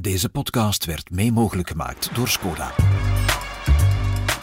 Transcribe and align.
Deze 0.00 0.28
podcast 0.28 0.84
werd 0.84 1.10
mee 1.10 1.32
mogelijk 1.32 1.68
gemaakt 1.68 2.10
door 2.14 2.28
Skoda. 2.28 2.70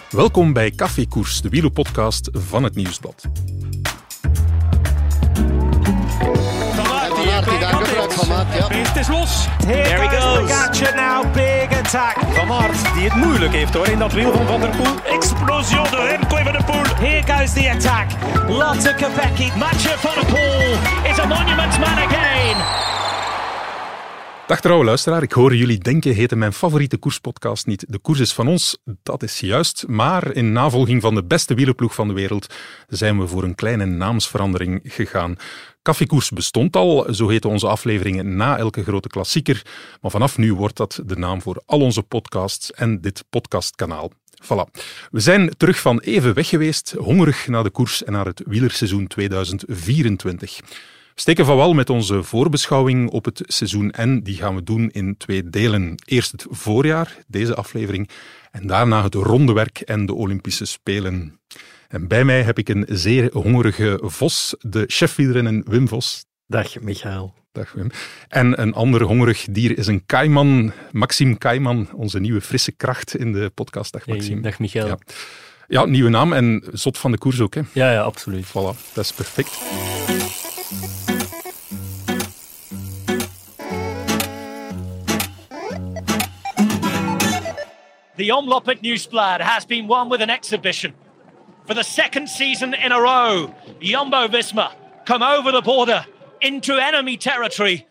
Welkom 0.09 0.53
bij 0.53 0.73
Koers, 1.09 1.41
de 1.41 1.49
wielerpodcast 1.49 2.29
van 2.33 2.63
het 2.63 2.75
Nieuwsblad. 2.75 3.27
Het 8.67 8.95
is 8.95 9.07
los. 9.07 9.47
There 9.59 9.81
he 9.81 10.19
goes. 10.19 10.51
Gatje 10.51 10.91
now, 10.95 11.33
big 11.33 11.79
attack. 11.79 12.15
Van 12.33 12.51
Aert, 12.51 12.93
die 12.93 13.03
het 13.09 13.15
moeilijk 13.15 13.53
heeft 13.53 13.73
hoor 13.73 13.87
in 13.87 13.99
dat 13.99 14.13
wiel 14.13 14.33
van 14.33 14.47
Van 14.47 14.61
der 14.61 14.69
Poel. 14.69 15.13
Explosion 15.15 15.87
door 15.91 16.07
Remco 16.07 16.35
van 16.35 16.51
der 16.51 16.63
Poel. 16.63 16.95
Here 16.95 17.33
goes 17.33 17.53
the 17.53 17.69
attack. 17.69 18.09
Lotte 18.47 18.95
Kopecky. 18.95 19.51
Mathieu 19.57 19.97
van 19.97 20.13
der 20.13 20.25
Poel 20.25 21.11
is 21.11 21.19
a 21.19 21.25
monument 21.25 21.79
man 21.79 21.97
again. 21.97 22.85
Dag 24.47 24.61
trouwe 24.61 24.83
luisteraar, 24.85 25.23
ik 25.23 25.31
hoor 25.31 25.55
jullie 25.55 25.77
denken, 25.77 26.13
heette 26.13 26.35
mijn 26.35 26.53
favoriete 26.53 26.97
koerspodcast 26.97 27.65
niet 27.65 27.85
De 27.87 27.97
Koers 27.97 28.19
is 28.19 28.33
van 28.33 28.47
ons. 28.47 28.77
Dat 29.03 29.23
is 29.23 29.39
juist, 29.39 29.87
maar 29.87 30.33
in 30.33 30.51
navolging 30.51 31.01
van 31.01 31.15
de 31.15 31.23
beste 31.23 31.53
wielerploeg 31.53 31.95
van 31.95 32.07
de 32.07 32.13
wereld 32.13 32.53
zijn 32.87 33.19
we 33.19 33.27
voor 33.27 33.43
een 33.43 33.55
kleine 33.55 33.85
naamsverandering 33.85 34.79
gegaan. 34.83 35.35
Kaffeekoers 35.81 36.29
bestond 36.29 36.75
al, 36.75 37.13
zo 37.13 37.27
heten 37.27 37.49
onze 37.49 37.67
afleveringen 37.67 38.35
na 38.35 38.57
elke 38.57 38.83
grote 38.83 39.07
klassieker, 39.07 39.65
maar 40.01 40.11
vanaf 40.11 40.37
nu 40.37 40.53
wordt 40.53 40.77
dat 40.77 41.01
de 41.05 41.17
naam 41.17 41.41
voor 41.41 41.61
al 41.65 41.81
onze 41.81 42.03
podcasts 42.03 42.71
en 42.71 43.01
dit 43.01 43.23
podcastkanaal. 43.29 44.11
Voilà. 44.43 44.81
We 45.11 45.19
zijn 45.19 45.49
terug 45.57 45.79
van 45.79 45.99
even 45.99 46.33
weg 46.33 46.49
geweest, 46.49 46.95
hongerig 46.97 47.47
naar 47.47 47.63
de 47.63 47.69
koers 47.69 48.03
en 48.03 48.11
naar 48.11 48.25
het 48.25 48.41
wielerseizoen 48.45 49.07
2024 49.07 50.59
steken 51.19 51.45
van 51.45 51.55
wal 51.55 51.73
met 51.73 51.89
onze 51.89 52.23
voorbeschouwing 52.23 53.09
op 53.09 53.25
het 53.25 53.41
seizoen 53.45 53.93
N. 54.01 54.19
Die 54.23 54.35
gaan 54.35 54.55
we 54.55 54.63
doen 54.63 54.89
in 54.89 55.17
twee 55.17 55.49
delen. 55.49 55.95
Eerst 56.05 56.31
het 56.31 56.45
voorjaar, 56.49 57.17
deze 57.27 57.55
aflevering, 57.55 58.09
en 58.51 58.67
daarna 58.67 59.03
het 59.03 59.13
rondewerk 59.13 59.79
en 59.79 60.05
de 60.05 60.13
Olympische 60.13 60.65
Spelen. 60.65 61.39
En 61.87 62.07
bij 62.07 62.25
mij 62.25 62.41
heb 62.41 62.57
ik 62.57 62.69
een 62.69 62.85
zeer 62.89 63.29
hongerige 63.33 63.99
Vos, 64.03 64.55
de 64.59 64.83
chefwielrennen 64.87 65.63
Wim 65.67 65.87
Vos. 65.87 66.25
Dag 66.47 66.79
Michael. 66.79 67.33
Dag 67.51 67.71
Wim. 67.71 67.89
En 68.27 68.61
een 68.61 68.73
ander 68.73 69.03
hongerig 69.03 69.47
dier 69.49 69.77
is 69.77 69.87
een 69.87 70.05
kaiman, 70.05 70.71
Maxime 70.91 71.37
Kaiman, 71.37 71.89
onze 71.93 72.19
nieuwe 72.19 72.41
frisse 72.41 72.71
kracht 72.71 73.15
in 73.15 73.31
de 73.33 73.51
podcast. 73.53 73.93
Dag 73.93 74.07
Maxime. 74.07 74.41
dag 74.41 74.59
Michael. 74.59 74.87
Ja. 74.87 74.97
ja. 75.67 75.85
nieuwe 75.85 76.09
naam 76.09 76.33
en 76.33 76.63
zot 76.71 76.97
van 76.97 77.11
de 77.11 77.17
koers 77.17 77.39
ook. 77.39 77.55
Hè? 77.55 77.61
Ja, 77.73 77.91
ja, 77.91 78.01
absoluut. 78.01 78.45
Voilà, 78.45 78.93
dat 78.93 79.03
is 79.03 79.13
perfect. 79.13 79.59
The 80.69 80.73
Omlop 88.29 88.67
at 88.67 88.81
Newsblad 88.81 89.39
has 89.39 89.65
been 89.65 89.87
won 89.87 90.09
with 90.09 90.21
an 90.21 90.29
exhibition. 90.29 90.93
For 91.67 91.73
the 91.73 91.83
second 91.83 92.27
season 92.27 92.73
in 92.73 92.91
a 92.91 92.99
row, 92.99 93.55
Jumbo 93.79 94.27
Visma 94.27 94.73
come 95.05 95.23
over 95.23 95.53
the 95.53 95.61
border 95.61 96.05
into 96.41 96.75
enemy 96.75 97.15
territory. 97.15 97.87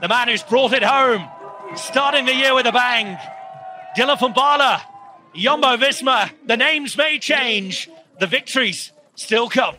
The 0.00 0.06
man 0.06 0.28
who's 0.28 0.44
brought 0.44 0.74
it 0.74 0.84
home, 0.84 1.28
starting 1.74 2.26
the 2.26 2.36
year 2.36 2.54
with 2.54 2.66
a 2.66 2.72
bang. 2.72 3.18
Dylan 3.96 4.20
van 4.20 4.32
Bala, 4.32 4.80
Jumbo 5.34 5.76
Visma. 5.76 6.30
The 6.46 6.56
names 6.56 6.96
may 6.96 7.18
change, 7.18 7.90
the 8.20 8.28
victories 8.28 8.92
still 9.16 9.48
come. 9.48 9.74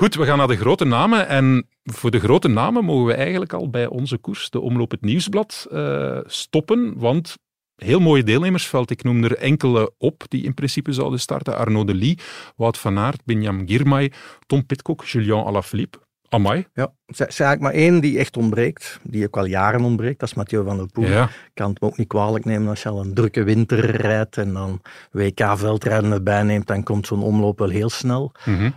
Goed, 0.00 0.14
we 0.14 0.24
gaan 0.24 0.38
naar 0.38 0.46
de 0.46 0.56
grote 0.56 0.84
namen. 0.84 1.28
En 1.28 1.68
voor 1.82 2.10
de 2.10 2.20
grote 2.20 2.48
namen 2.48 2.84
mogen 2.84 3.06
we 3.06 3.14
eigenlijk 3.14 3.52
al 3.52 3.70
bij 3.70 3.86
onze 3.86 4.18
koers, 4.18 4.50
de 4.50 4.60
Omloop 4.60 4.90
het 4.90 5.00
Nieuwsblad, 5.00 5.66
uh, 5.72 6.18
stoppen. 6.24 6.98
Want 6.98 7.36
heel 7.74 8.00
mooie 8.00 8.22
deelnemersveld. 8.22 8.90
Ik 8.90 9.02
noem 9.02 9.24
er 9.24 9.36
enkele 9.36 9.92
op 9.98 10.24
die 10.28 10.44
in 10.44 10.54
principe 10.54 10.92
zouden 10.92 11.20
starten. 11.20 11.56
Arnaud 11.56 11.86
de 11.86 11.94
Lee, 11.94 12.18
Wout 12.56 12.78
van 12.78 12.98
Aert, 12.98 13.24
Benjamin 13.24 13.68
Girmay, 13.68 14.12
Tom 14.46 14.66
Pitcock, 14.66 15.04
Julien 15.04 15.44
Alaphilippe. 15.44 15.98
Amai. 16.30 16.66
Ja, 16.74 16.92
er 17.06 17.28
is 17.28 17.40
eigenlijk 17.40 17.60
maar 17.60 17.72
één 17.72 18.00
die 18.00 18.18
echt 18.18 18.36
ontbreekt, 18.36 19.00
die 19.02 19.24
ook 19.26 19.36
al 19.36 19.44
jaren 19.44 19.84
ontbreekt, 19.84 20.20
dat 20.20 20.28
is 20.28 20.34
Mathieu 20.34 20.64
van 20.64 20.76
der 20.76 20.86
Poel. 20.86 21.06
Ja. 21.06 21.28
Kan 21.54 21.70
het 21.70 21.80
me 21.80 21.86
ook 21.86 21.96
niet 21.96 22.08
kwalijk 22.08 22.44
nemen 22.44 22.68
als 22.68 22.82
je 22.82 22.88
al 22.88 23.00
een 23.00 23.14
drukke 23.14 23.42
winter 23.42 23.96
rijdt 23.96 24.36
en 24.36 24.52
dan 24.52 24.80
WK-veldrijden 25.10 26.12
erbij 26.12 26.42
neemt, 26.42 26.66
dan 26.66 26.82
komt 26.82 27.06
zo'n 27.06 27.22
omloop 27.22 27.58
wel 27.58 27.68
heel 27.68 27.90
snel. 27.90 28.32
Mm 28.44 28.68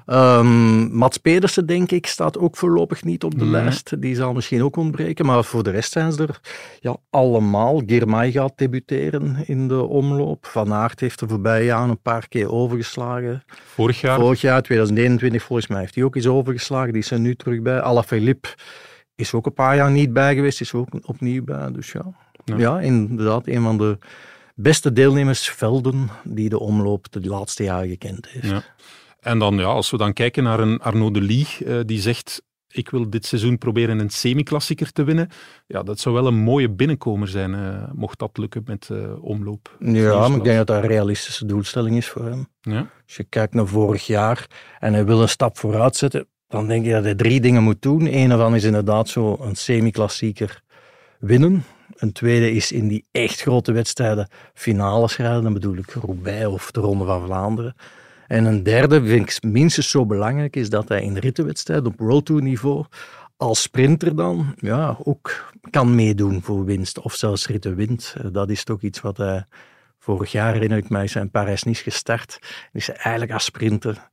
Mats 0.91 1.17
Pedersen, 1.17 1.65
denk 1.65 1.91
ik, 1.91 2.07
staat 2.07 2.37
ook 2.37 2.57
voorlopig 2.57 3.03
niet 3.03 3.23
op 3.23 3.39
de 3.39 3.45
lijst. 3.45 4.01
Die 4.01 4.15
zal 4.15 4.33
misschien 4.33 4.63
ook 4.63 4.75
ontbreken, 4.75 5.25
maar 5.25 5.43
voor 5.43 5.63
de 5.63 5.69
rest 5.69 5.91
zijn 5.91 6.11
ze 6.11 6.21
er 6.21 6.39
ja, 6.79 6.97
allemaal. 7.09 7.81
Girmay 7.85 8.31
gaat 8.31 8.53
debuteren 8.55 9.37
in 9.45 9.67
de 9.67 9.81
omloop. 9.83 10.45
Van 10.45 10.73
Aert 10.73 10.99
heeft 10.99 11.21
er 11.21 11.29
voorbij 11.29 11.65
jaren 11.65 11.89
een 11.89 12.01
paar 12.01 12.27
keer 12.27 12.51
overgeslagen. 12.51 13.43
Vorig 13.47 14.01
jaar? 14.01 14.19
Vorig 14.19 14.41
jaar, 14.41 14.61
2021, 14.61 15.43
volgens 15.43 15.67
mij 15.67 15.79
heeft 15.79 15.95
hij 15.95 16.03
ook 16.03 16.15
eens 16.15 16.27
overgeslagen. 16.27 16.93
Die 16.93 17.05
er 17.09 17.19
nu 17.19 17.35
terug 17.43 17.61
bij. 17.61 17.81
Alaphilippe 17.81 18.47
is 19.15 19.33
ook 19.33 19.45
een 19.45 19.53
paar 19.53 19.75
jaar 19.75 19.91
niet 19.91 20.13
bij 20.13 20.35
geweest, 20.35 20.61
is 20.61 20.73
ook 20.73 20.87
opnieuw 21.01 21.43
bij. 21.43 21.71
Dus 21.71 21.91
ja, 21.91 22.13
ja. 22.57 22.79
inderdaad, 22.79 23.47
een 23.47 23.63
van 23.63 23.77
de 23.77 23.97
beste 24.55 24.93
deelnemersvelden 24.93 26.09
die 26.23 26.49
de 26.49 26.59
omloop 26.59 27.11
de 27.11 27.27
laatste 27.27 27.63
jaren 27.63 27.89
gekend 27.89 28.27
heeft. 28.27 28.47
Ja. 28.47 28.63
En 29.19 29.39
dan, 29.39 29.57
ja, 29.57 29.65
als 29.65 29.91
we 29.91 29.97
dan 29.97 30.13
kijken 30.13 30.43
naar 30.43 30.59
een 30.59 30.79
Arnaud 30.79 31.13
de 31.13 31.21
Lee, 31.21 31.47
uh, 31.59 31.79
die 31.85 31.99
zegt 31.99 32.41
ik 32.73 32.89
wil 32.89 33.09
dit 33.09 33.25
seizoen 33.25 33.57
proberen 33.57 33.99
een 33.99 34.09
semi-klassieker 34.09 34.91
te 34.91 35.03
winnen. 35.03 35.29
Ja, 35.67 35.83
dat 35.83 35.99
zou 35.99 36.15
wel 36.15 36.27
een 36.27 36.35
mooie 36.35 36.69
binnenkomer 36.69 37.27
zijn, 37.27 37.53
uh, 37.53 37.83
mocht 37.91 38.19
dat 38.19 38.37
lukken 38.37 38.61
met 38.65 38.89
uh, 38.91 39.23
omloop. 39.23 39.75
Ja, 39.79 40.27
maar 40.27 40.37
ik 40.37 40.43
denk 40.43 40.57
dat 40.57 40.67
dat 40.67 40.83
een 40.83 40.89
realistische 40.89 41.45
doelstelling 41.45 41.97
is 41.97 42.07
voor 42.07 42.25
hem. 42.25 42.47
Ja. 42.61 42.89
Als 43.05 43.15
je 43.15 43.23
kijkt 43.23 43.53
naar 43.53 43.67
vorig 43.67 44.07
jaar 44.07 44.47
en 44.79 44.93
hij 44.93 45.05
wil 45.05 45.21
een 45.21 45.29
stap 45.29 45.57
vooruit 45.57 45.95
zetten, 45.95 46.27
dan 46.53 46.67
denk 46.67 46.85
ik 46.85 46.91
dat 46.91 47.03
hij 47.03 47.15
drie 47.15 47.41
dingen 47.41 47.63
moet 47.63 47.81
doen. 47.81 48.13
Een 48.13 48.31
ervan 48.31 48.55
is 48.55 48.63
inderdaad 48.63 49.09
zo 49.09 49.37
een 49.41 49.55
semi-klassieker 49.55 50.61
winnen. 51.19 51.63
Een 51.95 52.11
tweede 52.11 52.51
is 52.51 52.71
in 52.71 52.87
die 52.87 53.05
echt 53.11 53.41
grote 53.41 53.71
wedstrijden 53.71 54.27
finales 54.53 55.17
rijden. 55.17 55.43
Dan 55.43 55.53
bedoel 55.53 55.77
ik 55.77 55.91
Roubaix 55.91 56.45
of 56.45 56.71
de 56.71 56.79
Ronde 56.79 57.05
van 57.05 57.25
Vlaanderen. 57.25 57.75
En 58.27 58.45
een 58.45 58.63
derde, 58.63 59.05
vind 59.05 59.29
ik 59.29 59.43
minstens 59.43 59.89
zo 59.89 60.05
belangrijk, 60.05 60.55
is 60.55 60.69
dat 60.69 60.89
hij 60.89 61.01
in 61.01 61.17
rittenwedstrijden 61.17 61.85
op 61.85 61.99
World 61.99 62.25
Tour 62.25 62.41
niveau 62.41 62.85
als 63.37 63.61
sprinter 63.61 64.15
dan 64.15 64.53
ja, 64.57 64.97
ook 65.03 65.53
kan 65.69 65.95
meedoen 65.95 66.41
voor 66.41 66.65
winst. 66.65 66.99
Of 66.99 67.13
zelfs 67.13 67.47
ritten 67.47 67.75
wint. 67.75 68.15
Dat 68.31 68.49
is 68.49 68.63
toch 68.63 68.81
iets 68.81 69.01
wat 69.01 69.17
hij 69.17 69.45
vorig 69.99 70.31
jaar, 70.31 70.53
herinner 70.53 70.77
ik 70.77 70.89
mij, 70.89 71.07
zijn 71.07 71.31
Parijs-Nice 71.31 71.83
gestart. 71.83 72.39
Is 72.73 72.87
hij 72.87 72.95
eigenlijk 72.95 73.31
als 73.31 73.43
sprinter 73.43 74.09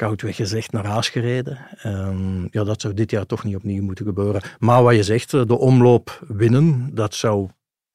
koudweg 0.00 0.36
gezegd 0.36 0.72
naar 0.72 0.86
huis 0.86 1.08
gereden. 1.08 1.58
Um, 1.86 2.48
ja, 2.50 2.64
dat 2.64 2.80
zou 2.80 2.94
dit 2.94 3.10
jaar 3.10 3.26
toch 3.26 3.44
niet 3.44 3.56
opnieuw 3.56 3.82
moeten 3.82 4.04
gebeuren. 4.04 4.42
Maar 4.58 4.82
wat 4.82 4.94
je 4.94 5.02
zegt, 5.02 5.30
de 5.30 5.58
omloop 5.58 6.24
winnen, 6.28 6.90
dat 6.94 7.14
zou 7.14 7.48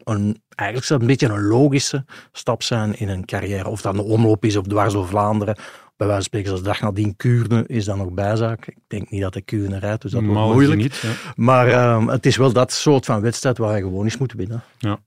een, 0.04 0.42
eigenlijk 0.56 0.88
zou 0.88 1.02
een 1.02 1.08
beetje 1.08 1.28
een 1.28 1.48
logische 1.48 2.06
stap 2.32 2.64
zijn 2.64 3.00
in 3.00 3.10
een 3.10 3.26
carrière. 3.26 3.70
Of 3.70 3.82
dat 3.82 3.94
een 3.94 4.00
omloop 4.00 4.46
is 4.46 4.56
op 4.56 4.68
dwars 4.68 4.94
door 4.94 5.08
Vlaanderen. 5.08 5.56
Bij 5.98 6.08
wijze 6.08 6.14
van 6.14 6.22
spreken, 6.22 6.52
als 6.52 6.60
de 6.60 6.66
dag 6.66 6.82
nadien 6.82 7.16
Kuurne 7.16 7.64
is 7.68 7.86
dan 7.86 7.98
nog 7.98 8.12
bijzaak. 8.12 8.68
Ik 8.68 8.78
denk 8.88 9.10
niet 9.10 9.22
dat 9.22 9.34
de 9.34 9.42
Kuurne 9.42 9.80
rijdt, 9.80 10.02
dus 10.02 10.12
dat 10.12 10.24
wordt 10.24 10.54
moeilijk. 10.54 10.82
Niet, 10.82 11.04
Maar 11.36 11.96
um, 11.96 12.08
het 12.08 12.26
is 12.26 12.38
wel 12.38 12.54
dat 12.54 12.72
soort 12.72 13.06
van 13.06 13.22
wedstrijd 13.22 13.58
waar 13.58 13.78
je 13.78 13.84
gewoon 13.84 14.04
eens 14.04 14.18
moet 14.18 14.34
winnen. 14.34 14.64
Ja. 14.78 15.00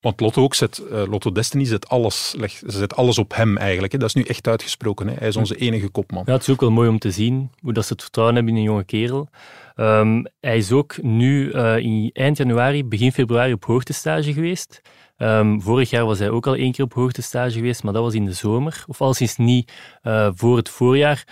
Want 0.00 0.20
Lotto 0.20 0.42
ook 0.42 0.54
zet, 0.54 0.82
uh, 0.92 1.02
Lotto 1.06 1.32
Destiny 1.32 1.64
zet 1.64 1.88
alles, 1.88 2.34
leg, 2.36 2.62
zet 2.66 2.96
alles 2.96 3.18
op 3.18 3.34
hem 3.34 3.56
eigenlijk. 3.56 3.92
Hè. 3.92 3.98
Dat 3.98 4.08
is 4.08 4.14
nu 4.14 4.22
echt 4.22 4.48
uitgesproken. 4.48 5.08
Hè. 5.08 5.14
Hij 5.18 5.28
is 5.28 5.36
onze 5.36 5.56
enige 5.56 5.88
kopman. 5.88 6.22
Ja, 6.26 6.32
het 6.32 6.42
is 6.42 6.48
ook 6.48 6.60
wel 6.60 6.70
mooi 6.70 6.88
om 6.88 6.98
te 6.98 7.10
zien 7.10 7.50
hoe 7.60 7.72
dat 7.72 7.86
ze 7.86 7.92
het 7.92 8.02
vertrouwen 8.02 8.36
hebben 8.36 8.54
in 8.54 8.58
een 8.58 8.66
jonge 8.66 8.84
kerel. 8.84 9.28
Um, 9.76 10.26
hij 10.40 10.56
is 10.56 10.72
ook 10.72 11.02
nu 11.02 11.52
uh, 11.52 11.76
in 11.76 12.10
eind 12.12 12.36
januari, 12.36 12.84
begin 12.84 13.12
februari 13.12 13.52
op 13.52 13.64
hoogtestage 13.64 14.32
geweest. 14.32 14.82
Um, 15.18 15.62
vorig 15.62 15.90
jaar 15.90 16.04
was 16.04 16.18
hij 16.18 16.30
ook 16.30 16.46
al 16.46 16.54
één 16.54 16.72
keer 16.72 16.84
op 16.84 16.94
hoogtestage 16.94 17.52
geweest, 17.52 17.82
maar 17.82 17.92
dat 17.92 18.02
was 18.02 18.14
in 18.14 18.24
de 18.24 18.32
zomer. 18.32 18.84
Of 18.86 19.00
alleszins 19.00 19.36
niet 19.36 19.72
uh, 20.02 20.28
voor 20.34 20.56
het 20.56 20.68
voorjaar. 20.68 21.24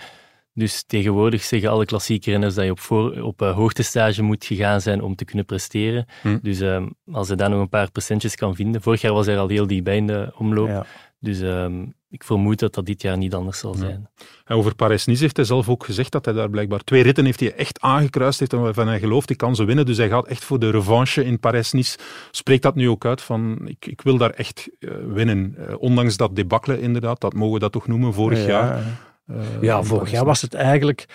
Dus 0.57 0.83
tegenwoordig 0.87 1.43
zeggen 1.43 1.69
alle 1.69 1.85
klassieke 1.85 2.31
renners 2.31 2.55
dat 2.55 2.65
je 2.65 2.71
op, 2.71 2.79
voor, 2.79 3.21
op 3.21 3.41
uh, 3.41 3.55
hoogtestage 3.55 4.21
moet 4.21 4.45
gegaan 4.45 4.81
zijn 4.81 5.01
om 5.01 5.15
te 5.15 5.25
kunnen 5.25 5.45
presteren. 5.45 6.05
Hm. 6.21 6.37
Dus 6.41 6.59
um, 6.59 6.93
als 7.11 7.27
hij 7.27 7.37
daar 7.37 7.49
nog 7.49 7.59
een 7.59 7.69
paar 7.69 7.91
procentjes 7.91 8.35
kan 8.35 8.55
vinden. 8.55 8.81
Vorig 8.81 9.01
jaar 9.01 9.13
was 9.13 9.25
hij 9.25 9.39
al 9.39 9.47
heel 9.47 9.67
dichtbij 9.67 9.95
in 9.95 10.07
de 10.07 10.33
omloop. 10.37 10.67
Ja. 10.67 10.85
Dus 11.19 11.39
um, 11.39 11.93
ik 12.09 12.23
vermoed 12.23 12.59
dat 12.59 12.73
dat 12.73 12.85
dit 12.85 13.01
jaar 13.01 13.17
niet 13.17 13.33
anders 13.33 13.59
zal 13.59 13.73
zijn. 13.73 14.07
Ja. 14.45 14.55
over 14.55 14.75
Parijs-Nice 14.75 15.21
heeft 15.21 15.35
hij 15.35 15.45
zelf 15.45 15.69
ook 15.69 15.85
gezegd 15.85 16.11
dat 16.11 16.25
hij 16.25 16.33
daar 16.33 16.49
blijkbaar 16.49 16.79
twee 16.79 17.03
ritten 17.03 17.25
heeft 17.25 17.39
hij 17.39 17.53
echt 17.53 17.81
aangekruist 17.81 18.39
heeft 18.39 18.53
en 18.53 18.61
waarvan 18.61 18.87
hij 18.87 18.99
gelooft, 18.99 19.29
ik 19.29 19.37
kan 19.37 19.55
ze 19.55 19.63
winnen. 19.63 19.85
Dus 19.85 19.97
hij 19.97 20.09
gaat 20.09 20.27
echt 20.27 20.43
voor 20.43 20.59
de 20.59 20.69
revanche 20.69 21.25
in 21.25 21.39
Parijs-Nice. 21.39 21.97
Spreekt 22.31 22.63
dat 22.63 22.75
nu 22.75 22.89
ook 22.89 23.05
uit 23.05 23.21
van, 23.21 23.59
ik, 23.65 23.85
ik 23.85 24.01
wil 24.01 24.17
daar 24.17 24.31
echt 24.31 24.69
uh, 24.79 24.91
winnen. 25.07 25.55
Uh, 25.59 25.75
ondanks 25.79 26.17
dat 26.17 26.35
debakkelen 26.35 26.81
inderdaad, 26.81 27.21
dat 27.21 27.33
mogen 27.33 27.53
we 27.53 27.59
dat 27.59 27.71
toch 27.71 27.87
noemen, 27.87 28.13
vorig 28.13 28.39
ja, 28.39 28.47
jaar. 28.47 28.83
Uh, 29.31 29.61
ja, 29.61 29.83
vorig 29.83 30.11
jaar 30.11 30.25
was 30.25 30.41
het 30.41 30.53
eigenlijk 30.53 31.05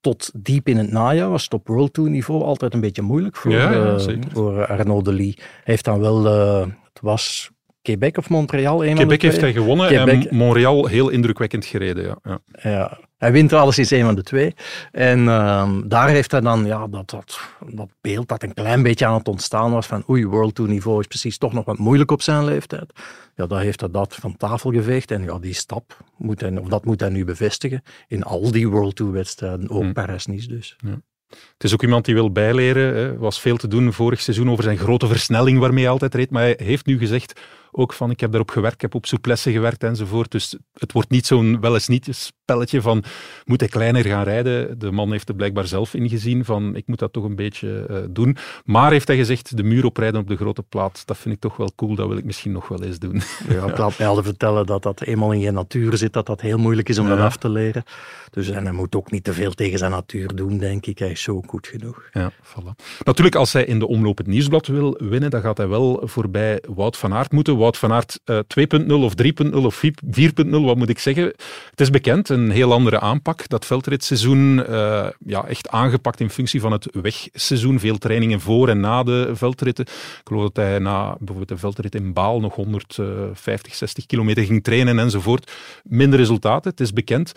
tot 0.00 0.30
diep 0.34 0.68
in 0.68 0.76
het 0.76 0.90
najaar 0.90 1.30
was 1.30 1.42
het 1.42 1.54
op 1.54 1.68
World 1.68 1.92
Tour 1.92 2.10
niveau 2.10 2.42
altijd 2.42 2.74
een 2.74 2.80
beetje 2.80 3.02
moeilijk 3.02 3.36
voor, 3.36 3.52
ja, 3.52 3.98
voor 4.32 4.66
Arnaud 4.66 5.04
de 5.04 5.12
Lee. 5.12 5.34
Hij 5.36 5.44
heeft 5.64 5.84
dan 5.84 6.00
wel, 6.00 6.24
het 6.24 7.00
was 7.00 7.50
Quebec 7.86 8.16
of 8.18 8.28
Montreal. 8.28 8.84
Een 8.84 8.94
Quebec 8.94 9.22
heeft 9.22 9.40
hij 9.40 9.52
gewonnen 9.52 10.08
en 10.08 10.26
Montreal 10.30 10.86
heel 10.86 11.08
indrukwekkend 11.08 11.64
gereden. 11.64 12.04
Ja. 12.04 12.18
ja. 12.22 12.70
ja. 12.70 12.98
Hij 13.16 13.32
wint 13.32 13.52
alles 13.52 13.76
eens 13.76 13.90
een 13.90 14.04
van 14.04 14.14
de 14.14 14.22
twee. 14.22 14.54
En 14.92 15.20
uh, 15.20 15.72
daar 15.84 16.08
heeft 16.08 16.30
hij 16.30 16.40
dan 16.40 16.66
ja, 16.66 16.86
dat, 16.86 17.10
dat, 17.10 17.40
dat 17.70 17.88
beeld 18.00 18.28
dat 18.28 18.42
een 18.42 18.54
klein 18.54 18.82
beetje 18.82 19.06
aan 19.06 19.14
het 19.14 19.28
ontstaan 19.28 19.70
was 19.70 19.86
van 19.86 20.04
oei, 20.08 20.26
World 20.26 20.54
Tour 20.54 20.70
niveau 20.70 21.00
is 21.00 21.06
precies 21.06 21.38
toch 21.38 21.52
nog 21.52 21.64
wat 21.64 21.78
moeilijk 21.78 22.10
op 22.10 22.22
zijn 22.22 22.44
leeftijd. 22.44 22.92
Ja, 23.34 23.46
daar 23.46 23.60
heeft 23.60 23.80
hij 23.80 23.90
dat 23.90 24.14
van 24.14 24.36
tafel 24.36 24.70
geveegd. 24.70 25.10
En 25.10 25.22
ja, 25.22 25.38
die 25.38 25.54
stap, 25.54 25.96
moet 26.16 26.40
hij, 26.40 26.56
of 26.56 26.68
dat 26.68 26.84
moet 26.84 27.00
hij 27.00 27.08
nu 27.08 27.24
bevestigen 27.24 27.82
in 28.08 28.22
al 28.22 28.50
die 28.50 28.68
World 28.68 28.96
Tour 28.96 29.12
wedstrijden, 29.12 29.70
ook 29.70 29.82
hmm. 29.82 29.92
Paris-Nice 29.92 30.48
dus. 30.48 30.76
Ja. 30.78 31.00
Het 31.28 31.64
is 31.64 31.72
ook 31.72 31.82
iemand 31.82 32.04
die 32.04 32.14
wil 32.14 32.32
bijleren. 32.32 32.94
Er 32.94 33.18
was 33.18 33.40
veel 33.40 33.56
te 33.56 33.68
doen 33.68 33.92
vorig 33.92 34.20
seizoen 34.20 34.50
over 34.50 34.64
zijn 34.64 34.78
grote 34.78 35.06
versnelling 35.06 35.58
waarmee 35.58 35.82
hij 35.82 35.92
altijd 35.92 36.14
reed. 36.14 36.30
Maar 36.30 36.42
hij 36.42 36.54
heeft 36.56 36.86
nu 36.86 36.98
gezegd 36.98 37.40
ook 37.76 37.92
van 37.92 38.10
ik 38.10 38.20
heb 38.20 38.30
daarop 38.30 38.50
gewerkt, 38.50 38.74
ik 38.74 38.80
heb 38.80 38.94
op 38.94 39.06
souplesse 39.06 39.52
gewerkt 39.52 39.82
enzovoort. 39.82 40.30
Dus 40.30 40.56
het 40.72 40.92
wordt 40.92 41.10
niet 41.10 41.26
zo'n 41.26 41.60
wel 41.60 41.74
eens 41.74 41.88
niet 41.88 42.08
spelletje 42.10 42.80
van 42.80 43.04
moet 43.44 43.60
hij 43.60 43.68
kleiner 43.68 44.04
gaan 44.04 44.24
rijden. 44.24 44.78
De 44.78 44.90
man 44.90 45.10
heeft 45.10 45.28
er 45.28 45.34
blijkbaar 45.34 45.66
zelf 45.66 45.94
ingezien 45.94 46.44
van 46.44 46.76
ik 46.76 46.86
moet 46.86 46.98
dat 46.98 47.12
toch 47.12 47.24
een 47.24 47.36
beetje 47.36 47.86
uh, 47.90 47.96
doen. 48.10 48.36
Maar 48.64 48.90
heeft 48.90 49.06
hij 49.06 49.16
gezegd 49.16 49.56
de 49.56 49.62
muur 49.62 49.84
oprijden 49.84 50.20
op 50.20 50.28
de 50.28 50.36
grote 50.36 50.62
plaat, 50.62 51.06
dat 51.06 51.16
vind 51.16 51.34
ik 51.34 51.40
toch 51.40 51.56
wel 51.56 51.72
cool, 51.76 51.94
dat 51.94 52.08
wil 52.08 52.16
ik 52.16 52.24
misschien 52.24 52.52
nog 52.52 52.68
wel 52.68 52.82
eens 52.82 52.98
doen. 52.98 53.22
Ja, 53.48 53.66
ik 53.66 53.78
laat 53.78 53.98
mij 53.98 54.08
al 54.08 54.22
vertellen 54.22 54.66
dat 54.66 54.82
dat 54.82 55.00
eenmaal 55.00 55.32
in 55.32 55.40
je 55.40 55.50
natuur 55.50 55.96
zit, 55.96 56.12
dat 56.12 56.26
dat 56.26 56.40
heel 56.40 56.58
moeilijk 56.58 56.88
is 56.88 56.98
om 56.98 57.08
dat 57.08 57.18
af 57.18 57.36
te 57.36 57.48
leren. 57.48 57.82
Dus 58.30 58.48
en 58.48 58.64
hij 58.64 58.72
moet 58.72 58.96
ook 58.96 59.10
niet 59.10 59.24
te 59.24 59.32
veel 59.32 59.52
tegen 59.52 59.78
zijn 59.78 59.90
natuur 59.90 60.34
doen, 60.34 60.58
denk 60.58 60.86
ik. 60.86 60.98
Hij 60.98 61.10
is 61.10 61.22
zo 61.22 61.42
goed 61.46 61.66
genoeg. 61.66 62.08
Ja, 62.12 62.32
voilà. 62.32 62.84
Natuurlijk, 63.04 63.36
als 63.36 63.52
hij 63.52 63.64
in 63.64 63.78
de 63.78 63.86
omloop 63.86 64.18
het 64.18 64.26
nieuwsblad 64.26 64.66
wil 64.66 65.00
winnen, 65.02 65.30
dan 65.30 65.40
gaat 65.40 65.56
hij 65.56 65.68
wel 65.68 66.02
voorbij 66.04 66.62
Wout 66.74 66.96
van 66.96 67.14
Aert 67.14 67.32
moeten. 67.32 67.56
Wout 67.66 67.78
van 67.78 67.92
Aert 67.92 68.20
uh, 68.24 68.38
eh, 68.38 68.86
2.0 68.86 68.92
of 68.92 69.12
3.0 69.22 69.54
of 69.54 69.82
4.0, 69.84 70.50
wat 70.50 70.76
moet 70.76 70.88
ik 70.88 70.98
zeggen? 70.98 71.24
Het 71.70 71.80
is 71.80 71.90
bekend, 71.90 72.28
een 72.28 72.50
heel 72.50 72.72
andere 72.72 73.00
aanpak. 73.00 73.48
Dat 73.48 73.66
veldritseizoen 73.66 74.64
uh, 74.70 75.06
ja, 75.18 75.46
echt 75.46 75.68
aangepakt 75.68 76.20
in 76.20 76.30
functie 76.30 76.60
van 76.60 76.72
het 76.72 76.88
wegseizoen. 76.92 77.78
Veel 77.78 77.98
trainingen 77.98 78.40
voor 78.40 78.68
en 78.68 78.80
na 78.80 79.02
de 79.02 79.30
veldritten. 79.32 79.84
Ik 79.84 80.20
geloof 80.24 80.42
dat 80.42 80.64
hij 80.64 80.78
na 80.78 81.16
bijvoorbeeld 81.18 81.48
de 81.48 81.56
veldrit 81.56 81.94
in 81.94 82.12
Baal 82.12 82.40
nog 82.40 82.54
150, 82.54 83.74
60 83.74 84.06
kilometer 84.06 84.44
ging 84.44 84.64
trainen 84.64 84.98
enzovoort. 84.98 85.52
Minder 85.82 86.18
resultaten, 86.18 86.70
het 86.70 86.80
is 86.80 86.92
bekend. 86.92 87.32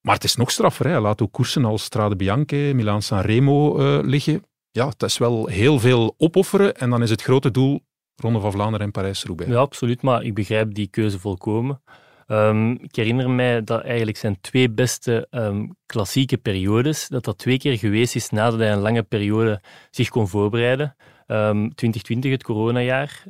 Maar 0.00 0.14
het 0.14 0.24
is 0.24 0.36
nog 0.36 0.50
straffer. 0.50 0.86
Hè. 0.86 1.00
Laat 1.00 1.22
ook 1.22 1.32
koersen 1.32 1.64
als 1.64 1.82
Strade 1.82 2.16
Bianche, 2.16 2.72
Milaan 2.74 3.02
Sanremo 3.02 3.78
uh, 3.78 3.98
liggen. 4.02 4.44
Ja, 4.70 4.88
het 4.88 5.02
is 5.02 5.18
wel 5.18 5.46
heel 5.46 5.78
veel 5.78 6.14
opofferen 6.18 6.76
en 6.76 6.90
dan 6.90 7.02
is 7.02 7.10
het 7.10 7.22
grote 7.22 7.50
doel 7.50 7.80
Ronde 8.16 8.40
van 8.40 8.52
Vlaanderen 8.52 8.86
en 8.86 8.92
Parijs-Roubaix. 8.92 9.52
Ja, 9.52 9.58
absoluut, 9.58 10.02
maar 10.02 10.22
ik 10.22 10.34
begrijp 10.34 10.74
die 10.74 10.86
keuze 10.86 11.18
volkomen. 11.18 11.82
Um, 12.26 12.72
ik 12.72 12.96
herinner 12.96 13.30
mij 13.30 13.64
dat 13.64 13.82
eigenlijk 13.82 14.16
zijn 14.16 14.40
twee 14.40 14.70
beste 14.70 15.26
um, 15.30 15.76
klassieke 15.86 16.36
periodes, 16.36 17.08
dat 17.08 17.24
dat 17.24 17.38
twee 17.38 17.58
keer 17.58 17.78
geweest 17.78 18.14
is 18.14 18.30
nadat 18.30 18.58
hij 18.58 18.72
een 18.72 18.78
lange 18.78 19.02
periode 19.02 19.60
zich 19.90 20.08
kon 20.08 20.28
voorbereiden. 20.28 20.96
Um, 21.26 21.74
2020, 21.74 22.30
het 22.30 22.42
coronajaar. 22.42 23.24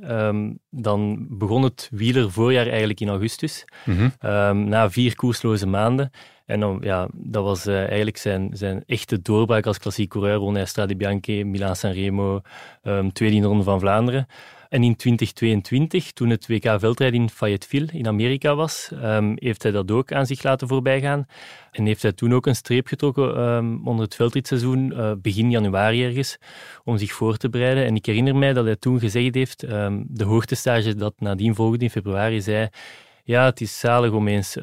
dan 0.70 1.26
begon 1.30 1.62
het 1.62 1.88
wielervoorjaar 1.92 2.66
eigenlijk 2.66 3.00
in 3.00 3.08
augustus, 3.08 3.64
mm 3.84 4.12
na 4.68 4.90
vier 4.90 5.16
koersloze 5.16 5.66
maanden. 5.66 6.10
En 6.46 6.60
dan, 6.60 6.78
ja, 6.80 7.08
dat 7.12 7.44
was 7.44 7.66
uh, 7.66 7.78
eigenlijk 7.86 8.16
zijn, 8.16 8.50
zijn 8.52 8.82
echte 8.86 9.22
doorbraak 9.22 9.66
als 9.66 9.78
klassiek 9.78 10.10
coureur. 10.10 10.38
Won 10.38 10.54
hij 10.54 10.64
Strade 10.64 10.96
Bianche, 10.96 11.44
Milaan-San 11.44 12.32
um, 12.82 13.12
tweede 13.12 13.46
Ronde 13.46 13.62
van 13.62 13.80
Vlaanderen. 13.80 14.26
En 14.72 14.82
in 14.82 14.96
2022, 14.96 16.12
toen 16.12 16.30
het 16.30 16.46
WK 16.46 16.74
veldrijden 16.78 17.20
in 17.20 17.30
Fayetteville 17.30 17.88
in 17.92 18.06
Amerika 18.06 18.54
was, 18.54 18.90
um, 18.94 19.36
heeft 19.38 19.62
hij 19.62 19.72
dat 19.72 19.90
ook 19.90 20.12
aan 20.12 20.26
zich 20.26 20.42
laten 20.42 20.68
voorbijgaan. 20.68 21.26
En 21.70 21.86
heeft 21.86 22.02
hij 22.02 22.12
toen 22.12 22.34
ook 22.34 22.46
een 22.46 22.56
streep 22.56 22.86
getrokken 22.86 23.40
um, 23.40 23.86
onder 23.86 24.04
het 24.04 24.14
veldritseizoen, 24.14 24.92
uh, 24.92 25.12
begin 25.22 25.50
januari 25.50 26.04
ergens, 26.04 26.38
om 26.84 26.98
zich 26.98 27.12
voor 27.12 27.36
te 27.36 27.48
bereiden. 27.48 27.84
En 27.84 27.94
ik 27.94 28.06
herinner 28.06 28.36
mij 28.36 28.52
dat 28.52 28.64
hij 28.64 28.76
toen 28.76 29.00
gezegd 29.00 29.34
heeft, 29.34 29.62
um, 29.62 30.04
de 30.08 30.24
hoogtestage 30.24 30.94
dat 30.94 31.14
nadien 31.18 31.54
volgde 31.54 31.84
in 31.84 31.90
februari, 31.90 32.40
zei 32.40 32.68
ja, 33.24 33.44
het 33.44 33.60
is 33.60 33.78
zalig 33.78 34.12
om 34.12 34.28
eens 34.28 34.56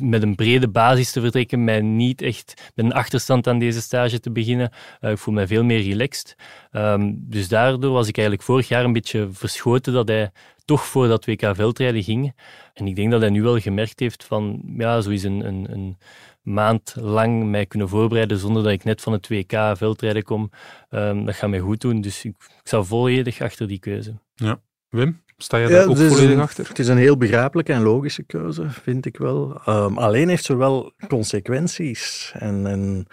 met 0.00 0.22
een 0.22 0.34
brede 0.34 0.68
basis 0.68 1.12
te 1.12 1.20
vertrekken, 1.20 1.64
mij 1.64 1.80
niet 1.80 2.22
echt 2.22 2.70
met 2.74 2.84
een 2.84 2.92
achterstand 2.92 3.46
aan 3.46 3.58
deze 3.58 3.80
stage 3.80 4.20
te 4.20 4.30
beginnen. 4.30 4.70
Uh, 5.00 5.10
ik 5.10 5.18
voel 5.18 5.34
mij 5.34 5.46
veel 5.46 5.64
meer 5.64 5.82
relaxed. 5.82 6.36
Um, 6.72 7.16
dus 7.18 7.48
daardoor 7.48 7.92
was 7.92 8.08
ik 8.08 8.16
eigenlijk 8.16 8.46
vorig 8.46 8.68
jaar 8.68 8.84
een 8.84 8.92
beetje 8.92 9.28
verschoten 9.32 9.92
dat 9.92 10.08
hij 10.08 10.30
toch 10.64 10.84
voor 10.84 11.08
dat 11.08 11.24
WK 11.24 11.54
veldrijden 11.54 12.02
ging. 12.02 12.34
En 12.74 12.86
ik 12.86 12.96
denk 12.96 13.10
dat 13.10 13.20
hij 13.20 13.30
nu 13.30 13.42
wel 13.42 13.58
gemerkt 13.58 14.00
heeft 14.00 14.24
van, 14.24 14.62
ja, 14.76 15.00
zo 15.00 15.10
is 15.10 15.22
een, 15.22 15.46
een, 15.46 15.66
een 15.70 15.98
maand 16.42 16.94
lang 16.98 17.44
mij 17.44 17.66
kunnen 17.66 17.88
voorbereiden 17.88 18.38
zonder 18.38 18.62
dat 18.62 18.72
ik 18.72 18.84
net 18.84 19.00
van 19.00 19.12
het 19.12 19.28
WK 19.28 19.76
veldrijden 19.76 20.22
kom. 20.22 20.50
Um, 20.90 21.24
dat 21.24 21.34
gaat 21.34 21.50
mij 21.50 21.58
goed 21.58 21.80
doen, 21.80 22.00
dus 22.00 22.24
ik, 22.24 22.34
ik 22.38 22.68
zou 22.68 22.84
volledig 22.84 23.40
achter 23.40 23.68
die 23.68 23.78
keuze. 23.78 24.14
Ja. 24.34 24.60
Wim? 24.88 25.22
Sta 25.36 25.56
je 25.56 25.68
daar 25.68 25.88
ook 25.88 25.96
volledig 25.96 26.38
achter? 26.38 26.68
Het 26.68 26.78
is 26.78 26.88
een 26.88 26.96
heel 26.96 27.16
begrijpelijke 27.16 27.72
en 27.72 27.82
logische 27.82 28.22
keuze, 28.22 28.70
vind 28.70 29.06
ik 29.06 29.16
wel. 29.16 29.60
Um, 29.68 29.98
alleen 29.98 30.28
heeft 30.28 30.44
ze 30.44 30.56
wel 30.56 30.92
consequenties. 31.08 32.32
En, 32.38 32.66
en 32.66 33.06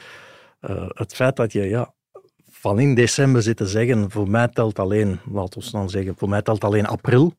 uh, 0.61 0.85
het 0.87 1.13
feit 1.15 1.35
dat 1.35 1.51
je 1.51 1.69
ja, 1.69 1.93
van 2.49 2.79
in 2.79 2.95
december 2.95 3.41
zit 3.41 3.57
te 3.57 3.67
zeggen, 3.67 4.11
voor 4.11 4.29
mij 4.29 4.47
telt 4.47 4.79
alleen, 4.79 5.19
laten 5.31 5.61
we 5.61 5.71
dan 5.71 5.89
zeggen, 5.89 6.15
voor 6.17 6.29
mij 6.29 6.41
telt 6.41 6.63
alleen 6.63 6.85
april. 6.85 7.33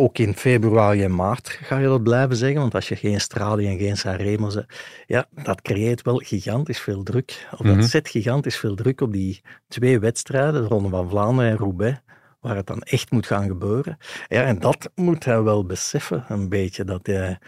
Ook 0.00 0.18
in 0.18 0.34
februari 0.34 1.02
en 1.02 1.14
maart 1.14 1.48
ga 1.48 1.78
je 1.78 1.86
dat 1.86 2.02
blijven 2.02 2.36
zeggen, 2.36 2.60
want 2.60 2.74
als 2.74 2.88
je 2.88 2.96
geen 2.96 3.20
Stradi 3.20 3.66
en 3.66 3.78
geen 3.78 3.96
Sanremo 3.96 4.50
zet, 4.50 4.66
ja, 5.06 5.26
dat 5.42 5.62
creëert 5.62 6.02
wel 6.02 6.16
gigantisch 6.16 6.80
veel 6.80 7.02
druk. 7.02 7.48
Of 7.52 7.58
dat 7.58 7.76
mhm. 7.76 7.82
zet 7.82 8.08
gigantisch 8.08 8.56
veel 8.56 8.74
druk 8.74 9.00
op 9.00 9.12
die 9.12 9.40
twee 9.68 9.98
wedstrijden, 9.98 10.62
de 10.62 10.68
Ronde 10.68 10.88
van 10.88 11.08
Vlaanderen 11.08 11.50
en 11.50 11.56
Roubaix 11.56 12.00
waar 12.40 12.56
het 12.56 12.66
dan 12.66 12.80
echt 12.80 13.10
moet 13.10 13.26
gaan 13.26 13.46
gebeuren. 13.46 13.98
Ja, 14.28 14.42
en 14.42 14.58
dat 14.58 14.90
moet 14.94 15.24
hij 15.24 15.42
wel 15.42 15.66
beseffen, 15.66 16.24
een 16.28 16.48
beetje, 16.48 16.84
dat 16.84 17.06
hij 17.06 17.38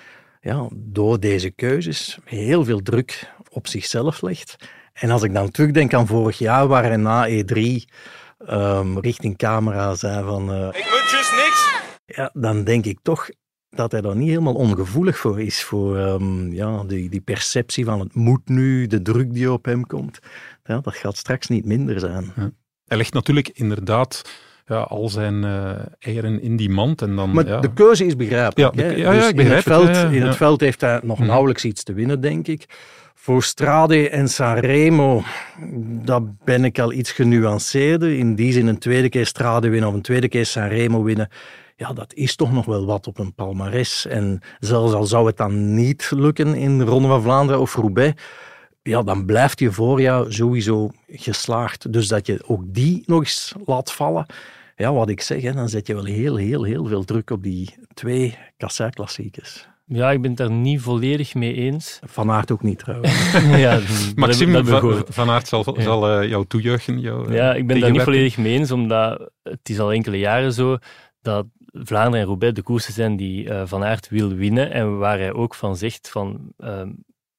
ja, 0.41 0.69
door 0.75 1.21
deze 1.21 1.51
keuzes 1.51 2.19
heel 2.25 2.65
veel 2.65 2.83
druk 2.83 3.33
op 3.49 3.67
zichzelf 3.67 4.23
legt. 4.23 4.57
En 4.93 5.11
als 5.11 5.23
ik 5.23 5.35
dan 5.35 5.51
terugdenk 5.51 5.95
aan 5.95 6.07
vorig 6.07 6.39
jaar, 6.39 6.67
waar 6.67 6.85
hij 6.85 6.97
na 6.97 7.29
E3 7.29 7.61
um, 8.49 8.99
richting 8.99 9.37
camera 9.37 9.95
zei 9.95 10.25
van... 10.25 10.51
Uh, 10.55 10.67
ik 10.67 10.89
moet 10.91 11.11
dus 11.11 11.32
niks! 11.44 11.70
Ja, 12.06 12.31
dan 12.32 12.65
denk 12.65 12.85
ik 12.85 12.99
toch 13.03 13.29
dat 13.70 13.93
hij 13.93 14.01
daar 14.01 14.17
niet 14.17 14.29
helemaal 14.29 14.55
ongevoelig 14.55 15.19
voor 15.19 15.41
is, 15.41 15.63
voor 15.63 15.99
um, 15.99 16.53
ja, 16.53 16.85
die, 16.85 17.11
die 17.11 17.20
perceptie 17.20 17.85
van 17.85 18.01
het 18.01 18.15
moet 18.15 18.49
nu, 18.49 18.87
de 18.87 19.03
druk 19.03 19.32
die 19.32 19.53
op 19.53 19.65
hem 19.65 19.87
komt. 19.87 20.19
Ja, 20.65 20.81
dat 20.81 20.97
gaat 20.97 21.17
straks 21.17 21.47
niet 21.47 21.65
minder 21.65 22.01
zijn. 22.01 22.32
Ja. 22.37 22.51
Hij 22.85 22.97
legt 22.97 23.13
natuurlijk 23.13 23.49
inderdaad 23.49 24.23
ja, 24.70 24.81
al 24.81 25.08
zijn 25.08 25.43
uh, 25.43 25.70
eieren 25.98 26.43
in 26.43 26.56
die 26.56 26.70
mand. 26.70 27.03
En 27.03 27.17
dan, 27.17 27.31
maar 27.31 27.46
ja. 27.46 27.60
de 27.60 27.72
keuze 27.72 28.06
is 28.06 28.17
begrijpelijk. 28.17 28.74
Ja, 28.74 28.91
ja, 28.91 29.12
dus 29.12 29.29
ik 29.29 29.39
in 29.39 29.50
het, 29.50 29.62
veld, 29.62 29.96
in 29.96 30.22
het 30.22 30.36
veld 30.36 30.60
heeft 30.60 30.81
hij 30.81 31.00
nog 31.03 31.19
mhm. 31.19 31.27
nauwelijks 31.27 31.65
iets 31.65 31.82
te 31.82 31.93
winnen, 31.93 32.20
denk 32.20 32.46
ik. 32.46 32.65
Voor 33.15 33.43
Strade 33.43 34.08
en 34.08 34.29
Sanremo, 34.29 35.22
daar 36.05 36.20
ben 36.44 36.65
ik 36.65 36.79
al 36.79 36.93
iets 36.93 37.12
genuanceerder. 37.12 38.19
In 38.19 38.34
die 38.34 38.53
zin 38.53 38.67
een 38.67 38.79
tweede 38.79 39.08
keer 39.08 39.27
Strade 39.27 39.69
winnen 39.69 39.89
of 39.89 39.94
een 39.94 40.03
tweede 40.03 40.29
keer 40.29 40.46
Sanremo 40.46 41.03
winnen. 41.03 41.29
Ja, 41.77 41.93
dat 41.93 42.15
is 42.15 42.36
toch 42.36 42.53
nog 42.53 42.65
wel 42.65 42.86
wat 42.86 43.06
op 43.06 43.19
een 43.19 43.34
palmares. 43.34 44.06
En 44.06 44.41
zelfs 44.58 44.93
al 44.93 45.05
zou 45.05 45.27
het 45.27 45.36
dan 45.36 45.74
niet 45.74 46.10
lukken 46.15 46.55
in 46.55 46.79
de 46.79 46.84
Ronde 46.84 47.08
van 47.08 47.22
Vlaanderen 47.22 47.60
of 47.60 47.74
Roubaix, 47.74 48.22
ja, 48.82 49.03
dan 49.03 49.24
blijft 49.24 49.58
je 49.58 49.72
voorjaar 49.72 50.32
sowieso 50.32 50.91
geslaagd. 51.08 51.93
Dus 51.93 52.08
dat 52.08 52.27
je 52.27 52.43
ook 52.46 52.62
die 52.67 53.03
nog 53.06 53.20
eens 53.20 53.55
laat 53.65 53.93
vallen, 53.93 54.27
ja, 54.81 54.93
wat 54.93 55.08
ik 55.08 55.20
zeg, 55.20 55.43
hè, 55.43 55.53
dan 55.53 55.69
zet 55.69 55.87
je 55.87 55.94
wel 55.94 56.05
heel, 56.05 56.37
heel, 56.37 56.65
heel 56.65 56.87
veel 56.87 57.05
druk 57.05 57.31
op 57.31 57.43
die 57.43 57.75
twee 57.94 58.37
kassei-klassiekers. 58.56 59.69
Ja, 59.84 60.10
ik 60.10 60.20
ben 60.20 60.31
het 60.31 60.39
daar 60.39 60.51
niet 60.51 60.81
volledig 60.81 61.34
mee 61.34 61.55
eens. 61.55 61.99
Van 62.05 62.31
Aert 62.31 62.51
ook 62.51 62.63
niet 62.63 62.79
trouwens. 62.79 63.32
ja, 63.67 63.81
Maxime 64.15 64.65
van, 64.65 65.05
van 65.08 65.31
Aert 65.31 65.49
zal, 65.49 65.77
zal 65.79 66.22
uh, 66.22 66.29
jou 66.29 66.46
toejuichen. 66.46 67.01
Jou, 67.01 67.32
ja, 67.32 67.55
ik 67.55 67.67
ben 67.67 67.81
daar 67.81 67.91
niet 67.91 68.03
volledig 68.03 68.39
mee 68.39 68.58
eens, 68.58 68.70
omdat 68.70 69.31
het 69.43 69.69
is 69.69 69.79
al 69.79 69.93
enkele 69.93 70.19
jaren 70.19 70.53
zo 70.53 70.79
dat 71.22 71.46
Vlaanderen 71.72 72.20
en 72.20 72.27
Roubaix 72.27 72.55
de 72.55 72.63
koersen 72.63 72.93
zijn 72.93 73.17
die 73.17 73.44
uh, 73.44 73.63
Van 73.65 73.84
Aert 73.84 74.08
wil 74.08 74.34
winnen 74.34 74.70
en 74.70 74.99
waar 74.99 75.19
hij 75.19 75.32
ook 75.32 75.55
van 75.55 75.77
zegt 75.77 76.10
van 76.10 76.53
uh, 76.58 76.82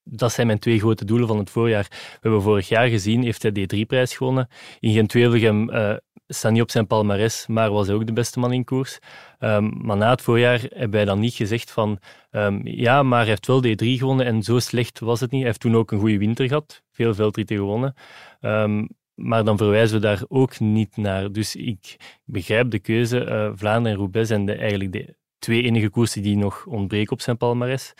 dat 0.03 0.31
zijn 0.31 0.47
mijn 0.47 0.59
twee 0.59 0.79
grote 0.79 1.05
doelen 1.05 1.27
van 1.27 1.37
het 1.37 1.49
voorjaar. 1.49 1.87
We 1.89 2.17
hebben 2.21 2.41
vorig 2.41 2.67
jaar 2.67 2.87
gezien, 2.87 3.23
heeft 3.23 3.43
hij 3.43 3.51
D3-prijs 3.51 4.13
gewonnen. 4.13 4.47
In 4.79 4.93
Gent-Wevelgem 4.93 5.69
uh, 5.69 5.93
staat 6.33 6.51
niet 6.51 6.61
op 6.61 6.71
zijn 6.71 6.87
palmares, 6.87 7.47
maar 7.47 7.71
was 7.71 7.87
hij 7.87 7.95
ook 7.95 8.05
de 8.05 8.13
beste 8.13 8.39
man 8.39 8.53
in 8.53 8.63
koers. 8.63 8.99
Ehm, 9.39 9.71
maar 9.77 9.97
na 9.97 10.09
het 10.09 10.21
voorjaar 10.21 10.59
hebben 10.59 10.91
wij 10.91 11.05
dan 11.05 11.19
niet 11.19 11.33
gezegd 11.33 11.71
van 11.71 11.99
ehm, 12.31 12.59
ja, 12.63 13.03
maar 13.03 13.19
hij 13.19 13.29
heeft 13.29 13.47
wel 13.47 13.61
de 13.61 13.69
E3 13.69 13.87
gewonnen 13.97 14.25
en 14.25 14.43
zo 14.43 14.59
slecht 14.59 14.99
was 14.99 15.19
het 15.19 15.31
niet. 15.31 15.39
Hij 15.39 15.49
heeft 15.49 15.61
toen 15.61 15.75
ook 15.75 15.91
een 15.91 15.99
goede 15.99 16.17
winter 16.17 16.47
gehad, 16.47 16.83
veel 16.91 17.13
veldritten 17.13 17.55
gewonnen. 17.57 17.93
Um, 18.41 18.87
maar 19.15 19.43
dan 19.43 19.57
verwijzen 19.57 19.95
we 19.95 20.01
daar 20.01 20.21
ook 20.27 20.59
niet 20.59 20.97
naar. 20.97 21.31
Dus 21.31 21.55
ik 21.55 21.95
begrijp 22.25 22.71
de 22.71 22.79
keuze. 22.79 23.25
Uh, 23.25 23.51
Vlaanderen 23.55 23.91
en 23.91 24.03
Roubaix 24.03 24.27
zijn 24.27 24.45
de, 24.45 24.53
eigenlijk 24.53 24.91
de 24.91 25.15
twee 25.39 25.63
enige 25.63 25.89
koersen 25.89 26.21
die 26.21 26.37
nog 26.37 26.65
ontbreken 26.65 27.11
op 27.11 27.21
zijn 27.21 27.37
palmares. 27.37 27.93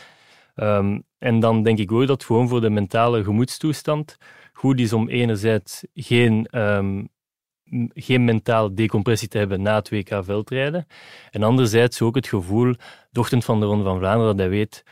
En 1.17 1.39
dan 1.39 1.63
denk 1.63 1.77
ik 1.77 1.91
ook 1.91 2.07
dat 2.07 2.23
gewoon 2.23 2.47
voor 2.47 2.61
de 2.61 2.69
mentale 2.69 3.23
gemoedstoestand 3.23 4.17
goed 4.53 4.79
is 4.79 4.93
om 4.93 5.09
enerzijds 5.09 5.85
geen, 5.93 6.47
geen 7.93 8.25
mentale 8.25 8.73
decompressie 8.73 9.27
te 9.27 9.37
hebben 9.37 9.61
na 9.61 9.75
het 9.75 9.89
WK 9.89 10.19
veldrijden. 10.23 10.87
En 11.31 11.43
anderzijds 11.43 12.01
ook 12.01 12.15
het 12.15 12.27
gevoel, 12.27 12.73
de 13.09 13.19
ochtend 13.19 13.45
van 13.45 13.59
de 13.59 13.65
Ronde 13.65 13.83
van 13.83 13.97
Vlaanderen, 13.97 14.37
dat 14.37 14.39
hij 14.45 14.49
weet, 14.49 14.83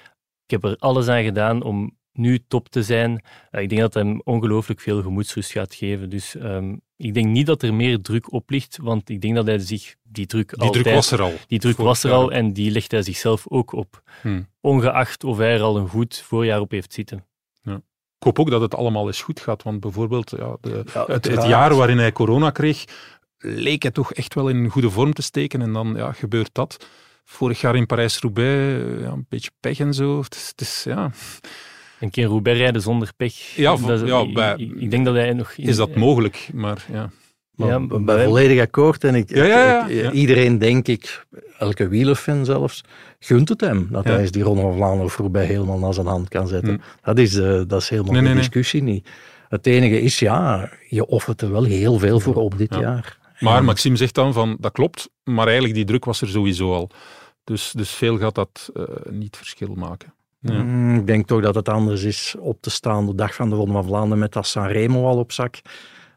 ik 0.46 0.52
heb 0.52 0.64
er 0.64 0.76
alles 0.78 1.08
aan 1.08 1.24
gedaan 1.24 1.64
om 1.64 1.98
nu 2.14 2.40
top 2.48 2.70
te 2.70 2.84
zijn. 2.84 3.24
Uh, 3.52 3.62
ik 3.62 3.70
denk 3.70 3.82
dat 3.82 3.94
hem 3.94 4.22
ongelooflijk 4.24 4.80
veel 4.80 5.02
gemoedsrust 5.02 5.52
gaat 5.52 5.76
geven. 5.76 6.10
Dus 6.10 6.36
um, 6.36 6.82
ik 6.96 7.14
denk 7.14 7.28
niet 7.28 7.46
dat 7.46 7.64
er 7.64 7.74
meer 7.74 8.02
druk 8.02 8.32
op 8.32 8.50
ligt, 8.50 8.78
want 8.82 9.10
ik 9.10 9.22
denk 9.22 9.36
dat 9.36 9.46
hij 9.46 9.60
zich 9.60 9.96
die 10.04 10.26
druk 10.26 10.50
Die 10.50 10.60
altijd, 10.60 10.84
druk 10.84 10.96
was 10.96 11.12
er 11.12 11.22
al. 11.22 11.34
Die 11.48 11.60
druk 11.60 11.78
was 11.78 12.04
er 12.04 12.12
al 12.12 12.32
en 12.32 12.54
die 12.54 12.72
legt 12.72 12.92
hij 12.92 13.02
zichzelf 13.02 13.48
ook 13.48 13.72
op. 13.72 14.04
Hmm. 14.22 14.48
Ongeacht 14.62 15.24
of 15.24 15.38
hij 15.38 15.54
er 15.54 15.62
al 15.62 15.78
een 15.78 15.88
goed 15.88 16.18
voorjaar 16.18 16.60
op 16.60 16.72
heeft 16.72 16.94
zitten. 16.94 17.29
Ik 18.20 18.26
hoop 18.26 18.40
ook 18.40 18.50
dat 18.50 18.62
het 18.62 18.76
allemaal 18.76 19.08
eens 19.08 19.22
goed 19.22 19.40
gaat, 19.40 19.64
want 19.64 19.80
bijvoorbeeld 19.80 20.34
ja, 20.38 20.58
de, 20.62 20.84
Ja, 20.94 21.06
het, 21.08 21.26
jaar 21.26 21.76
waarin 21.76 21.98
hij 21.98 22.12
corona 22.12 22.50
kreeg, 22.50 22.84
leek 23.38 23.82
hij 23.82 23.92
toch 23.92 24.14
echt 24.14 24.34
wel 24.34 24.50
in 24.50 24.70
goede 24.70 24.90
vorm 24.90 25.14
te 25.14 25.22
steken 25.22 25.62
en 25.62 25.74
dan 25.74 25.94
ja, 25.96 26.12
gebeurt 26.12 26.50
dat. 26.52 26.86
Vorig 27.26 27.62
jaar 27.62 27.76
in 27.76 27.86
Parijs-Roubaix, 27.86 28.84
ja, 29.02 29.12
een 29.12 29.26
beetje 29.30 29.52
pech 29.60 29.80
en 29.80 29.94
zo. 29.94 30.22
Het 30.22 30.36
is, 30.36 30.48
het 30.48 30.62
is, 30.62 30.84
ja. 30.84 31.12
Een 32.00 32.10
keer 32.10 32.26
Roubaix 32.26 32.60
rijden 32.60 32.82
zonder 32.82 33.12
pech. 33.18 33.56
Ja, 33.56 33.76
dat 33.76 34.08
ja, 34.08 34.32
bij- 34.32 34.56
ik, 34.58 34.76
ik 34.76 34.92
denk 34.92 35.06
dat 35.06 35.16
hij 35.16 35.34
nog... 35.34 35.52
Is 35.52 35.76
dat 35.76 35.96
mogelijk? 35.96 36.50
Maar 36.54 36.86
ja. 36.92 37.10
Maar 37.60 37.70
Ja, 37.70 38.00
bij 38.00 38.26
volledig 38.26 38.62
akkoord. 38.62 39.04
En 39.04 39.16
ik, 39.16 39.30
Ja, 39.36 39.44
ja, 39.44 39.58
ja, 39.66 39.88
ik- 39.88 40.02
ja. 40.04 40.12
iedereen, 40.12 40.58
denk 40.58 40.88
ik, 40.88 41.26
elke 41.58 41.88
wielerfan 41.88 42.46
zelfs, 42.46 42.84
gunt 43.20 43.50
het 43.50 43.62
hem. 43.62 43.88
Dat 43.92 44.04
hij 44.04 44.30
die 44.30 44.44
Ronde 44.44 44.62
van 44.62 44.76
Vlaanderen 44.76 45.10
voorbij 45.10 45.46
helemaal 45.46 45.78
naar 45.80 45.94
zijn 45.94 46.08
hand 46.08 46.30
kan 46.30 46.48
zetten. 46.48 46.70
Hmm. 46.74 46.82
Dat, 47.04 47.18
is, 47.18 47.36
eh, 47.38 47.62
dat 47.68 47.82
is 47.82 47.90
helemaal 47.90 48.12
Nee, 48.14 48.22
de 48.22 48.28
nee. 48.28 48.38
discussie 48.38 48.84
niet. 48.84 49.10
Het 49.50 49.66
enige 49.68 50.02
is, 50.02 50.20
ja, 50.20 50.70
je 50.90 51.06
offert 51.06 51.42
er 51.42 51.52
wel 51.52 51.64
heel 51.64 52.00
veel 52.00 52.20
voor 52.20 52.36
op 52.36 52.58
dit 52.58 52.74
Ja. 52.74 52.80
jaar. 52.82 53.18
Maar 53.40 53.64
Maxime 53.64 53.96
zegt 53.96 54.16
dan 54.16 54.34
van, 54.34 54.58
dat 54.60 54.72
klopt, 54.72 55.10
maar 55.24 55.46
eigenlijk 55.46 55.76
die 55.76 55.86
druk 55.86 56.06
was 56.06 56.22
er 56.22 56.28
sowieso 56.28 56.74
al. 56.74 56.90
Dus, 57.44 57.72
dus 57.72 57.90
veel 57.90 58.18
gaat 58.18 58.36
dat 58.36 58.70
eh, 58.74 58.84
niet 59.10 59.38
verschil 59.38 59.74
maken. 59.76 60.14
Ja. 60.42 60.64
Mm, 60.64 60.96
Ik 60.96 61.08
denk 61.08 61.28
toch 61.28 61.42
dat 61.42 61.56
het 61.56 61.70
anders 61.70 62.04
is 62.04 62.36
op 62.40 62.62
te 62.62 62.70
staan 62.70 63.06
de 63.06 63.16
dag 63.16 63.36
van 63.36 63.50
de 63.50 63.56
Ronde 63.56 63.74
van 63.74 63.84
Vlaanderen 63.86 64.20
met 64.20 64.34
dat 64.34 64.48
Sanremo 64.48 65.06
al 65.08 65.18
op 65.18 65.32
zak, 65.32 65.56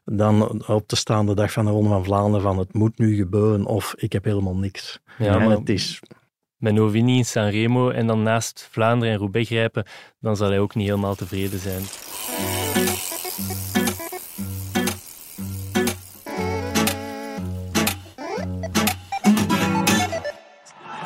dan 0.05 0.67
op 0.67 0.87
te 0.87 0.97
staan 0.97 1.27
de 1.27 1.35
dag 1.35 1.53
van 1.53 1.65
de 1.65 1.71
Ronde 1.71 1.89
van 1.89 2.05
Vlaanderen 2.05 2.43
van 2.43 2.59
het 2.59 2.73
moet 2.73 2.99
nu 2.99 3.17
gebeuren 3.17 3.67
of 3.67 3.95
ik 3.97 4.13
heb 4.13 4.25
helemaal 4.25 4.57
niks. 4.57 5.01
Ja, 5.19 5.35
en 5.35 5.39
maar 5.39 5.57
het 5.59 5.69
is, 5.69 6.01
met 6.57 6.75
Novini 6.75 7.17
in 7.17 7.25
Sanremo 7.25 7.91
en 7.91 8.07
dan 8.07 8.23
naast 8.23 8.69
Vlaanderen 8.71 9.15
en 9.15 9.21
Roubaix 9.21 9.49
grijpen, 9.49 9.87
dan 10.21 10.37
zal 10.37 10.49
hij 10.49 10.59
ook 10.59 10.75
niet 10.75 10.87
helemaal 10.87 11.15
tevreden 11.15 11.59
zijn. 11.59 11.83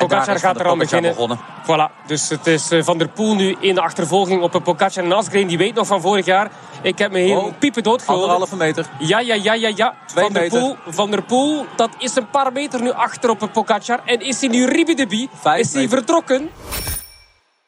Pogacar 0.07 0.39
gaat 0.39 0.59
er 0.59 0.67
al 0.67 0.77
beginnen. 0.77 1.11
begonnen. 1.11 1.39
Voilà, 1.63 2.05
dus 2.07 2.29
het 2.29 2.47
is 2.47 2.71
eh, 2.71 2.83
Van 2.83 2.97
der 2.97 3.07
Poel 3.09 3.35
nu 3.35 3.55
in 3.59 3.75
de 3.75 3.81
achtervolging 3.81 4.41
op 4.41 4.53
een 4.53 4.61
Pogacar 4.61 5.03
en 5.03 5.11
Asgreen. 5.11 5.47
Die 5.47 5.57
weet 5.57 5.73
nog 5.75 5.87
van 5.87 6.01
vorig 6.01 6.25
jaar. 6.25 6.51
Ik 6.81 6.97
heb 6.97 7.11
me 7.11 7.19
hier 7.19 7.37
Oh, 7.37 7.53
piepen 7.59 7.83
doodgelopen. 7.83 8.23
Anderhalve 8.23 8.55
meter. 8.55 8.85
Ja, 8.99 9.19
ja, 9.19 9.33
ja, 9.33 9.53
ja, 9.53 9.71
ja. 9.75 9.95
Twee 10.05 10.23
Van 10.23 10.33
der, 10.33 10.41
meter. 10.41 10.59
Poel, 10.59 10.75
van 10.87 11.11
der 11.11 11.23
Poel, 11.23 11.65
dat 11.75 11.89
is 11.97 12.15
een 12.15 12.29
paar 12.29 12.51
meter 12.51 12.81
nu 12.81 12.91
achter 12.91 13.29
op 13.29 13.41
een 13.41 13.51
Pogacar. 13.51 13.99
En 14.05 14.19
is 14.19 14.39
hij 14.39 14.49
nu 14.49 14.65
ribidebi? 14.65 15.23
Is 15.23 15.41
hij 15.43 15.81
meter. 15.81 15.89
vertrokken? 15.89 16.49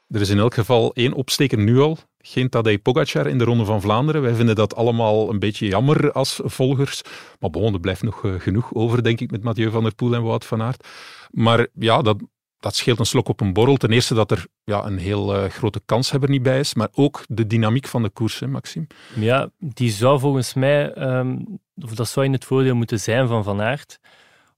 Er 0.10 0.22
is 0.22 0.30
in 0.30 0.40
elk 0.40 0.54
geval 0.54 0.92
één 0.94 1.14
opsteker 1.14 1.58
nu 1.58 1.80
al. 1.80 1.98
Geen 2.22 2.50
Tadej 2.50 2.80
Pogacar 2.80 3.28
in 3.28 3.38
de 3.38 3.44
Ronde 3.44 3.66
van 3.66 3.82
Vlaanderen. 3.82 4.22
Wij 4.22 4.34
vinden 4.34 4.56
dat 4.56 4.76
allemaal 4.76 5.30
een 5.30 5.40
beetje 5.40 5.68
jammer 5.68 6.12
als 6.12 6.40
volgers. 6.44 7.02
Maar 7.40 7.50
bon, 7.50 7.74
er 7.74 7.80
blijft 7.80 8.04
nog 8.04 8.26
eh, 8.26 8.34
genoeg 8.38 8.74
over, 8.74 9.04
denk 9.04 9.20
ik, 9.20 9.32
met 9.32 9.44
Mathieu 9.44 9.72
van 9.72 9.84
der 9.84 9.96
Poel 9.96 10.14
en 10.14 10.24
Wout 10.24 10.46
van 10.46 10.62
Aert. 10.62 10.88
Maar 11.32 11.68
ja, 11.74 12.02
dat, 12.02 12.18
dat 12.60 12.76
scheelt 12.76 13.00
een 13.00 13.06
slok 13.06 13.28
op 13.28 13.42
een 13.42 13.54
borrel. 13.54 13.78
Ten 13.78 13.92
eerste 13.92 14.14
dat 14.14 14.32
er 14.32 14.46
ja, 14.64 14.86
een 14.86 14.98
heel 14.98 15.36
eh, 15.36 15.50
grote 15.50 15.82
kanshebber 15.86 16.30
niet 16.30 16.44
bij 16.44 16.60
is, 16.60 16.74
maar 16.74 16.90
ook 16.94 17.24
de 17.28 17.48
dynamiek 17.48 17.88
van 17.88 18.04
de 18.04 18.10
koers, 18.10 18.40
Maxime. 18.40 18.88
Ja, 19.16 19.50
die 19.60 19.92
zou 19.92 20.20
volgens 20.20 20.54
mij, 20.54 20.94
ehm, 20.94 21.38
of 21.76 21.96
dat 21.96 22.08
zou 22.08 22.26
in 22.26 22.34
het 22.34 22.46
voordeel 22.46 22.76
moeten 22.76 23.00
zijn 23.00 23.28
van 23.28 23.44
Van 23.44 23.62
Aert. 23.62 24.00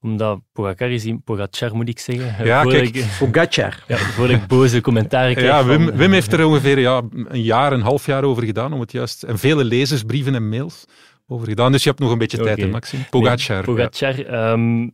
Omdat 0.01 0.39
Pogacar 0.53 0.89
is 0.89 1.05
in 1.05 1.24
Pogacar, 1.24 1.75
moet 1.75 1.89
ik 1.89 2.00
zeggen. 2.00 2.46
Ja, 2.46 2.62
voordat 2.62 2.81
kijk. 2.81 2.96
Ik, 2.96 3.05
Pogacar. 3.20 3.84
ja, 3.88 3.98
voordat 3.98 4.36
ik 4.36 4.48
boze 4.48 4.81
commentaren 4.81 5.36
krijg. 5.36 5.50
Ja, 5.50 5.65
Wim, 5.65 5.86
van, 5.86 5.98
Wim 5.98 6.12
heeft 6.12 6.34
er 6.34 6.46
ongeveer 6.46 6.79
ja, 6.79 7.01
een 7.27 7.41
jaar, 7.41 7.74
een 7.74 7.81
half 7.81 8.05
jaar 8.05 8.24
over 8.24 8.43
gedaan 8.43 8.74
om 8.74 8.79
het 8.79 8.91
juist... 8.91 9.24
En 9.24 9.39
vele 9.39 9.63
lezersbrieven 9.63 10.36
en 10.36 10.50
mails 10.50 10.86
over 11.27 11.48
gedaan. 11.48 11.72
Dus 11.72 11.84
je 11.84 11.89
hebt 11.89 12.01
nog 12.01 12.12
een 12.12 12.17
beetje 12.17 12.38
tijd, 12.38 12.58
hè, 12.58 12.67
Maxime? 12.67 13.03
Pogacar. 13.10 13.55
Nee, 13.55 13.63
Pogacar, 13.65 14.25
ehm, 14.25 14.88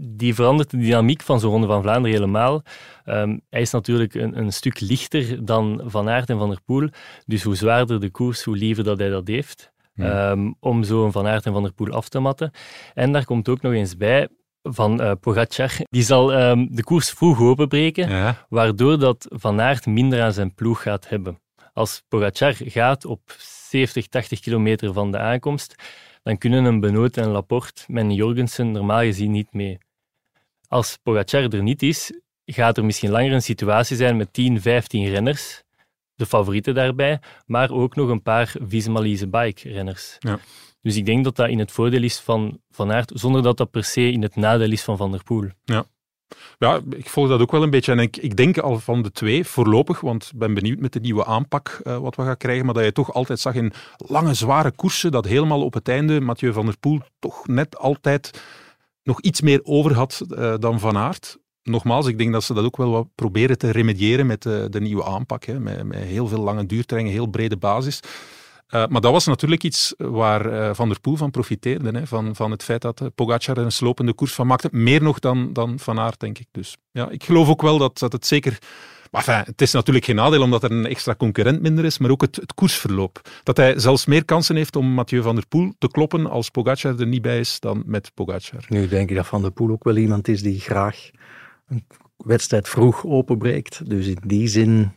die 0.00 0.34
verandert 0.34 0.70
de 0.70 0.76
dynamiek 0.76 1.22
van 1.22 1.40
zo'n 1.40 1.50
Ronde 1.50 1.66
van 1.66 1.82
Vlaanderen 1.82 2.18
helemaal. 2.18 2.62
Ehm, 3.04 3.38
hij 3.50 3.60
is 3.60 3.70
natuurlijk 3.70 4.14
een, 4.14 4.38
een 4.38 4.52
stuk 4.52 4.80
lichter 4.80 5.44
dan 5.44 5.82
Van 5.84 6.08
Aert 6.08 6.30
en 6.30 6.38
Van 6.38 6.48
der 6.48 6.60
Poel. 6.64 6.88
Dus 7.26 7.42
hoe 7.42 7.56
zwaarder 7.56 8.00
de 8.00 8.10
koers, 8.10 8.42
hoe 8.42 8.56
liever 8.56 8.84
dat 8.84 8.98
hij 8.98 9.08
dat 9.08 9.28
heeft. 9.28 9.72
Ehm, 9.96 10.52
om 10.60 10.84
zo'n 10.84 11.12
Van 11.12 11.26
Aert 11.26 11.46
en 11.46 11.52
Van 11.52 11.62
der 11.62 11.72
Poel 11.72 11.90
af 11.90 12.08
te 12.08 12.18
matten. 12.18 12.50
En 12.94 13.12
daar 13.12 13.24
komt 13.24 13.48
ook 13.48 13.62
nog 13.62 13.72
eens 13.72 13.96
bij 13.96 14.28
van 14.62 15.00
eh 15.00 15.12
Pogacar. 15.20 15.70
Die 15.90 16.02
zal 16.02 16.32
ehm, 16.32 16.66
de 16.70 16.84
koers 16.84 17.10
vroeg 17.10 17.40
openbreken 17.40 18.08
Ja. 18.08 18.46
Waardoor 18.48 18.98
dat 18.98 19.26
Van 19.30 19.60
Aert 19.60 19.86
minder 19.86 20.22
aan 20.22 20.32
zijn 20.32 20.54
ploeg 20.54 20.82
gaat 20.82 21.08
hebben. 21.08 21.38
Als 21.72 22.02
Pogacar 22.08 22.54
gaat 22.58 23.04
op 23.04 23.20
70, 23.38 24.06
80 24.06 24.40
kilometer 24.40 24.92
van 24.92 25.12
de 25.12 25.18
aankomst, 25.18 25.74
dan 26.22 26.38
kunnen 26.38 26.64
een 26.64 26.80
Benoot 26.80 27.16
en 27.16 27.28
Laporte 27.28 27.82
met 27.86 28.04
een 28.04 28.14
Jorgensen 28.14 28.70
normaal 28.70 29.00
gezien 29.00 29.30
niet 29.30 29.52
mee. 29.52 29.78
Als 30.68 30.98
Pogacar 31.02 31.48
er 31.48 31.62
niet 31.62 31.82
is, 31.82 32.12
gaat 32.46 32.76
er 32.76 32.84
misschien 32.84 33.10
langer 33.10 33.32
een 33.32 33.42
situatie 33.42 33.96
zijn 33.96 34.16
met 34.16 34.32
10, 34.32 34.60
15 34.60 35.08
renners, 35.08 35.63
de 36.14 36.26
favorieten 36.26 36.74
daarbij, 36.74 37.20
maar 37.46 37.70
ook 37.70 37.96
nog 37.96 38.08
een 38.08 38.22
paar 38.22 38.54
Visma-Lease 38.66 39.28
bike-renners. 39.28 40.16
Ja. 40.18 40.38
Dus 40.82 40.96
ik 40.96 41.06
denk 41.06 41.24
dat 41.24 41.36
dat 41.36 41.48
in 41.48 41.58
het 41.58 41.72
voordeel 41.72 42.02
is 42.02 42.18
van 42.18 42.60
Van 42.70 42.92
Aert, 42.92 43.12
zonder 43.14 43.42
dat 43.42 43.56
dat 43.56 43.70
per 43.70 43.84
se 43.84 44.10
in 44.10 44.22
het 44.22 44.36
nadeel 44.36 44.70
is 44.70 44.82
van 44.82 44.96
Van 44.96 45.10
der 45.10 45.22
Poel. 45.22 45.48
Ja, 46.58 46.80
ik 46.90 47.08
volg 47.08 47.28
dat 47.28 47.40
ook 47.40 47.50
wel 47.50 47.62
een 47.62 47.70
beetje. 47.70 47.92
En 47.92 47.98
ik, 47.98 48.16
ik 48.16 48.36
denk 48.36 48.58
al 48.58 48.78
van 48.78 49.02
de 49.02 49.10
twee, 49.10 49.44
voorlopig, 49.44 50.00
want 50.00 50.30
ik 50.32 50.38
ben 50.38 50.54
benieuwd 50.54 50.78
met 50.78 50.92
de 50.92 51.00
nieuwe 51.00 51.24
aanpak 51.24 51.80
eh, 51.82 51.98
wat 51.98 52.16
we 52.16 52.22
gaan 52.22 52.36
krijgen, 52.36 52.64
maar 52.64 52.74
dat 52.74 52.84
je 52.84 52.92
toch 52.92 53.14
altijd 53.14 53.40
zag 53.40 53.54
in 53.54 53.72
lange, 53.96 54.34
zware 54.34 54.70
koersen, 54.70 55.10
dat 55.12 55.24
helemaal 55.24 55.64
op 55.64 55.74
het 55.74 55.88
einde 55.88 56.20
Mathieu 56.20 56.52
van 56.52 56.64
der 56.64 56.78
Poel 56.78 57.00
toch 57.18 57.46
net 57.46 57.78
altijd 57.78 58.42
nog 59.02 59.20
iets 59.20 59.40
meer 59.40 59.60
over 59.62 59.94
had 59.94 60.20
eh, 60.28 60.54
dan 60.58 60.80
Van 60.80 60.96
Aert. 60.96 61.38
Nogmaals, 61.64 62.06
ik 62.06 62.18
denk 62.18 62.32
dat 62.32 62.44
ze 62.44 62.54
dat 62.54 62.64
ook 62.64 62.76
wel 62.76 62.90
wat 62.90 63.06
proberen 63.14 63.58
te 63.58 63.70
remediëren 63.70 64.26
met 64.26 64.42
de, 64.42 64.66
de 64.70 64.80
nieuwe 64.80 65.04
aanpak. 65.04 65.44
Hè, 65.44 65.60
met, 65.60 65.84
met 65.84 65.98
heel 65.98 66.28
veel 66.28 66.40
lange 66.42 66.66
duurterreinen, 66.66 67.14
heel 67.14 67.26
brede 67.26 67.56
basis. 67.56 68.00
Eh, 68.66 68.86
maar 68.86 69.00
dat 69.00 69.12
was 69.12 69.26
natuurlijk 69.26 69.62
iets 69.62 69.94
waar 69.96 70.46
eh, 70.46 70.74
Van 70.74 70.88
der 70.88 71.00
Poel 71.00 71.16
van 71.16 71.30
profiteerde. 71.30 71.98
Hè, 71.98 72.06
van, 72.06 72.34
van 72.34 72.50
het 72.50 72.62
feit 72.62 72.82
dat 72.82 73.00
uh, 73.00 73.08
Pogacar 73.14 73.58
er 73.58 73.64
een 73.64 73.72
slopende 73.72 74.12
koers 74.12 74.34
van 74.34 74.46
maakte. 74.46 74.68
Meer 74.72 75.02
nog 75.02 75.18
dan, 75.18 75.52
dan 75.52 75.78
Van 75.78 75.98
Aert, 75.98 76.20
denk 76.20 76.38
ik. 76.38 76.46
Dus 76.50 76.76
ja, 76.90 77.10
ik 77.10 77.24
geloof 77.24 77.48
ook 77.48 77.62
wel 77.62 77.78
dat, 77.78 77.98
dat 77.98 78.12
het 78.12 78.26
zeker... 78.26 78.58
Maar 79.10 79.42
het 79.46 79.60
is 79.60 79.72
natuurlijk 79.72 80.04
geen 80.04 80.16
nadeel 80.16 80.42
omdat 80.42 80.62
er 80.62 80.70
een 80.70 80.86
extra 80.86 81.14
concurrent 81.14 81.62
minder 81.62 81.84
is, 81.84 81.98
maar 81.98 82.10
ook 82.10 82.20
het, 82.20 82.36
het 82.36 82.54
koersverloop. 82.54 83.20
Dat 83.42 83.56
hij 83.56 83.78
zelfs 83.78 84.06
meer 84.06 84.24
kansen 84.24 84.56
heeft 84.56 84.76
om 84.76 84.86
Mathieu 84.86 85.22
van 85.22 85.34
der 85.34 85.46
Poel 85.46 85.72
te 85.78 85.88
kloppen 85.88 86.30
als 86.30 86.50
Pogacar 86.50 87.00
er 87.00 87.06
niet 87.06 87.22
bij 87.22 87.38
is 87.38 87.60
dan 87.60 87.82
met 87.86 88.10
Pogacar. 88.14 88.64
Nu 88.68 88.88
denk 88.88 89.10
ik 89.10 89.16
dat 89.16 89.26
Van 89.26 89.42
der 89.42 89.50
Poel 89.50 89.70
ook 89.70 89.84
wel 89.84 89.96
iemand 89.96 90.28
is 90.28 90.42
die 90.42 90.60
graag 90.60 91.10
een 91.68 91.86
wedstrijd 92.16 92.68
vroeg 92.68 93.04
openbreekt. 93.06 93.90
Dus 93.90 94.06
in 94.06 94.18
die 94.26 94.48
zin, 94.48 94.92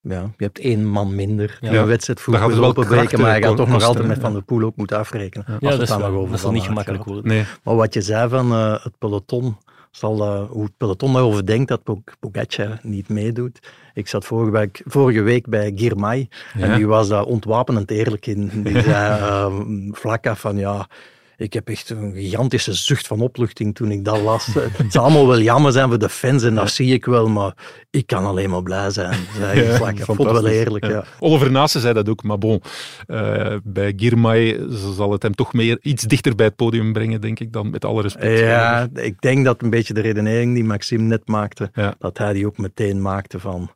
ja, 0.00 0.20
je 0.36 0.44
hebt 0.44 0.58
één 0.58 0.86
man 0.86 1.14
minder 1.14 1.58
Ja. 1.60 1.72
een 1.72 1.86
wedstrijd 1.86 2.20
vroeg 2.20 2.36
gaat 2.38 2.58
openbreken, 2.58 3.20
maar 3.20 3.36
je 3.38 3.42
gaat 3.44 3.56
toch 3.56 3.68
nog 3.68 3.82
altijd 3.82 4.06
met. 4.06 4.20
Van 4.20 4.32
der 4.32 4.42
Poel 4.42 4.62
ook 4.62 4.76
moeten 4.76 4.98
afrekenen. 4.98 5.44
Ja, 5.60 5.68
als 5.70 5.78
dat, 5.78 5.88
dan 6.00 6.12
wel- 6.12 6.28
dat 6.28 6.40
zal 6.40 6.52
niet 6.52 6.62
gemakkelijk 6.62 7.04
worden. 7.04 7.26
Nee, 7.26 7.44
Maar 7.62 7.74
wat 7.76 7.94
je 7.94 8.00
zei 8.02 8.28
van 8.28 8.52
eh, 8.52 8.84
het 8.84 8.98
peloton, 8.98 9.56
zal, 9.90 10.46
hoe 10.46 10.64
het 10.64 10.76
peloton 10.76 11.12
daarover 11.12 11.46
denkt 11.46 11.68
dat 11.68 11.82
Pog- 11.82 12.00
Pogacar 12.20 12.78
niet 12.82 13.08
meedoet. 13.08 13.68
Ik 13.94 14.08
zat 14.08 14.24
vorige 14.24 14.50
week, 14.50 14.82
vorige 14.86 15.22
week 15.22 15.46
bij 15.48 15.72
Girmay 15.74 16.28
Ja. 16.54 16.60
en 16.66 16.76
die 16.76 16.86
was 16.86 17.08
daar 17.08 17.24
ontwapenend 17.24 17.90
eerlijk 17.90 18.26
in. 18.26 18.50
Die 18.62 18.80
zei 18.90 19.20
eh, 19.20 19.54
vlak 19.90 20.26
af 20.26 20.40
van 20.40 20.56
ja, 20.56 20.88
ik 21.36 21.52
heb 21.52 21.68
echt 21.68 21.90
een 21.90 22.12
gigantische 22.14 22.72
zucht 22.72 23.06
van 23.06 23.20
opluchting 23.20 23.74
toen 23.74 23.90
ik 23.90 24.04
dat 24.04 24.20
las. 24.20 24.46
het 24.54 24.92
zal 24.92 25.02
allemaal 25.02 25.26
wel 25.26 25.40
jammer 25.40 25.72
zijn 25.72 25.88
voor 25.88 25.98
de 25.98 26.08
fans 26.08 26.42
en 26.42 26.54
dat 26.54 26.70
zie 26.70 26.92
ik 26.92 27.04
wel, 27.04 27.28
maar 27.28 27.54
ik 27.90 28.06
kan 28.06 28.24
alleen 28.24 28.50
maar 28.50 28.62
blij 28.62 28.90
zijn. 28.90 29.18
Ja, 29.38 29.50
ik 29.88 30.04
vond 30.04 30.18
het 30.18 30.30
wel 30.30 30.46
eerlijk. 30.46 30.86
Ja. 30.86 31.04
Oliver 31.18 31.50
Naassen 31.50 31.80
zei 31.80 31.94
dat 31.94 32.08
ook, 32.08 32.22
maar 32.22 32.38
bon, 32.38 32.62
uh, 33.06 33.56
bij 33.62 33.92
Girmay 33.96 34.60
zal 34.96 35.12
het 35.12 35.22
hem 35.22 35.34
toch 35.34 35.52
meer 35.52 35.78
iets 35.82 36.02
dichter 36.02 36.34
bij 36.34 36.46
het 36.46 36.56
podium 36.56 36.92
brengen, 36.92 37.20
denk 37.20 37.40
ik, 37.40 37.52
dan 37.52 37.70
met 37.70 37.84
alle 37.84 38.02
respect. 38.02 38.38
Ja, 38.38 38.88
ik 38.94 39.20
denk 39.20 39.44
dat 39.44 39.62
een 39.62 39.70
beetje 39.70 39.94
de 39.94 40.00
redenering 40.00 40.54
die 40.54 40.64
Maxime 40.64 41.02
net 41.02 41.28
maakte, 41.28 41.70
dat 41.98 42.18
hij 42.18 42.32
die 42.32 42.46
ook 42.46 42.58
meteen 42.58 43.02
maakte 43.02 43.40
van 43.40 43.70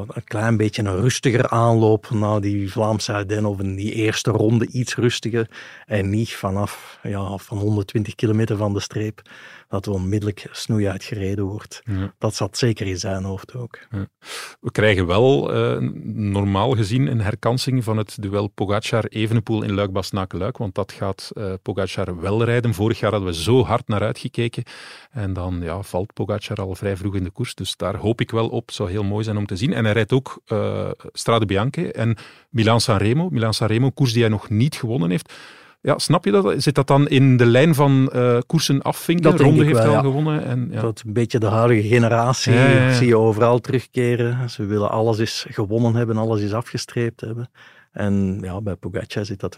een 0.00 0.24
klein 0.24 0.56
beetje 0.56 0.82
een 0.82 1.00
rustiger 1.00 1.48
aanloop 1.48 2.10
naar 2.10 2.40
die 2.40 2.72
Vlaamse 2.72 3.12
Ardennen 3.12 3.50
of 3.50 3.60
in 3.60 3.74
die 3.74 3.92
eerste 3.92 4.30
ronde 4.30 4.66
iets 4.66 4.94
rustiger. 4.94 5.48
En 5.86 6.10
niet 6.10 6.34
vanaf 6.34 6.98
ja, 7.02 7.36
van 7.36 7.58
120 7.58 8.14
kilometer 8.14 8.56
van 8.56 8.72
de 8.72 8.80
streep 8.80 9.22
dat 9.72 9.86
er 9.86 9.92
onmiddellijk 9.92 10.48
snoeihard 10.50 11.04
gereden 11.04 11.44
wordt. 11.44 11.82
Dat 12.18 12.34
zat 12.34 12.58
zeker 12.58 12.86
in 12.86 12.98
zijn 12.98 13.24
hoofd 13.24 13.54
ook. 13.54 13.78
Ja. 13.90 14.06
We 14.60 14.70
krijgen 14.70 15.06
wel 15.06 15.54
uh, 15.54 15.90
normaal 16.14 16.70
gezien 16.70 17.06
een 17.06 17.20
herkansing 17.20 17.84
van 17.84 17.96
het 17.96 18.16
duel 18.20 18.48
Pogacar-Evenepoel 18.48 19.62
in 19.62 19.72
Luik-Bastenaken-Luik, 19.72 20.56
want 20.56 20.74
dat 20.74 20.92
gaat 20.92 21.30
uh, 21.34 21.52
Pogacar 21.62 22.20
wel 22.20 22.44
rijden. 22.44 22.74
Vorig 22.74 23.00
jaar 23.00 23.10
hadden 23.10 23.28
we 23.28 23.34
zo 23.34 23.64
hard 23.64 23.88
naar 23.88 24.02
uitgekeken 24.02 24.62
en 25.10 25.32
dan 25.32 25.60
ja, 25.62 25.82
valt 25.82 26.12
Pogacar 26.12 26.56
al 26.56 26.74
vrij 26.74 26.96
vroeg 26.96 27.14
in 27.14 27.24
de 27.24 27.30
koers, 27.30 27.54
dus 27.54 27.76
daar 27.76 27.96
hoop 27.96 28.20
ik 28.20 28.30
wel 28.30 28.48
op. 28.48 28.70
zou 28.70 28.90
heel 28.90 29.04
mooi 29.04 29.24
zijn 29.24 29.36
om 29.36 29.46
te 29.46 29.56
zien. 29.56 29.72
En 29.72 29.84
hij 29.84 29.92
rijdt 29.92 30.12
ook 30.12 30.42
uh, 30.46 30.90
Strade 31.12 31.46
Bianche 31.46 31.92
en 31.92 32.16
Milan-San 32.50 32.96
Remo. 32.96 33.28
Milan-San 33.28 33.68
Remo, 33.68 33.90
koers 33.90 34.12
die 34.12 34.22
hij 34.22 34.30
nog 34.30 34.50
niet 34.50 34.74
gewonnen 34.74 35.10
heeft. 35.10 35.32
Ja, 35.82 35.98
snap 35.98 36.24
je 36.24 36.30
dat? 36.30 36.62
Zit 36.62 36.74
dat 36.74 36.86
dan 36.86 37.08
in 37.08 37.36
de 37.36 37.46
lijn 37.46 37.74
van 37.74 38.10
uh, 38.14 38.38
koersen 38.46 38.82
afvinken? 38.82 39.30
Dat 39.30 39.40
Ronde 39.40 39.64
heeft 39.64 39.82
wel, 39.82 39.96
al 39.96 40.02
gewonnen. 40.02 40.44
En, 40.44 40.68
ja. 40.70 40.80
Dat 40.80 41.02
een 41.06 41.12
beetje 41.12 41.38
de 41.38 41.46
huidige 41.46 41.88
generatie 41.88 42.54
zie 42.92 43.06
je 43.06 43.18
overal 43.18 43.58
terugkeren. 43.58 44.50
Ze 44.50 44.64
willen 44.64 44.90
alles 44.90 45.18
eens 45.18 45.46
gewonnen 45.48 45.94
hebben, 45.94 46.16
alles 46.16 46.42
eens 46.42 46.52
afgestreept 46.52 47.20
hebben. 47.20 47.50
En 47.92 48.38
ja, 48.42 48.60
bij 48.60 48.74
Pogacar 48.74 49.24
zit 49.24 49.40
dat, 49.40 49.56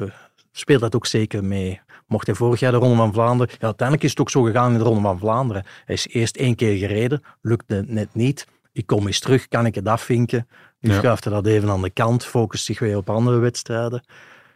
speelt 0.53 0.81
dat 0.81 0.95
ook 0.95 1.07
zeker 1.07 1.45
mee. 1.45 1.81
Mocht 2.07 2.27
hij 2.27 2.35
vorig 2.35 2.61
jaar 2.61 2.73
de 2.73 2.79
Ronde 2.79 2.97
van 2.97 3.13
Vlaanderen... 3.13 3.55
Ja, 3.59 3.67
uiteindelijk 3.67 4.07
is 4.07 4.11
het 4.11 4.21
ook 4.21 4.31
zo 4.31 4.43
gegaan 4.43 4.73
in 4.73 4.79
de 4.79 4.85
Ronde 4.85 5.01
van 5.01 5.19
Vlaanderen. 5.19 5.65
Hij 5.85 5.95
is 5.95 6.09
eerst 6.09 6.37
één 6.37 6.55
keer 6.55 6.77
gereden, 6.77 7.23
lukte 7.43 7.85
net 7.87 8.09
niet. 8.13 8.47
Ik 8.73 8.87
kom 8.87 9.07
eens 9.07 9.21
terug, 9.21 9.49
kan 9.49 9.67
ik 9.67 9.75
het 9.75 9.89
afvinken? 9.89 10.49
Nu 10.81 10.93
schuift 10.93 11.25
hij 11.25 11.33
dat 11.33 11.47
even 11.47 11.71
aan 11.71 11.83
de 11.83 11.91
kant, 11.91 12.25
focust 12.25 12.65
zich 12.65 12.79
weer 12.79 12.97
op 12.97 13.11
andere 13.11 13.39
wedstrijden. 13.39 14.05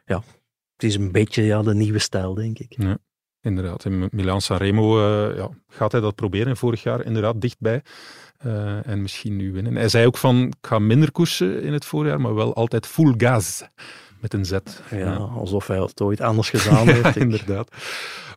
Ja, 0.07 0.23
het 0.79 0.91
is 0.91 0.95
een 0.95 1.13
beetje 1.13 1.43
ja, 1.43 1.63
de 1.63 1.75
nieuwe 1.75 1.99
stijl, 1.99 2.35
denk 2.35 2.59
ik. 2.59 2.75
Ja, 2.79 2.99
inderdaad. 3.41 3.85
In 3.85 4.09
Milaan-Sanremo 4.11 4.99
uh, 4.99 5.37
ja, 5.37 5.49
gaat 5.69 5.93
hij 5.93 6.01
dat 6.01 6.15
proberen. 6.15 6.57
Vorig 6.57 6.83
jaar 6.83 7.05
inderdaad 7.05 7.41
dichtbij. 7.41 7.83
Uh, 8.47 8.87
en 8.87 9.03
misschien 9.03 9.37
nu 9.37 9.53
winnen. 9.53 9.75
Hij 9.75 9.89
zei 9.89 10.07
ook 10.07 10.19
van, 10.19 10.47
ik 10.47 10.55
ga 10.61 10.79
minder 10.79 11.13
koersen 11.13 11.63
in 11.63 11.73
het 11.73 11.85
voorjaar, 11.85 12.21
maar 12.21 12.35
wel 12.35 12.55
altijd 12.55 12.87
full 12.87 13.15
gas 13.17 13.63
met 14.21 14.35
een 14.35 14.45
Z. 14.45 14.57
Ja, 14.91 15.15
alsof 15.15 15.67
hij 15.67 15.79
het 15.79 16.01
ooit 16.01 16.21
anders 16.21 16.51
gedaan 16.51 16.89
heeft. 16.95 17.17
inderdaad. 17.17 17.69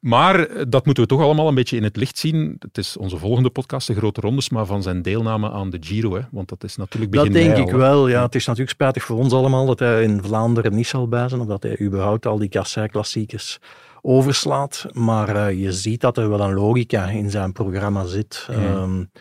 Maar 0.02 0.46
eh, 0.46 0.66
dat 0.70 0.86
moeten 0.86 1.04
we 1.04 1.10
toch 1.10 1.22
allemaal 1.22 1.48
een 1.48 1.56
beetje 1.56 1.78
in 1.78 1.84
het 1.84 1.96
licht 1.96 2.18
zien. 2.18 2.56
Het 2.60 2.78
is 2.78 2.98
onze 2.98 3.18
volgende 3.18 3.50
podcast, 3.50 3.88
de 3.88 3.96
Grote 3.96 4.22
Rondes, 4.22 4.50
maar 4.50 4.66
van 4.66 4.84
zijn 4.84 5.02
deelname 5.02 5.52
aan 5.52 5.70
de 5.70 5.78
Giro. 5.80 6.16
Hè? 6.16 6.22
Want 6.32 6.50
dat 6.50 6.64
is 6.64 6.76
natuurlijk 6.76 7.12
begin 7.12 7.34
Dat 7.34 7.42
denk 7.42 7.58
ik 7.58 7.76
wel, 7.76 8.08
ja. 8.08 8.22
Het 8.22 8.36
is 8.36 8.46
natuurlijk 8.46 8.72
spijtig 8.72 9.04
voor 9.04 9.18
ons 9.18 9.34
allemaal 9.34 9.66
dat 9.66 9.80
hij 9.80 10.04
in 10.04 10.24
Vlaanderen 10.24 10.76
niet 10.76 10.88
zal 10.88 11.08
bij 11.08 11.30
zijn, 11.30 11.42
of 11.42 11.48
dat 11.48 11.64
hij 11.64 11.80
überhaupt 11.80 12.26
al 12.26 12.38
die 12.38 12.50
kassei-klassiekers 12.50 13.60
overslaat. 14.02 14.86
Maar 14.92 15.36
uh, 15.36 15.62
je 15.62 15.72
ziet 15.72 16.02
dat 16.02 16.18
er 16.18 16.30
wel 16.30 16.42
een 16.42 16.54
logica 16.54 17.06
in 17.06 17.30
zijn 17.30 17.52
programma 17.52 18.06
zit. 18.06 18.48
Mm. 18.52 18.64
Um, 18.64 19.12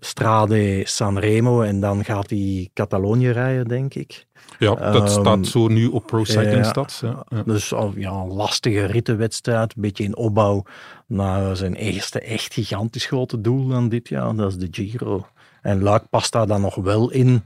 Strade 0.00 0.82
Sanremo 0.84 1.62
en 1.62 1.80
dan 1.80 2.04
gaat 2.04 2.30
hij 2.30 2.70
Catalonië 2.74 3.30
rijden, 3.30 3.68
denk 3.68 3.94
ik. 3.94 4.26
Ja, 4.58 4.74
dat 4.74 5.16
um, 5.16 5.24
staat 5.24 5.46
zo 5.46 5.68
nu 5.68 5.86
op 5.86 6.06
Pro 6.06 6.24
Cycling 6.24 6.66
Stats. 6.66 7.00
Ja, 7.00 7.24
ja. 7.28 7.42
Dus 7.42 7.68
ja, 7.94 8.10
een 8.10 8.32
lastige 8.32 8.84
rittenwedstrijd, 8.84 9.74
een 9.76 9.82
beetje 9.82 10.04
in 10.04 10.16
opbouw 10.16 10.62
naar 11.06 11.56
zijn 11.56 11.74
eerste 11.74 12.20
echt 12.20 12.54
gigantisch 12.54 13.06
grote 13.06 13.40
doel 13.40 13.66
dan 13.68 13.88
dit 13.88 14.08
jaar, 14.08 14.34
dat 14.36 14.50
is 14.50 14.58
de 14.58 14.68
Giro. 14.70 15.26
En 15.62 15.82
Luik 15.82 16.02
past 16.10 16.32
daar 16.32 16.46
dan 16.46 16.60
nog 16.60 16.74
wel 16.74 17.10
in, 17.10 17.42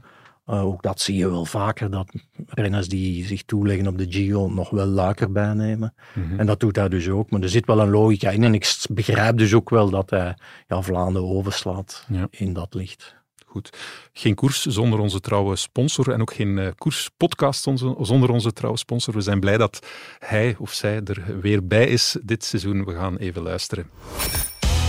uh, 0.49 0.65
ook 0.65 0.81
dat 0.81 1.01
zie 1.01 1.17
je 1.17 1.29
wel 1.29 1.45
vaker, 1.45 1.89
dat 1.89 2.13
renners 2.47 2.87
die 2.87 3.25
zich 3.25 3.43
toeleggen 3.43 3.87
op 3.87 3.97
de 3.97 4.05
Giro 4.09 4.49
nog 4.49 4.69
wel 4.69 4.85
Luik 4.85 5.21
erbij 5.21 5.53
nemen. 5.53 5.93
Mm 6.13 6.23
-hmm. 6.23 6.39
En 6.39 6.45
dat 6.45 6.59
doet 6.59 6.75
hij 6.75 6.89
dus 6.89 7.09
ook. 7.09 7.29
Maar 7.29 7.41
er 7.41 7.49
zit 7.49 7.65
wel 7.65 7.79
een 7.79 7.89
logica 7.89 8.29
in. 8.29 8.43
En 8.43 8.53
ik 8.53 8.85
begrijp 8.89 9.37
dus 9.37 9.53
ook 9.53 9.69
wel 9.69 9.89
dat 9.89 10.09
hij 10.09 10.37
ja, 10.67 10.81
Vlaanderen 10.81 11.29
overslaat 11.29 12.05
ja. 12.07 12.27
in 12.29 12.53
dat 12.53 12.73
licht. 12.73 13.15
Goed. 13.45 13.77
Geen 14.13 14.35
koers 14.35 14.65
zonder 14.65 14.99
onze 14.99 15.19
trouwe 15.19 15.55
sponsor 15.55 16.11
en 16.11 16.21
ook 16.21 16.33
geen 16.33 16.57
uh, 16.57 16.67
koerspodcast 16.77 17.67
zonder 17.99 18.29
onze 18.29 18.53
trouwe 18.53 18.77
sponsor. 18.77 19.13
We 19.13 19.21
zijn 19.21 19.39
blij 19.39 19.57
dat 19.57 19.87
hij 20.19 20.55
of 20.59 20.73
zij 20.73 21.01
er 21.03 21.39
weer 21.41 21.67
bij 21.67 21.87
is 21.87 22.17
dit 22.23 22.43
seizoen. 22.43 22.85
We 22.85 22.93
gaan 22.93 23.17
even 23.17 23.41
luisteren. 23.41 23.89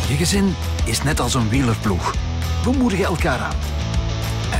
Je 0.09 0.15
gezin 0.15 0.55
is 0.85 1.03
net 1.03 1.21
als 1.21 1.35
een 1.35 1.49
wielerploeg. 1.49 2.13
We 2.65 2.71
moedigen 2.79 3.05
elkaar 3.05 3.39
aan. 3.39 3.86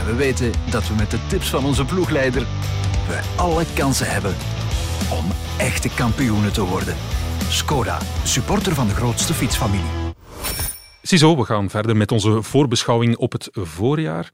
We 0.07 0.15
weten 0.15 0.53
dat 0.71 0.89
we 0.89 0.95
met 0.95 1.11
de 1.11 1.27
tips 1.27 1.51
van 1.51 1.65
onze 1.65 1.85
ploegleider 1.85 2.43
we 3.09 3.21
alle 3.37 3.65
kansen 3.75 4.11
hebben 4.11 4.35
om 5.11 5.25
echte 5.59 5.89
kampioenen 5.89 6.53
te 6.53 6.65
worden. 6.65 6.95
Skoda, 7.49 7.99
supporter 8.25 8.75
van 8.75 8.87
de 8.87 8.95
grootste 8.95 9.35
fietsfamilie. 9.35 9.91
Ziezo, 11.03 11.37
we 11.37 11.45
gaan 11.45 11.71
verder 11.71 11.97
met 11.97 12.13
onze 12.13 12.43
voorbeschouwing 12.43 13.17
op 13.17 13.33
het 13.33 13.49
voorjaar. 13.53 14.31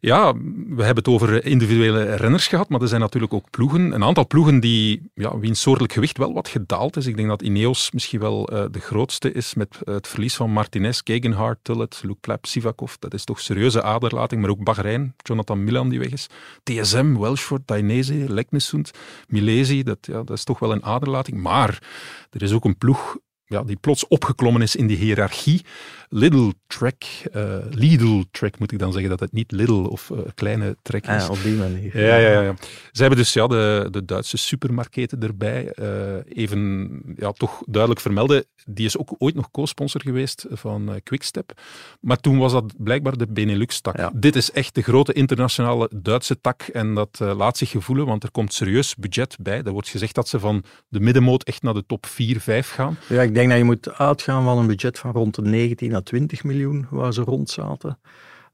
Ja, 0.00 0.34
we 0.68 0.84
hebben 0.84 1.04
het 1.04 1.08
over 1.08 1.44
individuele 1.44 2.14
renners 2.14 2.46
gehad, 2.46 2.68
maar 2.68 2.80
er 2.80 2.88
zijn 2.88 3.00
natuurlijk 3.00 3.34
ook 3.34 3.50
ploegen. 3.50 3.92
Een 3.92 4.04
aantal 4.04 4.26
ploegen 4.26 4.60
die, 4.60 5.10
ja, 5.14 5.38
wiens 5.38 5.60
soortelijk 5.60 5.92
gewicht 5.92 6.18
wel 6.18 6.32
wat 6.32 6.48
gedaald 6.48 6.96
is. 6.96 7.06
Ik 7.06 7.16
denk 7.16 7.28
dat 7.28 7.42
Ineos 7.42 7.90
misschien 7.90 8.20
wel 8.20 8.52
uh, 8.52 8.64
de 8.70 8.80
grootste 8.80 9.32
is 9.32 9.54
met 9.54 9.80
het 9.84 10.08
verlies 10.08 10.34
van 10.34 10.50
Martinez, 10.50 11.00
Gegenhardt, 11.04 11.58
Tullet, 11.62 12.00
Luke 12.02 12.20
Plep, 12.20 12.46
Sivakov. 12.46 12.94
Dat 12.98 13.14
is 13.14 13.24
toch 13.24 13.40
serieuze 13.40 13.82
aderlating, 13.82 14.40
maar 14.40 14.50
ook 14.50 14.64
Bahrein, 14.64 15.14
Jonathan 15.16 15.64
Milan 15.64 15.88
die 15.88 15.98
weg 15.98 16.12
is. 16.12 16.26
TSM, 16.62 17.16
Welshford, 17.18 17.62
Dainese, 17.64 18.24
Leknesund, 18.28 18.90
Milesi, 19.28 19.82
dat, 19.82 19.98
ja, 20.00 20.22
dat 20.22 20.36
is 20.36 20.44
toch 20.44 20.58
wel 20.58 20.72
een 20.72 20.84
aderlating. 20.84 21.42
Maar 21.42 21.82
er 22.30 22.42
is 22.42 22.52
ook 22.52 22.64
een 22.64 22.78
ploeg 22.78 23.16
ja, 23.46 23.62
die 23.62 23.76
plots 23.76 24.08
opgeklommen 24.08 24.62
is 24.62 24.76
in 24.76 24.86
die 24.86 24.96
hiërarchie. 24.96 25.64
Lidl 26.08 26.50
Trek, 26.66 27.26
uh, 27.34 27.56
Lidl 27.70 28.22
Trek 28.30 28.58
moet 28.58 28.72
ik 28.72 28.78
dan 28.78 28.92
zeggen, 28.92 29.10
dat 29.10 29.20
het 29.20 29.32
niet 29.32 29.52
Lidl 29.52 29.72
of 29.72 30.10
uh, 30.10 30.18
kleine 30.34 30.76
Trek 30.82 31.06
is. 31.06 31.22
Ah, 31.22 31.30
op 31.30 31.42
die 31.42 31.56
manier. 31.56 32.00
Ja, 32.00 32.16
ja, 32.16 32.40
ja. 32.40 32.54
Ze 32.92 33.00
hebben 33.00 33.18
dus 33.18 33.32
ja, 33.32 33.46
de, 33.46 33.88
de 33.90 34.04
Duitse 34.04 34.36
supermarketen 34.36 35.22
erbij. 35.22 35.72
Uh, 35.80 35.86
even 36.28 37.00
ja, 37.16 37.32
toch 37.32 37.62
duidelijk 37.66 38.00
vermelden, 38.00 38.44
die 38.66 38.86
is 38.86 38.98
ook 38.98 39.14
ooit 39.18 39.34
nog 39.34 39.50
co-sponsor 39.50 40.00
geweest 40.00 40.46
van 40.50 41.00
Quickstep. 41.02 41.52
Maar 42.00 42.20
toen 42.20 42.38
was 42.38 42.52
dat 42.52 42.74
blijkbaar 42.78 43.16
de 43.16 43.26
Benelux-tak. 43.26 43.96
Ja. 43.96 44.12
Dit 44.14 44.36
is 44.36 44.50
echt 44.50 44.74
de 44.74 44.82
grote 44.82 45.12
internationale 45.12 45.90
Duitse 45.94 46.40
tak 46.40 46.62
en 46.62 46.94
dat 46.94 47.18
laat 47.18 47.56
zich 47.56 47.70
gevoelen, 47.70 48.06
want 48.06 48.22
er 48.22 48.30
komt 48.30 48.54
serieus 48.54 48.94
budget 48.94 49.36
bij. 49.40 49.62
Er 49.62 49.72
wordt 49.72 49.88
gezegd 49.88 50.14
dat 50.14 50.28
ze 50.28 50.38
van 50.40 50.64
de 50.88 51.00
middenmoot 51.00 51.42
echt 51.42 51.62
naar 51.62 51.74
de 51.74 51.84
top 51.86 52.06
4, 52.06 52.40
5 52.40 52.70
gaan. 52.70 52.98
Ja, 53.08 53.22
ik 53.22 53.34
denk 53.34 53.48
dat 53.48 53.58
je 53.58 53.64
moet 53.64 53.98
uitgaan 53.98 54.44
van 54.44 54.58
een 54.58 54.66
budget 54.66 54.98
van 54.98 55.12
rond 55.12 55.34
de 55.34 55.42
19 55.42 55.94
à 55.96 56.00
20 56.00 56.44
miljoen 56.44 56.86
waar 56.90 57.12
ze 57.12 57.22
rond 57.22 57.50
zaten. 57.50 57.98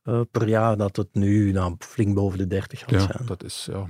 Uh, 0.05 0.21
per 0.31 0.49
jaar, 0.49 0.77
dat 0.77 0.97
het 0.97 1.09
nu 1.13 1.53
nou, 1.53 1.75
flink 1.79 2.15
boven 2.15 2.39
de 2.39 2.47
30 2.47 2.79
gaat 2.79 2.91
ja, 2.91 2.99
zijn. 2.99 3.27
Dat 3.27 3.45
is 3.45 3.69
ja, 3.73 3.87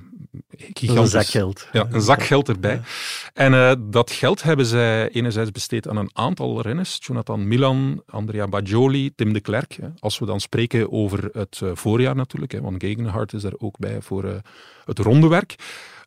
gigantisch. 0.50 0.88
Een 0.88 1.06
zak 1.06 1.26
geld. 1.26 1.68
Ja, 1.72 1.86
een 1.90 2.00
zak 2.00 2.22
geld 2.22 2.48
erbij. 2.48 2.74
Ja. 2.74 2.82
En 3.34 3.52
uh, 3.52 3.72
dat 3.90 4.10
geld 4.10 4.42
hebben 4.42 4.66
zij 4.66 5.08
enerzijds 5.08 5.50
besteed 5.50 5.88
aan 5.88 5.96
een 5.96 6.10
aantal 6.12 6.60
renners. 6.60 6.98
Jonathan 7.00 7.48
Milan, 7.48 8.02
Andrea 8.06 8.48
Bajoli, 8.48 9.14
Tim 9.14 9.32
de 9.32 9.40
Klerk. 9.40 9.72
Hè. 9.80 9.88
Als 9.98 10.18
we 10.18 10.26
dan 10.26 10.40
spreken 10.40 10.92
over 10.92 11.28
het 11.32 11.60
uh, 11.62 11.70
voorjaar 11.74 12.16
natuurlijk, 12.16 12.52
hè, 12.52 12.60
want 12.60 12.82
Gegenhardt 12.82 13.32
is 13.32 13.44
er 13.44 13.54
ook 13.58 13.78
bij 13.78 14.02
voor 14.02 14.42
het 14.84 14.98
rondewerk 14.98 15.54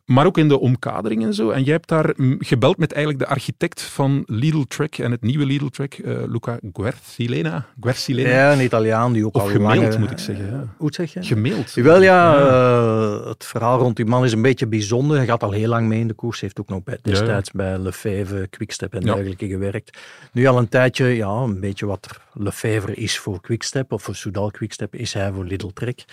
maar 0.06 0.26
ook 0.26 0.38
in 0.38 0.48
de 0.48 0.60
omkadering 0.60 1.24
en 1.24 1.34
zo. 1.34 1.50
En 1.50 1.62
jij 1.62 1.72
hebt 1.72 1.88
daar 1.88 2.14
gebeld 2.38 2.76
met 2.76 2.92
eigenlijk 2.92 3.24
de 3.24 3.30
architect 3.34 3.82
van 3.82 4.22
Lidl 4.26 4.62
Trek 4.68 4.98
en 4.98 5.10
het 5.10 5.22
nieuwe 5.22 5.46
Lidl 5.46 5.66
Trek, 5.66 5.98
uh, 6.04 6.18
Luca 6.26 6.58
Guercilena. 6.72 7.66
Guercilena. 7.80 8.28
Ja, 8.28 8.52
een 8.52 8.60
Italiaan 8.60 9.12
die 9.12 9.26
ook 9.26 9.34
of 9.34 9.42
al 9.42 9.48
gemaild, 9.48 9.98
moet 9.98 10.10
ik 10.10 10.18
zeggen. 10.18 10.46
Ja. 10.46 10.74
Hoe 10.76 10.92
zeg 10.92 11.12
je? 11.12 11.22
Gemaild. 11.22 11.74
Wel 11.74 12.02
ja, 12.02 12.34
ja. 12.34 13.20
Uh, 13.20 13.26
het 13.26 13.44
verhaal 13.44 13.78
rond 13.78 13.96
die 13.96 14.04
man 14.04 14.24
is 14.24 14.32
een 14.32 14.42
beetje 14.42 14.66
bijzonder. 14.66 15.16
Hij 15.16 15.26
gaat 15.26 15.42
al 15.42 15.50
heel 15.50 15.68
lang 15.68 15.88
mee 15.88 16.00
in 16.00 16.08
de 16.08 16.14
koers. 16.14 16.40
Heeft 16.40 16.60
ook 16.60 16.68
nog 16.68 16.84
bij, 16.84 16.98
destijds 17.02 17.50
ja. 17.52 17.58
bij 17.58 17.78
Lefevre, 17.78 18.46
Quickstep 18.48 18.94
en 18.94 19.00
dergelijke 19.00 19.46
gewerkt. 19.46 19.98
Nu 20.32 20.46
al 20.46 20.58
een 20.58 20.68
tijdje, 20.68 21.06
ja, 21.06 21.28
een 21.28 21.60
beetje 21.60 21.86
wat 21.86 22.20
Lefevre 22.32 22.94
is 22.94 23.18
voor 23.18 23.40
Quickstep, 23.40 23.92
of 23.92 24.02
voor 24.02 24.14
Soudal 24.14 24.50
Quickstep, 24.50 24.94
is 24.94 25.12
hij 25.12 25.32
voor 25.32 25.44
Lidl 25.44 25.70
Trek. 25.74 26.04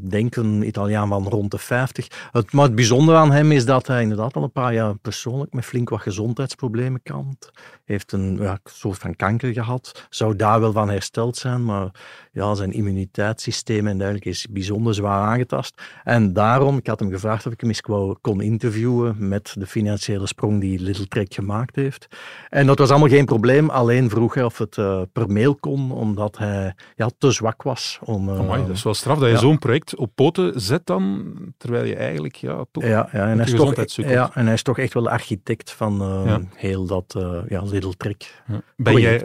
Denk 0.00 0.36
een 0.36 0.66
Italiaan 0.66 1.08
van 1.08 1.28
rond 1.28 1.50
de 1.50 1.58
50. 1.58 2.06
Het, 2.32 2.52
maar 2.52 2.64
het 2.64 2.74
bijzonder 2.74 2.91
bijzondere 2.92 3.24
aan 3.24 3.32
hem 3.32 3.52
is 3.52 3.64
dat 3.64 3.86
hij 3.86 4.02
inderdaad 4.02 4.36
al 4.36 4.42
een 4.42 4.52
paar 4.52 4.74
jaar 4.74 4.96
persoonlijk 4.96 5.52
met 5.52 5.64
flink 5.64 5.88
wat 5.88 6.00
gezondheidsproblemen 6.00 7.02
kampt. 7.02 7.50
Heeft 7.84 8.12
een 8.12 8.36
ja, 8.40 8.58
soort 8.64 8.98
van 8.98 9.16
kanker 9.16 9.52
gehad. 9.52 10.06
Zou 10.10 10.36
daar 10.36 10.60
wel 10.60 10.72
van 10.72 10.88
hersteld 10.88 11.36
zijn, 11.36 11.64
maar 11.64 11.90
ja, 12.32 12.54
zijn 12.54 12.72
immuniteitssysteem 12.72 13.86
en 13.86 13.98
dergelijke 13.98 14.28
is 14.28 14.46
bijzonder 14.50 14.94
zwaar 14.94 15.26
aangetast. 15.26 15.82
En 16.04 16.32
daarom, 16.32 16.76
ik 16.76 16.86
had 16.86 17.00
hem 17.00 17.10
gevraagd 17.10 17.46
of 17.46 17.52
ik 17.52 17.60
hem 17.60 17.68
eens 17.68 18.16
kon 18.20 18.40
interviewen 18.40 19.28
met 19.28 19.54
de 19.58 19.66
financiële 19.66 20.26
sprong 20.26 20.60
die 20.60 20.80
Little 20.80 21.06
Trek 21.06 21.34
gemaakt 21.34 21.76
heeft. 21.76 22.06
En 22.48 22.66
dat 22.66 22.78
was 22.78 22.90
allemaal 22.90 23.08
geen 23.08 23.24
probleem, 23.24 23.70
alleen 23.70 24.10
vroeg 24.10 24.34
hij 24.34 24.44
of 24.44 24.58
het 24.58 24.76
uh, 24.76 25.02
per 25.12 25.30
mail 25.30 25.54
kon, 25.54 25.92
omdat 25.92 26.38
hij 26.38 26.74
ja, 26.96 27.10
te 27.18 27.30
zwak 27.30 27.62
was. 27.62 27.98
Om, 28.04 28.28
uh, 28.28 28.38
Amai, 28.38 28.66
dat 28.66 28.76
is 28.76 28.82
wel 28.82 28.94
straf 28.94 29.18
dat 29.18 29.30
je 29.30 29.38
zo'n 29.38 29.58
project 29.58 29.96
op 29.96 30.10
poten 30.14 30.60
zet 30.60 30.86
dan, 30.86 31.32
terwijl 31.58 31.84
je 31.84 31.96
eigenlijk 31.96 32.34
ja, 32.34 32.64
toch 32.70 32.81
ja, 32.88 33.08
ja, 33.12 33.28
en 33.28 33.38
hij 33.38 33.46
is 33.46 33.54
toch, 33.54 33.74
ja, 33.94 34.30
en 34.34 34.44
hij 34.44 34.54
is 34.54 34.62
toch 34.62 34.78
echt 34.78 34.94
wel 34.94 35.08
architect 35.08 35.70
van 35.70 36.02
uh, 36.02 36.36
heel 36.54 36.86
dat 36.86 37.14
ja, 37.48 37.62
Little 37.62 37.96
Trek 37.96 38.42
Ben 38.76 39.00
jij 39.00 39.24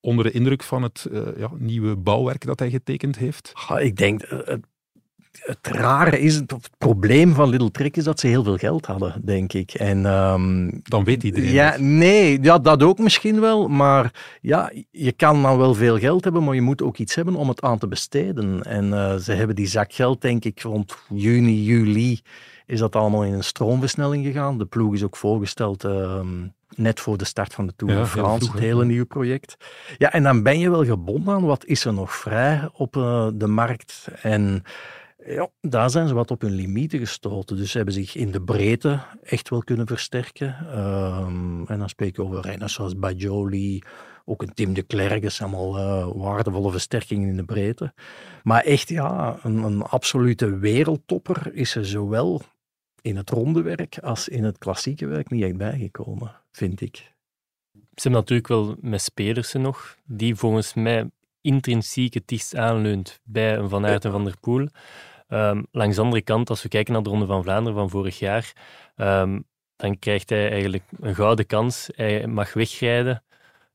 onder 0.00 0.24
de 0.24 0.30
indruk 0.30 0.62
van 0.62 0.82
het 0.82 1.08
ja, 1.36 1.50
nieuwe 1.58 1.96
bouwwerk 1.96 2.44
dat 2.44 2.58
hij 2.58 2.70
getekend 2.70 3.16
heeft? 3.16 3.52
ik 3.78 3.96
denk, 3.96 4.22
het 5.40 5.66
rare 5.66 6.20
is, 6.20 6.34
het, 6.34 6.70
probleem 6.78 7.34
van 7.34 7.48
Little 7.48 7.70
Trick 7.70 7.96
is 7.96 8.04
dat 8.04 8.20
ze 8.20 8.26
heel 8.26 8.44
veel 8.44 8.56
geld 8.56 8.86
hadden, 8.86 9.20
denk 9.24 9.52
ik. 9.52 9.74
En, 9.74 10.06
um, 10.06 10.80
dan 10.82 11.04
weet 11.04 11.22
iedereen 11.22 11.52
Ja, 11.52 11.76
nee, 11.78 12.38
ja, 12.42 12.58
dat 12.58 12.82
ook 12.82 12.98
misschien 12.98 13.40
wel. 13.40 13.68
Maar 13.68 14.38
ja, 14.40 14.72
je 14.90 15.12
kan 15.12 15.42
dan 15.42 15.58
wel 15.58 15.74
veel 15.74 15.98
geld 15.98 16.24
hebben, 16.24 16.44
maar 16.44 16.54
je 16.54 16.60
moet 16.60 16.82
ook 16.82 16.98
iets 16.98 17.14
hebben 17.14 17.34
om 17.34 17.48
het 17.48 17.62
aan 17.62 17.78
te 17.78 17.88
besteden. 17.88 18.62
En 18.62 18.84
uh, 18.84 19.14
ze 19.14 19.32
hebben 19.32 19.56
die 19.56 19.66
zak 19.66 19.92
geld, 19.92 20.20
denk 20.20 20.44
ik, 20.44 20.60
rond 20.60 20.96
juni, 21.08 21.62
juli 21.62 22.20
is 22.66 22.78
dat 22.78 22.96
allemaal 22.96 23.24
in 23.24 23.32
een 23.32 23.44
stroomversnelling 23.44 24.24
gegaan. 24.24 24.58
De 24.58 24.66
ploeg 24.66 24.94
is 24.94 25.02
ook 25.02 25.16
voorgesteld 25.16 25.84
uh, 25.84 26.20
net 26.76 27.00
voor 27.00 27.16
de 27.16 27.24
start 27.24 27.54
van 27.54 27.66
de 27.66 27.72
Tour 27.76 27.94
de 27.94 28.06
France, 28.06 28.50
het 28.50 28.60
hele 28.60 28.84
nieuwe 28.84 29.06
project. 29.06 29.56
Ja, 29.98 30.12
en 30.12 30.22
dan 30.22 30.42
ben 30.42 30.58
je 30.58 30.70
wel 30.70 30.84
gebonden 30.84 31.34
aan 31.34 31.44
wat 31.44 31.64
is 31.64 31.84
er 31.84 31.92
nog 31.92 32.14
vrij 32.14 32.68
op 32.72 32.96
uh, 32.96 33.28
de 33.34 33.46
markt. 33.46 34.08
En 34.22 34.62
ja, 35.26 35.48
daar 35.60 35.90
zijn 35.90 36.08
ze 36.08 36.14
wat 36.14 36.30
op 36.30 36.40
hun 36.40 36.54
limieten 36.54 36.98
gestoten. 36.98 37.56
Dus 37.56 37.70
ze 37.70 37.76
hebben 37.76 37.94
zich 37.94 38.16
in 38.16 38.30
de 38.30 38.40
breedte 38.40 39.00
echt 39.22 39.48
wel 39.48 39.62
kunnen 39.62 39.86
versterken. 39.86 40.78
Um, 40.78 41.66
en 41.66 41.78
dan 41.78 41.88
spreek 41.88 42.16
je 42.16 42.22
over 42.22 42.40
renners 42.40 42.72
zoals 42.72 42.96
Bajoli, 42.96 43.82
ook 44.24 44.42
een 44.42 44.54
Tim 44.54 44.74
de 44.74 44.82
Klerk. 44.82 45.22
Dat 45.22 45.32
zijn 45.32 45.54
allemaal 45.54 45.78
uh, 45.78 46.22
waardevolle 46.22 46.70
versterkingen 46.70 47.28
in 47.28 47.36
de 47.36 47.44
breedte. 47.44 47.92
Maar 48.42 48.62
echt, 48.62 48.88
ja, 48.88 49.38
een, 49.42 49.62
een 49.62 49.82
absolute 49.82 50.58
wereldtopper 50.58 51.54
is 51.54 51.74
er 51.74 51.86
zowel 51.86 52.42
in 53.04 53.16
het 53.16 53.30
ronde 53.30 53.62
werk 53.62 53.98
als 53.98 54.28
in 54.28 54.44
het 54.44 54.58
klassieke 54.58 55.06
werk 55.06 55.30
niet 55.30 55.42
echt 55.42 55.56
bijgekomen, 55.56 56.40
vind 56.52 56.80
ik. 56.80 56.96
Ze 57.72 58.02
hebben 58.02 58.20
natuurlijk 58.20 58.48
wel 58.48 58.76
met 58.80 59.02
Spedersen 59.02 59.60
nog, 59.60 59.96
die 60.04 60.34
volgens 60.34 60.74
mij 60.74 61.10
intrinsiek 61.40 62.14
het 62.14 62.28
dichtst 62.28 62.56
aanleunt 62.56 63.20
bij 63.22 63.56
een 63.56 63.68
Van 63.68 63.86
Aert 63.86 64.04
en 64.04 64.10
Van 64.10 64.24
der 64.24 64.38
Poel. 64.40 64.68
Um, 65.28 65.66
langs 65.70 65.96
de 65.96 66.02
andere 66.02 66.22
kant, 66.22 66.50
als 66.50 66.62
we 66.62 66.68
kijken 66.68 66.92
naar 66.92 67.02
de 67.02 67.08
Ronde 67.08 67.26
van 67.26 67.42
Vlaanderen 67.42 67.78
van 67.78 67.90
vorig 67.90 68.18
jaar, 68.18 68.52
um, 68.96 69.44
dan 69.76 69.98
krijgt 69.98 70.30
hij 70.30 70.50
eigenlijk 70.50 70.84
een 71.00 71.14
gouden 71.14 71.46
kans. 71.46 71.88
Hij 71.94 72.26
mag 72.26 72.52
wegrijden 72.52 73.24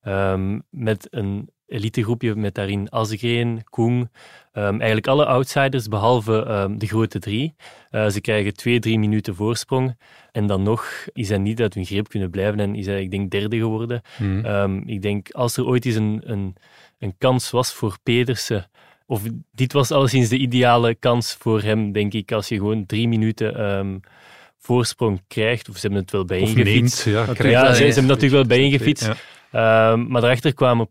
um, 0.03 0.63
met 0.69 1.07
een 1.09 1.49
elitegroepje 1.69 2.35
met 2.35 2.55
daarin 2.55 2.89
Asgreen, 2.89 3.63
Koen, 3.69 4.09
eigenlijk 4.53 5.07
alle 5.07 5.25
outsiders 5.25 5.87
behalve 5.87 6.67
de 6.77 6.87
grote 6.87 7.19
drie. 7.19 7.55
Uh, 7.91 8.07
ze 8.07 8.21
krijgen 8.21 8.53
twee, 8.53 8.79
drie 8.79 8.99
minuten 8.99 9.35
voorsprong 9.35 9.97
en 10.31 10.47
dan 10.47 10.63
nog 10.63 10.91
is 11.13 11.29
hij 11.29 11.37
niet 11.37 11.61
uit 11.61 11.73
hun 11.73 11.85
greep 11.85 12.07
kunnen 12.09 12.29
blijven 12.29 12.59
en 12.59 12.75
is 12.75 12.85
hij, 12.85 13.01
ik 13.01 13.11
denk, 13.11 13.31
derde 13.31 13.57
geworden. 13.57 14.01
Mm. 14.17 14.83
ik 14.85 15.01
denk, 15.01 15.31
als 15.31 15.57
er 15.57 15.65
ooit 15.65 15.85
eens 15.85 15.95
een, 15.95 16.21
een, 16.23 16.55
een 16.99 17.15
kans 17.17 17.49
was 17.49 17.73
voor 17.73 17.97
Pedersen 18.03 18.69
of 19.09 19.21
dit 19.51 19.73
was 19.73 19.91
alleszins 19.91 20.29
de 20.29 20.37
ideale 20.37 20.95
kans 20.95 21.35
voor 21.39 21.61
hem, 21.61 21.91
denk 21.91 22.13
ik, 22.13 22.31
als 22.31 22.47
je 22.47 22.55
gewoon 22.55 22.85
drie 22.85 23.07
minuten 23.07 23.77
um, 23.77 23.99
voorsprong 24.57 25.21
krijgt. 25.27 25.69
Of 25.69 25.75
ze 25.75 25.81
hebben 25.81 25.99
het 25.99 26.11
wel 26.11 26.25
bijeengefietst. 26.25 27.05
Ja, 27.05 27.25
ja 27.37 27.73
ze, 27.73 27.75
ze, 27.75 27.83
hebben 27.83 28.05
natuurlijk 28.05 28.31
wel 28.31 28.45
bijeengefietst. 28.45 29.05
Ja. 29.05 29.15
Um, 29.51 30.07
maar 30.07 30.21
daarachter 30.21 30.53
kwamen 30.53 30.89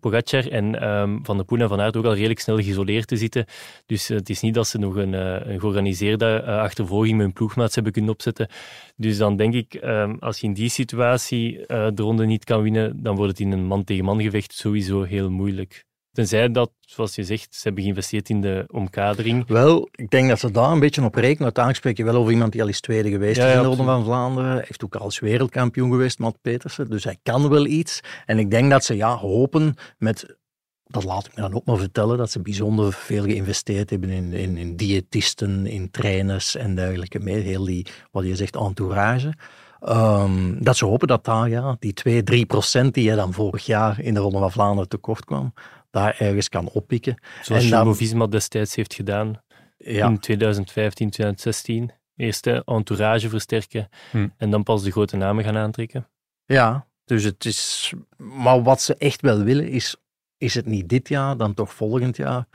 Pogacar, 0.00 0.48
en 0.48 0.88
um, 0.88 1.24
Van 1.24 1.36
der 1.36 1.44
Poel 1.44 1.60
en 1.60 1.68
Van 1.68 1.80
Aert 1.80 1.96
ook 1.96 2.04
al 2.04 2.14
redelijk 2.14 2.40
snel 2.40 2.56
geïsoleerd 2.56 3.06
te 3.06 3.16
zitten. 3.16 3.44
Dus 3.86 4.10
uh, 4.10 4.16
het 4.16 4.30
is 4.30 4.40
niet 4.40 4.54
dat 4.54 4.66
ze 4.66 4.78
nog 4.78 4.96
een, 4.96 5.12
uh, 5.12 5.36
een 5.46 5.60
georganiseerde 5.60 6.42
uh, 6.46 6.58
achtervolging 6.58 7.16
met 7.16 7.24
hun 7.24 7.32
ploegmaats 7.32 7.74
hebben 7.74 7.92
kunnen 7.92 8.10
opzetten. 8.10 8.48
Dus 8.96 9.16
dan 9.16 9.36
denk 9.36 9.54
ik, 9.54 9.74
um, 9.84 10.16
als 10.20 10.38
je 10.38 10.46
in 10.46 10.54
die 10.54 10.68
situatie 10.68 11.66
de 11.66 11.92
ronde 11.96 12.26
niet 12.26 12.44
kan 12.44 12.62
winnen, 12.62 13.02
dan 13.02 13.16
wordt 13.16 13.30
het 13.30 13.40
in 13.40 13.52
een 13.52 13.66
man-tegen-man 13.66 14.22
gevecht 14.22 14.52
sowieso 14.52 15.02
heel 15.02 15.30
moeilijk. 15.30 15.84
Tenzij 16.12 16.50
dat, 16.50 16.70
zoals 16.80 17.14
je 17.14 17.24
zegt, 17.24 17.54
ze 17.54 17.60
hebben 17.62 17.82
geïnvesteerd 17.82 18.28
in 18.28 18.40
de 18.40 18.64
omkadering. 18.70 19.46
Wel, 19.46 19.88
ik 19.92 20.10
denk 20.10 20.28
dat 20.28 20.38
ze 20.38 20.50
daar 20.50 20.70
een 20.70 20.80
beetje 20.80 21.04
op 21.04 21.14
rekenen. 21.14 21.42
Uiteindelijk 21.42 21.84
spreek 21.84 21.96
je 21.96 22.04
wel 22.12 22.20
over 22.20 22.32
iemand 22.32 22.52
die 22.52 22.62
al 22.62 22.68
is 22.68 22.80
tweede 22.80 23.10
geweest 23.10 23.38
is 23.38 23.44
in 23.44 23.60
de 23.60 23.66
Ronde 23.66 23.84
van 23.84 24.04
Vlaanderen. 24.04 24.50
Hij 24.50 24.64
heeft 24.66 24.84
ook 24.84 24.94
al 24.94 25.00
als 25.00 25.18
wereldkampioen 25.18 25.90
geweest, 25.90 26.18
Matt 26.18 26.38
Petersen. 26.42 26.90
Dus 26.90 27.04
hij 27.04 27.16
kan 27.22 27.48
wel 27.48 27.66
iets. 27.66 28.00
En 28.26 28.38
ik 28.38 28.50
denk 28.50 28.70
dat 28.70 28.84
ze 28.84 28.96
ja, 28.96 29.16
hopen 29.16 29.74
met 29.98 30.36
dat 30.86 31.04
laat 31.04 31.26
ik 31.26 31.34
me 31.34 31.40
dan 31.40 31.54
ook 31.54 31.64
maar 31.64 31.76
vertellen, 31.76 32.18
dat 32.18 32.30
ze 32.30 32.40
bijzonder 32.40 32.92
veel 32.92 33.22
geïnvesteerd 33.22 33.90
hebben 33.90 34.10
in, 34.10 34.32
in, 34.32 34.56
in 34.56 34.76
diëtisten, 34.76 35.66
in 35.66 35.90
trainers 35.90 36.56
en 36.56 36.74
dergelijke 36.74 37.18
meer. 37.18 37.42
Heel 37.42 37.64
die, 37.64 37.86
wat 38.10 38.24
je 38.24 38.36
zegt, 38.36 38.56
entourage. 38.56 39.32
Um, 39.88 40.64
dat 40.64 40.76
ze 40.76 40.84
hopen 40.84 41.08
dat 41.08 41.24
daar 41.24 41.48
ja, 41.48 41.76
die 41.78 41.92
2, 41.92 42.22
3 42.22 42.46
procent 42.46 42.94
die 42.94 43.04
je 43.04 43.14
dan 43.14 43.32
vorig 43.32 43.66
jaar 43.66 44.00
in 44.00 44.14
de 44.14 44.20
Ronde 44.20 44.38
van 44.38 44.52
Vlaanderen 44.52 44.88
tekort 44.88 45.24
kwam, 45.24 45.52
daar 45.92 46.16
ergens 46.18 46.48
kan 46.48 46.68
oppikken. 46.68 47.22
Zoals 47.42 47.68
Jumbo-Visma 47.68 48.26
destijds 48.26 48.74
heeft 48.74 48.94
gedaan 48.94 49.42
in 49.76 50.18
2015, 50.18 51.10
2016. 51.10 51.90
Eerst 52.16 52.44
de 52.44 52.62
entourage 52.64 53.28
versterken 53.28 53.88
hm. 54.10 54.28
en 54.36 54.50
dan 54.50 54.62
pas 54.62 54.82
de 54.82 54.90
grote 54.90 55.16
namen 55.16 55.44
gaan 55.44 55.56
aantrekken. 55.56 56.08
Ja, 56.44 56.86
dus 57.04 57.24
het 57.24 57.44
is... 57.44 57.92
Maar 58.16 58.62
wat 58.62 58.80
ze 58.80 58.94
echt 58.96 59.20
wel 59.20 59.42
willen 59.42 59.68
is, 59.68 59.96
is 60.36 60.54
het 60.54 60.66
niet 60.66 60.88
dit 60.88 61.08
jaar, 61.08 61.36
dan 61.36 61.54
toch 61.54 61.74
volgend 61.74 62.16
jaar, 62.16 62.46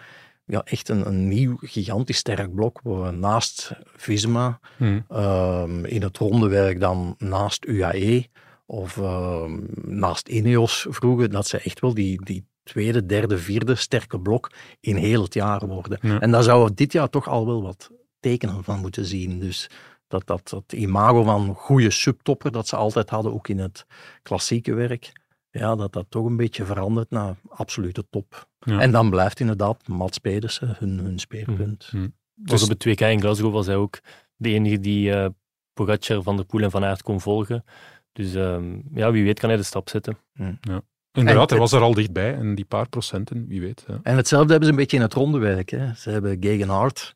ja, 0.46 0.62
echt 0.64 0.90
een, 0.90 1.08
een 1.08 1.28
nieuw 1.28 1.58
gigantisch 1.62 2.18
sterk 2.18 2.54
blok, 2.56 2.80
waar 2.84 3.14
naast 3.14 3.72
Visma, 3.96 4.60
hm. 4.78 5.00
um, 5.12 5.86
in 5.86 6.02
het 6.02 6.18
rondewerk 6.18 6.80
dan 6.80 7.16
naast 7.18 7.66
UAE, 7.66 8.28
of 8.66 8.98
um, 8.98 9.68
naast 9.86 10.28
Ineos 10.28 10.86
vroeger, 10.90 11.30
dat 11.30 11.48
ze 11.48 11.60
echt 11.60 11.80
wel 11.80 11.94
die, 11.94 12.26
die 12.26 12.48
tweede, 12.68 13.06
derde, 13.06 13.38
vierde 13.38 13.76
sterke 13.76 14.20
blok 14.20 14.52
in 14.80 14.96
heel 14.96 15.22
het 15.22 15.34
jaar 15.34 15.68
worden. 15.68 16.00
En 16.00 16.32
daar 16.32 16.44
zouden 16.44 16.68
we 16.68 16.74
dit 16.74 16.92
jaar 16.92 17.10
toch 17.10 17.28
al 17.28 17.46
wel 17.46 17.62
wat 17.62 17.92
tekenen 18.20 18.64
van 18.64 18.80
moeten 18.80 19.06
zien. 19.06 19.40
Dus 19.40 19.70
dat, 20.08 20.28
dat, 20.28 20.50
dat 20.50 20.74
imago 20.74 21.24
van 21.24 21.54
goede 21.56 21.92
subtopper 21.92 22.52
dat 22.52 22.68
ze 22.68 22.76
altijd 22.76 23.10
hadden, 23.10 23.34
ook 23.34 23.48
in 23.48 23.60
het 23.60 23.86
klassieke 24.22 24.74
werk, 24.74 25.12
ja, 25.50 25.76
dat 25.76 25.94
dat 25.94 26.06
toch 26.10 26.26
een 26.26 26.38
beetje 26.38 26.66
verandert 26.66 27.10
naar 27.10 27.36
absolute 27.50 28.06
top. 28.10 28.48
En 28.60 28.92
dan 28.92 29.10
blijft 29.10 29.40
inderdaad 29.40 29.88
Mats 29.88 30.18
Pedersen 30.18 30.76
hun, 30.78 30.98
hun 30.98 31.20
speerpunt. 31.20 31.90
Mm. 31.94 32.14
Dus 32.34 32.64
op 32.64 32.70
het 32.70 32.88
2K 32.88 33.02
in 33.02 33.20
Glasgow 33.20 33.54
was 33.54 33.66
hij 33.66 33.76
ook 33.76 34.00
de 34.36 34.50
enige 34.50 34.80
die 34.80 35.10
uh, 35.10 35.26
Pogacar, 35.74 36.24
Van 36.24 36.36
der 36.36 36.46
Poel 36.46 36.62
en 36.62 36.72
Van 36.72 36.84
Aert 36.84 37.02
kon 37.02 37.22
volgen. 37.22 37.64
Dus 38.12 38.34
um, 38.34 38.84
ja, 38.94 39.12
wie 39.12 39.24
weet 39.24 39.40
kan 39.40 39.50
hij 39.50 39.58
de 39.58 39.64
stap 39.64 39.90
zetten. 39.90 40.18
Mm. 40.34 40.58
Ja. 40.62 40.82
Inderdaad, 41.18 41.50
hij 41.50 41.60
was 41.60 41.72
er 41.72 41.82
al 41.82 41.94
dichtbij 41.94 42.36
en 42.36 42.56
die 42.56 42.66
paar 42.66 42.90
procenten, 42.90 43.46
wie 43.48 43.62
weet. 43.62 43.84
Ja. 43.88 44.00
En 44.04 44.16
hetzelfde 44.16 44.50
hebben 44.50 44.66
ze 44.66 44.74
een 44.74 44.80
beetje 44.80 44.98
in 44.98 45.04
het 45.04 45.14
rondewerk. 45.14 45.70
Hè. 45.70 45.94
Ze 45.96 46.10
hebben 46.10 46.38
Gegenhard 46.40 47.16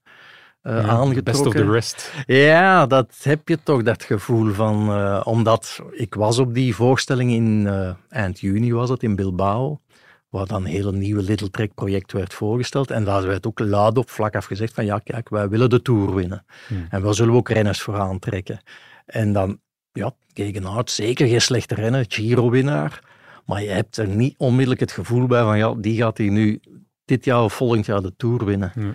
uh, 0.63 0.73
ja, 0.73 0.79
aangetrokken. 0.79 1.23
Best 1.23 1.45
of 1.45 1.53
the 1.53 1.71
rest. 1.71 2.13
Ja, 2.25 2.85
dat 2.85 3.19
heb 3.21 3.47
je 3.47 3.57
toch, 3.63 3.83
dat 3.83 4.03
gevoel 4.03 4.53
van... 4.53 4.89
Uh, 4.89 5.21
omdat 5.23 5.79
ik 5.91 6.13
was 6.13 6.39
op 6.39 6.53
die 6.53 6.75
voorstelling 6.75 7.31
in 7.31 7.65
uh, 7.65 7.89
eind 8.09 8.39
juni, 8.39 8.73
was 8.73 8.89
het, 8.89 9.03
in 9.03 9.15
Bilbao, 9.15 9.81
waar 10.29 10.45
dan 10.45 10.65
een 10.65 10.71
hele 10.71 10.91
nieuwe 10.91 11.21
Little 11.21 11.49
Trek 11.49 11.73
project 11.73 12.11
werd 12.11 12.33
voorgesteld. 12.33 12.91
En 12.91 13.03
daar 13.03 13.27
werd 13.27 13.47
ook 13.47 13.59
luid 13.59 13.97
op 13.97 14.09
vlak 14.09 14.35
af 14.35 14.45
gezegd 14.45 14.73
van 14.73 14.85
ja, 14.85 14.99
kijk, 14.99 15.29
wij 15.29 15.49
willen 15.49 15.69
de 15.69 15.81
Tour 15.81 16.15
winnen. 16.15 16.45
Hmm. 16.67 16.85
En 16.89 17.01
we 17.01 17.13
zullen 17.13 17.33
ook 17.33 17.49
renners 17.49 17.81
voor 17.81 17.99
aantrekken. 17.99 18.61
En 19.05 19.33
dan, 19.33 19.59
ja, 19.91 20.11
Gegenhard, 20.33 20.91
zeker 20.91 21.27
geen 21.27 21.41
slechte 21.41 21.75
renner, 21.75 22.05
Giro-winnaar. 22.07 23.09
Maar 23.45 23.63
je 23.63 23.69
hebt 23.69 23.97
er 23.97 24.07
niet 24.07 24.35
onmiddellijk 24.37 24.79
het 24.79 24.91
gevoel 24.91 25.27
bij 25.27 25.43
van 25.43 25.57
ja, 25.57 25.73
die 25.73 25.97
gaat 25.97 26.17
hij 26.17 26.29
nu 26.29 26.59
dit 27.05 27.25
jaar 27.25 27.43
of 27.43 27.53
volgend 27.53 27.85
jaar 27.85 28.01
de 28.01 28.13
Tour 28.17 28.45
winnen. 28.45 28.71
Ja. 28.75 28.93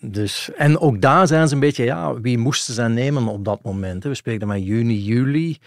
Dus, 0.00 0.50
en 0.56 0.78
ook 0.78 1.00
daar 1.00 1.26
zijn 1.26 1.48
ze 1.48 1.54
een 1.54 1.60
beetje, 1.60 1.84
ja, 1.84 2.20
wie 2.20 2.38
moesten 2.38 2.74
ze 2.74 2.82
nemen 2.82 3.26
op 3.26 3.44
dat 3.44 3.62
moment? 3.62 4.04
We 4.04 4.14
spreken 4.14 4.46
maar 4.46 4.58
juni, 4.58 5.02
juli. 5.02 5.58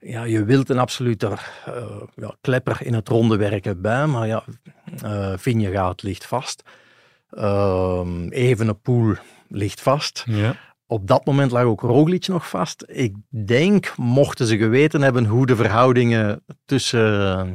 Ja, 0.00 0.24
je 0.24 0.44
wilt 0.44 0.68
een 0.68 0.78
absolute 0.78 1.26
uh, 1.68 2.02
ja, 2.14 2.34
klepper 2.40 2.78
in 2.82 2.94
het 2.94 3.08
ronde 3.08 3.36
werken 3.36 3.80
bij, 3.80 4.06
maar 4.06 4.26
ja, 4.26 4.44
uh, 5.04 5.32
Vingegaard 5.36 6.02
ligt 6.02 6.26
vast. 6.26 6.62
Uh, 7.32 8.06
Evenepoel 8.28 9.14
ligt 9.48 9.80
vast. 9.80 10.24
Ja. 10.26 10.56
Op 10.90 11.06
dat 11.06 11.24
moment 11.24 11.50
lag 11.50 11.62
ook 11.62 11.80
Roglic 11.80 12.28
nog 12.28 12.48
vast. 12.48 12.84
Ik 12.86 13.16
denk, 13.28 13.96
mochten 13.96 14.46
ze 14.46 14.56
geweten 14.56 15.02
hebben 15.02 15.26
hoe 15.26 15.46
de 15.46 15.56
verhoudingen 15.56 16.44
tussen 16.64 17.38
eh, 17.38 17.48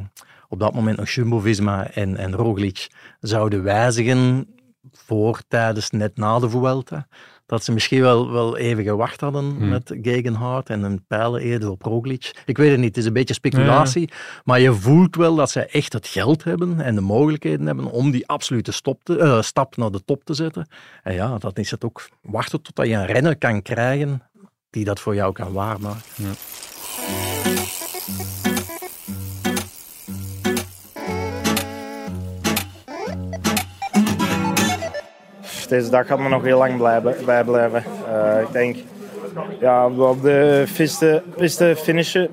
op 0.48 0.58
dat 0.58 0.74
moment 0.74 0.96
nog 0.96 1.08
Jumbo-Visma 1.08 1.90
en, 1.90 2.16
en 2.16 2.34
Roglic 2.34 2.88
zouden 3.20 3.62
wijzigen 3.62 4.48
voor, 4.92 5.40
tijdens, 5.48 5.90
net 5.90 6.16
na 6.16 6.38
de 6.38 6.50
Vuelta, 6.50 7.06
dat 7.46 7.64
ze 7.64 7.72
misschien 7.72 8.00
wel, 8.00 8.30
wel 8.32 8.56
even 8.56 8.84
gewacht 8.84 9.20
hadden 9.20 9.44
hmm. 9.44 9.68
met 9.68 9.94
Gegenhard 10.02 10.70
en 10.70 10.82
een 10.82 11.04
pijlen 11.06 11.40
eerder 11.40 11.70
op 11.70 11.82
Roglic. 11.82 12.42
Ik 12.44 12.56
weet 12.56 12.70
het 12.70 12.78
niet, 12.78 12.88
het 12.88 12.96
is 12.96 13.04
een 13.04 13.12
beetje 13.12 13.34
speculatie, 13.34 14.10
maar 14.44 14.60
je 14.60 14.72
voelt 14.72 15.16
wel 15.16 15.34
dat 15.34 15.50
zij 15.50 15.66
echt 15.66 15.92
het 15.92 16.06
geld 16.06 16.44
hebben 16.44 16.80
en 16.80 16.94
de 16.94 17.00
mogelijkheden 17.00 17.66
hebben 17.66 17.90
om 17.90 18.10
die 18.10 18.28
absolute 18.28 18.72
stop 18.72 19.04
te, 19.04 19.18
uh, 19.18 19.42
stap 19.42 19.76
naar 19.76 19.90
de 19.90 20.04
top 20.04 20.24
te 20.24 20.34
zetten. 20.34 20.68
En 21.02 21.14
ja, 21.14 21.38
dat 21.38 21.58
is 21.58 21.70
het 21.70 21.84
ook 21.84 22.08
wachten 22.22 22.62
totdat 22.62 22.86
je 22.86 22.94
een 22.94 23.06
renner 23.06 23.38
kan 23.38 23.62
krijgen 23.62 24.22
die 24.70 24.84
dat 24.84 25.00
voor 25.00 25.14
jou 25.14 25.32
kan 25.32 25.52
waarmaken. 25.52 26.02
Ja. 26.14 26.30
Deze 35.68 35.90
dag 35.90 36.06
gaat 36.06 36.18
me 36.18 36.28
nog 36.28 36.42
heel 36.42 36.58
lang 36.58 36.76
blijven, 36.76 37.14
bijblijven. 37.24 37.84
Uh, 38.08 38.40
ik 38.40 38.52
denk, 38.52 38.76
ja, 39.60 39.86
op 39.86 40.22
de 40.22 40.64
piste, 40.76 41.22
piste 41.36 41.74
finishen 41.76 42.28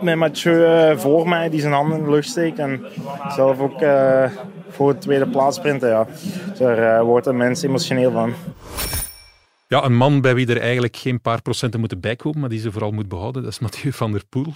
met 0.00 0.16
Mathieu 0.16 0.90
uh, 0.90 0.96
voor 0.98 1.28
mij, 1.28 1.50
die 1.50 1.60
zijn 1.60 1.72
handen 1.72 1.98
in 1.98 2.04
de 2.04 2.10
lucht 2.10 2.28
steekt. 2.28 2.58
En 2.58 2.84
zelf 3.28 3.58
ook 3.58 3.82
uh, 3.82 4.24
voor 4.68 4.92
de 4.92 4.98
tweede 4.98 5.26
plaats 5.28 5.56
sprinten. 5.56 5.88
Ja. 5.88 6.06
Daar 6.58 7.04
wordt 7.04 7.26
een 7.26 7.36
mens 7.36 7.62
emotioneel 7.62 8.10
van. 8.10 8.32
Ja, 9.68 9.84
een 9.84 9.96
man 9.96 10.20
bij 10.20 10.34
wie 10.34 10.46
er 10.46 10.60
eigenlijk 10.60 10.96
geen 10.96 11.20
paar 11.20 11.42
procenten 11.42 11.80
moeten 11.80 12.00
bijkomen, 12.00 12.40
maar 12.40 12.48
die 12.48 12.60
ze 12.60 12.72
vooral 12.72 12.90
moet 12.90 13.08
behouden, 13.08 13.42
dat 13.42 13.52
is 13.52 13.58
Mathieu 13.58 13.92
van 13.92 14.12
der 14.12 14.22
Poel. 14.28 14.52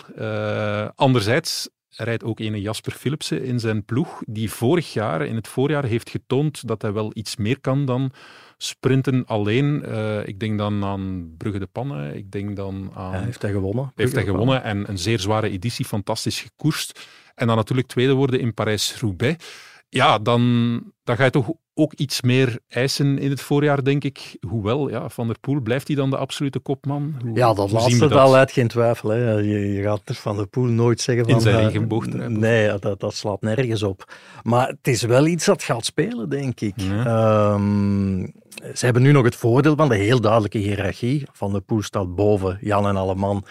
anderzijds 0.94 1.68
rijdt 2.04 2.24
ook 2.24 2.40
ene 2.40 2.60
Jasper 2.60 2.92
Philipsen 2.92 3.44
in 3.44 3.60
zijn 3.60 3.84
ploeg, 3.84 4.22
die 4.26 4.50
vorig 4.50 4.92
jaar, 4.92 5.26
in 5.26 5.34
het 5.34 5.48
voorjaar, 5.48 5.84
heeft 5.84 6.10
getoond 6.10 6.68
dat 6.68 6.82
hij 6.82 6.92
wel 6.92 7.10
iets 7.14 7.36
meer 7.36 7.60
kan 7.60 7.84
dan 7.84 8.12
sprinten 8.56 9.24
alleen. 9.26 9.82
Uh, 9.86 10.26
ik 10.26 10.40
denk 10.40 10.58
dan 10.58 10.84
aan 10.84 11.34
Brugge 11.36 11.58
de 11.58 11.66
Pannen, 11.66 12.16
ik 12.16 12.30
denk 12.30 12.56
dan 12.56 12.90
aan... 12.94 13.24
Heeft 13.24 13.42
hij 13.42 13.50
gewonnen. 13.50 13.92
Heeft 13.94 14.14
hij 14.14 14.24
gewonnen 14.24 14.62
en 14.62 14.88
een 14.88 14.98
zeer 14.98 15.18
zware 15.18 15.50
editie, 15.50 15.84
fantastisch 15.84 16.40
gekoerst. 16.40 17.08
En 17.34 17.46
dan 17.46 17.56
natuurlijk 17.56 17.88
tweede 17.88 18.12
worden 18.12 18.40
in 18.40 18.54
Parijs-Roubaix. 18.54 19.44
Ja, 19.88 20.18
dan, 20.18 20.82
dan 21.04 21.16
ga 21.16 21.24
je 21.24 21.30
toch 21.30 21.52
ook 21.78 21.92
iets 21.92 22.20
meer 22.20 22.58
eisen 22.68 23.18
in 23.18 23.30
het 23.30 23.40
voorjaar, 23.40 23.84
denk 23.84 24.04
ik. 24.04 24.36
Hoewel, 24.48 24.88
ja, 24.88 25.08
Van 25.08 25.26
der 25.26 25.38
Poel, 25.40 25.60
blijft 25.60 25.86
hij 25.86 25.96
dan 25.96 26.10
de 26.10 26.16
absolute 26.16 26.58
kopman? 26.58 27.14
ja, 27.34 27.52
dat 27.54 27.70
laatste, 27.70 28.08
dat 28.08 28.30
leidt 28.30 28.52
geen 28.52 28.68
twijfel. 28.68 29.08
Hè. 29.08 29.30
Je, 29.30 29.72
je, 29.72 29.82
gaat 29.82 30.00
Van 30.04 30.36
der 30.36 30.46
Poel 30.46 30.64
nooit 30.64 31.00
zeggen 31.00 31.24
van... 31.24 31.34
In 31.34 31.40
zijn 31.40 31.64
regenboog 31.64 32.06
uh, 32.06 32.26
Nee, 32.26 32.78
dat, 32.78 33.00
dat 33.00 33.14
slaat 33.14 33.40
nergens 33.40 33.82
op. 33.82 34.12
Maar 34.42 34.68
het 34.68 34.88
is 34.88 35.02
wel 35.02 35.26
iets 35.26 35.44
dat 35.44 35.62
gaat 35.62 35.84
spelen, 35.84 36.28
denk 36.28 36.60
ik. 36.60 36.74
Ehm, 37.04 38.26
ze 38.74 38.84
hebben 38.84 39.02
nu 39.02 39.12
nog 39.12 39.24
het 39.24 39.36
voordeel 39.36 39.76
van 39.76 39.88
de 39.88 39.96
heel 39.96 40.20
duidelijke 40.20 40.58
hiërarchie. 40.58 41.26
Van 41.32 41.52
der 41.52 41.60
Poel 41.60 41.82
staat 41.82 42.14
boven 42.14 42.58
Jan 42.60 42.86
en 42.86 42.96
Alleman 42.96 43.44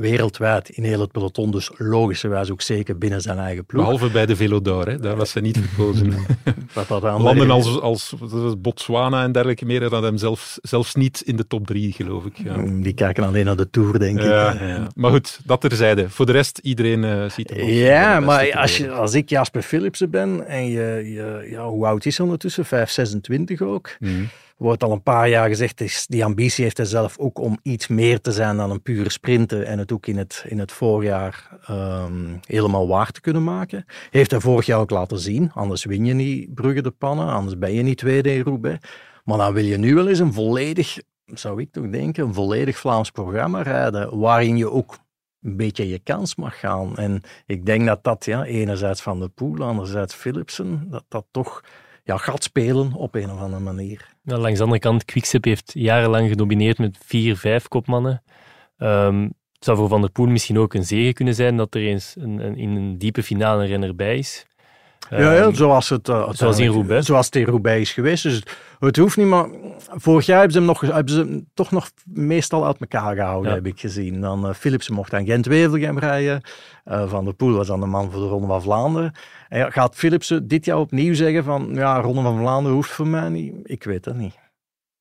wereldwijd 0.00 0.68
in 0.68 0.84
heel 0.84 1.00
het 1.00 1.12
peloton, 1.12 1.50
dus 1.50 1.70
logischerwijs 1.76 2.50
ook 2.50 2.62
zeker 2.62 2.98
binnen 2.98 3.20
zijn 3.20 3.38
eigen 3.38 3.64
ploeg. 3.64 3.82
Behalve 3.82 4.10
bij 4.10 4.26
de 4.26 4.36
Velodor, 4.36 4.88
hè? 4.88 4.98
daar 4.98 5.16
was 5.16 5.32
hij 5.32 5.42
niet 5.42 5.58
gekozen. 5.58 6.14
Landen 7.22 7.50
als, 7.50 7.80
als 7.80 8.14
Botswana 8.58 9.22
en 9.22 9.32
dergelijke 9.32 9.66
meer 9.66 9.88
dan 9.88 10.04
hem 10.04 10.16
zelf, 10.16 10.58
zelfs 10.62 10.94
niet 10.94 11.20
in 11.20 11.36
de 11.36 11.46
top 11.46 11.66
drie, 11.66 11.92
geloof 11.92 12.24
ik. 12.24 12.36
Ja. 12.36 12.56
Mm, 12.56 12.82
die 12.82 12.94
kijken 12.94 13.24
alleen 13.24 13.44
naar 13.44 13.56
de 13.56 13.70
Tour, 13.70 13.98
denk 13.98 14.18
ik. 14.18 14.24
Ja. 14.24 14.88
Maar 14.94 15.10
goed, 15.10 15.40
dat 15.44 15.60
terzijde. 15.60 16.10
Voor 16.10 16.26
de 16.26 16.32
rest, 16.32 16.58
iedereen 16.58 17.02
uh, 17.02 17.30
ziet 17.30 17.50
het 17.50 17.66
Ja, 17.66 18.20
maar 18.20 18.52
als, 18.56 18.76
je, 18.76 18.90
als 18.90 19.14
ik 19.14 19.28
Jasper 19.28 19.62
Philipsen 19.62 20.10
ben 20.10 20.46
en 20.46 20.66
je, 20.66 21.10
je 21.12 21.48
ja, 21.50 21.68
hoe 21.68 21.86
oud 21.86 22.06
is 22.06 22.16
hij 22.16 22.26
ondertussen? 22.26 22.64
5, 22.64 22.90
26 22.90 23.60
ook. 23.62 23.90
Mm 23.98 24.28
wordt 24.60 24.82
al 24.82 24.92
een 24.92 25.02
paar 25.02 25.28
jaar 25.28 25.48
gezegd, 25.48 25.80
is, 25.80 26.06
die 26.06 26.24
ambitie 26.24 26.64
heeft 26.64 26.76
hij 26.76 26.86
zelf 26.86 27.18
ook 27.18 27.38
om 27.38 27.58
iets 27.62 27.88
meer 27.88 28.20
te 28.20 28.32
zijn 28.32 28.56
dan 28.56 28.70
een 28.70 28.82
pure 28.82 29.10
sprinten 29.10 29.66
en 29.66 29.78
het 29.78 29.92
ook 29.92 30.06
in 30.06 30.18
het, 30.18 30.44
in 30.48 30.58
het 30.58 30.72
voorjaar 30.72 31.58
um, 31.70 32.40
helemaal 32.46 32.88
waar 32.88 33.10
te 33.10 33.20
kunnen 33.20 33.44
maken. 33.44 33.84
Heeft 34.10 34.30
hij 34.30 34.40
vorig 34.40 34.66
jaar 34.66 34.78
ook 34.78 34.90
laten 34.90 35.18
zien, 35.18 35.50
anders 35.52 35.84
win 35.84 36.04
je 36.04 36.14
niet 36.14 36.54
Brugge 36.54 36.82
de 36.82 36.90
Pannen, 36.90 37.28
anders 37.28 37.58
ben 37.58 37.72
je 37.72 37.82
niet 37.82 37.98
tweede 37.98 38.34
in 38.34 38.42
Roubaix. 38.42 38.78
Maar 39.24 39.38
dan 39.38 39.52
wil 39.52 39.64
je 39.64 39.78
nu 39.78 39.94
wel 39.94 40.08
eens 40.08 40.18
een 40.18 40.32
volledig, 40.32 40.98
zou 41.24 41.60
ik 41.60 41.72
toch 41.72 41.90
denken, 41.90 42.24
een 42.24 42.34
volledig 42.34 42.76
Vlaams 42.76 43.10
programma 43.10 43.62
rijden, 43.62 44.18
waarin 44.18 44.56
je 44.56 44.70
ook 44.70 44.98
een 45.42 45.56
beetje 45.56 45.88
je 45.88 45.98
kans 45.98 46.34
mag 46.34 46.58
gaan. 46.58 46.96
En 46.96 47.22
ik 47.46 47.66
denk 47.66 47.86
dat 47.86 48.04
dat, 48.04 48.24
ja, 48.24 48.44
enerzijds 48.44 49.02
Van 49.02 49.20
de 49.20 49.28
Poel, 49.28 49.62
anderzijds 49.62 50.14
Philipsen, 50.14 50.86
dat 50.90 51.04
dat 51.08 51.26
toch 51.30 51.62
ja, 52.10 52.16
gaat 52.16 52.42
spelen 52.42 52.92
op 52.92 53.14
een 53.14 53.30
of 53.30 53.40
andere 53.40 53.62
manier. 53.62 54.08
Ja, 54.22 54.38
langs 54.38 54.56
de 54.56 54.64
andere 54.64 54.80
kant, 54.80 55.04
Quickstep 55.04 55.44
heeft 55.44 55.70
jarenlang 55.74 56.28
gedomineerd 56.28 56.78
met 56.78 56.98
vier, 57.04 57.36
vijf 57.36 57.68
kopmannen. 57.68 58.22
Um, 58.78 59.22
het 59.52 59.64
zou 59.64 59.76
voor 59.76 59.88
Van 59.88 60.00
der 60.00 60.10
Poel 60.10 60.26
misschien 60.26 60.58
ook 60.58 60.74
een 60.74 60.84
zegen 60.84 61.14
kunnen 61.14 61.34
zijn 61.34 61.56
dat 61.56 61.74
er 61.74 61.80
eens 61.80 62.16
een, 62.18 62.38
een, 62.38 62.56
in 62.56 62.70
een 62.70 62.98
diepe 62.98 63.22
finale 63.22 63.62
een 63.62 63.68
renner 63.68 63.94
bij 63.94 64.18
is. 64.18 64.46
Ja, 65.10 65.18
ja 65.18 65.34
ehm, 65.34 65.54
zoals, 65.54 65.88
het, 65.88 66.08
uh, 66.08 66.28
zoals 66.32 66.58
in 66.58 66.70
Roubaix. 66.70 67.06
Zoals 67.06 67.26
het 67.26 67.36
in 67.36 67.44
Roubaix 67.44 67.80
is 67.80 67.92
geweest. 67.92 68.22
Dus 68.22 68.42
het 68.78 68.96
hoeft 68.96 69.16
niet, 69.16 69.26
maar 69.26 69.48
vorig 69.78 70.26
jaar 70.26 70.38
hebben 70.38 70.52
ze 70.52 70.58
hem, 70.58 70.68
nog, 70.68 70.80
hebben 70.80 71.14
ze 71.14 71.20
hem 71.20 71.48
toch 71.54 71.70
nog 71.70 71.90
meestal 72.04 72.66
uit 72.66 72.80
elkaar 72.80 73.14
gehouden, 73.16 73.52
heb 73.52 73.66
ik 73.66 73.80
gezien. 73.80 74.20
Dan 74.20 74.46
uh, 74.46 74.54
Philipsen 74.54 74.94
mocht 74.94 75.14
aan 75.14 75.24
Gent-Wevelgem 75.24 75.98
rijden. 75.98 76.40
Uh, 76.84 77.08
van 77.08 77.24
der 77.24 77.34
Poel 77.34 77.54
was 77.54 77.66
dan 77.66 77.80
de 77.80 77.86
man 77.86 78.10
voor 78.10 78.20
de 78.20 78.26
Ronde 78.26 78.46
van 78.46 78.62
Vlaanderen. 78.62 79.12
En 79.48 79.72
gaat 79.72 79.94
Philipsen 79.94 80.48
dit 80.48 80.64
jaar 80.64 80.78
opnieuw 80.78 81.14
zeggen 81.14 81.44
van, 81.44 81.70
ja, 81.74 82.00
Ronde 82.00 82.22
van 82.22 82.38
Vlaanderen 82.38 82.76
hoeft 82.76 82.90
voor 82.90 83.06
mij 83.06 83.28
niet? 83.28 83.54
Ik 83.62 83.84
weet 83.84 84.04
dat 84.04 84.14
niet. 84.14 84.34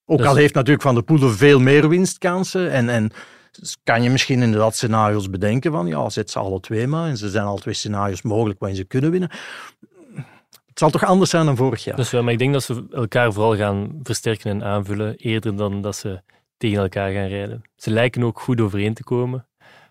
Ook 0.06 0.18
dus- 0.18 0.28
al 0.28 0.36
heeft 0.36 0.54
natuurlijk 0.54 0.82
Van 0.84 0.94
der 0.94 1.04
Poel 1.04 1.30
veel 1.30 1.60
meer 1.60 1.90
winstkansen 1.90 2.72
en... 2.72 2.90
en 2.90 3.12
kan 3.84 4.04
je 4.04 4.10
misschien 4.10 4.42
inderdaad 4.42 4.76
scenario's 4.76 5.30
bedenken 5.30 5.72
van, 5.72 5.88
ja, 5.88 6.10
zet 6.10 6.32
ze 6.32 6.40
alle 6.40 6.60
twee 6.60 6.88
maar. 6.88 7.10
En 7.10 7.18
ze 7.18 7.30
zijn 7.30 7.46
al 7.46 7.58
twee 7.58 7.74
scenario's 7.74 8.22
mogelijk 8.22 8.60
waarin 8.60 8.78
ze 8.78 8.84
kunnen 8.84 9.12
winnen. 9.12 9.30
Het 10.80 10.92
zal 10.92 11.00
toch 11.00 11.10
anders 11.10 11.30
zijn 11.30 11.46
dan 11.46 11.56
vorig 11.56 11.84
jaar. 11.84 11.96
Dus 11.96 12.12
wel, 12.12 12.24
maar 12.24 12.34
ik 12.34 12.40
denk 12.40 12.54
dat 12.54 12.64
ze 12.64 12.86
elkaar 12.92 13.34
vooral 13.34 13.56
gaan 13.56 14.00
versterken 14.04 14.52
en 14.52 14.64
aanvullen, 14.64 15.16
eerder 15.16 15.56
dan 15.56 15.82
dat 15.82 15.96
ze 15.96 16.22
tegen 16.58 16.82
elkaar 16.82 17.12
gaan 17.12 17.28
rijden. 17.28 17.62
Ze 17.76 17.92
lijken 17.92 18.24
ook 18.24 18.40
goed 18.40 18.62
overeen 18.62 18.94
te 18.94 19.04
komen. 19.04 19.48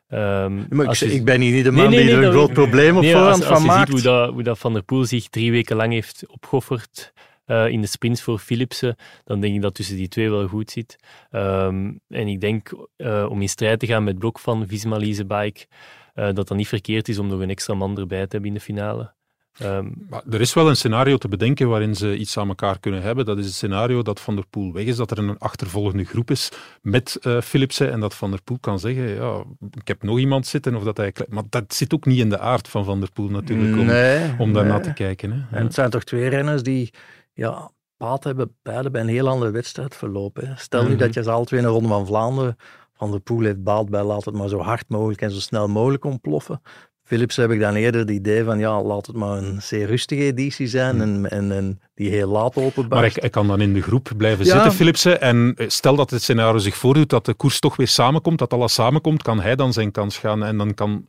Um, 0.09 0.67
maar 0.71 0.91
ik, 0.91 1.01
ik, 1.01 1.25
ben 1.25 1.41
hier 1.41 1.53
niet 1.53 1.65
de 1.65 1.71
man 1.71 1.91
die 1.91 2.11
er 2.11 2.23
een 2.23 2.31
groot 2.31 2.53
probleem 2.53 2.97
op 2.97 3.05
voorhand 3.05 3.45
van 3.45 3.65
maakt. 3.65 3.91
Als 3.91 3.91
je 3.91 3.99
ziet 3.99 4.05
hoe 4.05 4.13
dat, 4.13 4.33
hoe 4.33 4.43
dat 4.43 4.59
Van 4.59 4.73
der 4.73 4.83
Poel 4.83 5.05
zich 5.05 5.29
drie 5.29 5.51
weken 5.51 5.77
lang 5.77 5.93
heeft 5.93 6.25
opgeofferd 6.27 7.13
uh, 7.47 7.69
in 7.69 7.81
de 7.81 7.87
sprints 7.87 8.23
voor 8.23 8.39
Philipsen, 8.39 8.97
dan 9.25 9.41
denk 9.41 9.55
ik 9.55 9.63
dat 9.63 9.75
tussen 9.75 9.97
die 9.97 10.09
twee 10.09 10.31
wel 10.31 10.47
goed 10.47 10.71
zit. 10.71 10.97
Um, 11.31 12.01
en 12.09 12.29
ik 12.29 12.41
denk 12.41 12.73
uh, 12.97 13.27
om 13.29 13.41
in 13.41 13.49
strijd 13.49 13.81
te 13.81 13.87
gaan 13.87 14.05
met 14.05 14.19
blok 14.19 14.39
van 14.39 14.67
Visma 14.67 14.99
Bike, 14.99 15.67
uh, 16.15 16.25
dat 16.25 16.49
dat 16.49 16.55
niet 16.55 16.69
verkeerd 16.69 17.09
is 17.09 17.19
om 17.19 17.27
nog 17.27 17.41
een 17.41 17.51
extra 17.51 17.75
man 17.75 17.99
erbij 17.99 18.27
te 18.27 18.29
hebben 18.31 18.49
in 18.49 18.55
de 18.55 18.61
finale. 18.61 19.17
Um, 19.63 20.07
maar 20.09 20.23
er 20.31 20.41
is 20.41 20.55
wel 20.55 20.69
een 20.69 20.77
scenario 20.77 21.17
te 21.17 21.29
bedenken 21.29 21.69
waarin 21.69 21.95
ze 21.95 22.17
iets 22.17 22.39
aan 22.39 22.49
elkaar 22.49 22.79
kunnen 22.79 23.03
hebben. 23.03 23.25
Dat 23.25 23.39
is 23.39 23.45
het 23.45 23.55
scenario 23.55 24.03
dat 24.03 24.21
Van 24.21 24.35
der 24.35 24.47
Poel 24.51 24.73
weg 24.73 24.85
is, 24.85 24.97
dat 24.97 25.11
er 25.11 25.19
een 25.19 25.39
achtervolgende 25.39 26.05
groep 26.05 26.31
is 26.31 26.49
met 26.83 27.19
uh, 27.23 27.41
Philipsen 27.41 27.93
en 27.93 28.01
dat 28.01 28.15
Van 28.15 28.31
der 28.31 28.43
Poel 28.43 28.59
kan 28.61 28.79
zeggen, 28.79 29.09
ja, 29.09 29.45
ik 29.71 29.89
heb 29.89 30.03
nog 30.03 30.19
iemand 30.19 30.47
zitten. 30.47 30.75
Of 30.75 30.83
dat 30.83 30.97
hij, 30.97 31.15
maar 31.29 31.43
dat 31.49 31.75
zit 31.75 31.95
ook 31.95 32.07
niet 32.07 32.19
in 32.19 32.29
de 32.29 32.39
aard 32.39 32.69
van 32.69 32.85
Van 32.85 33.01
der 33.01 33.13
Poel 33.13 33.29
natuurlijk, 33.29 33.79
om, 33.79 33.87
nee, 33.87 34.35
om 34.39 34.53
daarna 34.53 34.81
te 34.81 34.93
kijken. 34.93 35.31
Hè. 35.31 35.57
En 35.57 35.65
het 35.65 35.75
zijn 35.75 35.91
toch 35.91 36.05
twee 36.05 36.29
renners 36.29 36.63
die 36.63 36.93
ja, 37.33 37.71
paad 37.97 38.25
hebben 38.25 38.57
beide 38.63 38.91
bij 38.91 39.01
een 39.01 39.09
heel 39.09 39.29
andere 39.29 39.51
wedstrijd 39.51 39.97
verlopen. 39.97 40.55
Stel 40.59 40.83
nu 40.83 40.89
mhm. 40.89 40.99
dat 40.99 41.15
je 41.15 41.23
ze 41.23 41.31
al 41.31 41.45
twee 41.45 41.61
in 41.61 41.67
de 41.67 41.73
Ronde 41.73 41.89
van 41.89 42.07
Vlaanderen 42.07 42.57
van 42.99 43.11
der 43.11 43.21
Poel 43.21 43.45
heeft 43.45 43.63
baat 43.63 43.91
bij 43.91 44.03
laat 44.03 44.25
het 44.25 44.35
maar 44.35 44.49
zo 44.49 44.59
hard 44.59 44.85
mogelijk 44.89 45.21
en 45.21 45.31
zo 45.31 45.41
snel 45.41 45.69
mogelijk 45.69 46.05
ontploffen. 46.05 46.61
Philips 47.09 47.37
heb 47.37 47.51
ik 47.51 47.61
dan 47.61 47.75
eerder 47.75 48.01
het 48.01 48.11
idee 48.11 48.45
van, 48.45 48.59
ja, 48.59 48.83
laat 48.83 49.07
het 49.07 49.17
maar 49.17 49.37
een 49.39 49.63
zeer 49.63 49.87
rustige 49.87 50.23
editie 50.23 50.67
zijn 50.67 51.01
hmm. 51.01 51.25
en, 51.25 51.31
en, 51.31 51.53
en 51.53 51.81
die 51.95 52.11
heel 52.11 52.29
laat 52.29 52.57
openbaar. 52.57 53.01
Maar 53.01 53.11
hij, 53.15 53.31
kan 53.31 53.47
dan 53.47 53.61
in 53.61 53.75
de 53.75 53.83
groep 53.83 54.11
blijven 54.17 54.45
zitten, 54.45 54.73
Philipsen. 54.73 55.21
En 55.21 55.55
stel 55.67 55.97
dat 55.97 56.11
het 56.11 56.23
scenario 56.23 56.59
zich 56.59 56.77
voordoet, 56.77 57.11
dat 57.11 57.25
de 57.25 57.35
koers 57.35 57.61
toch 57.61 57.77
weer 57.77 57.89
samenkomt, 57.89 58.39
dat 58.39 58.53
alles 58.53 58.75
samenkomt, 58.75 59.23
kan 59.23 59.41
hij 59.41 59.57
dan 59.57 59.73
zijn 59.73 59.91
kans 59.91 60.19
gaan 60.19 60.45
en 60.45 60.57
dan 60.57 60.75
kan 60.75 61.09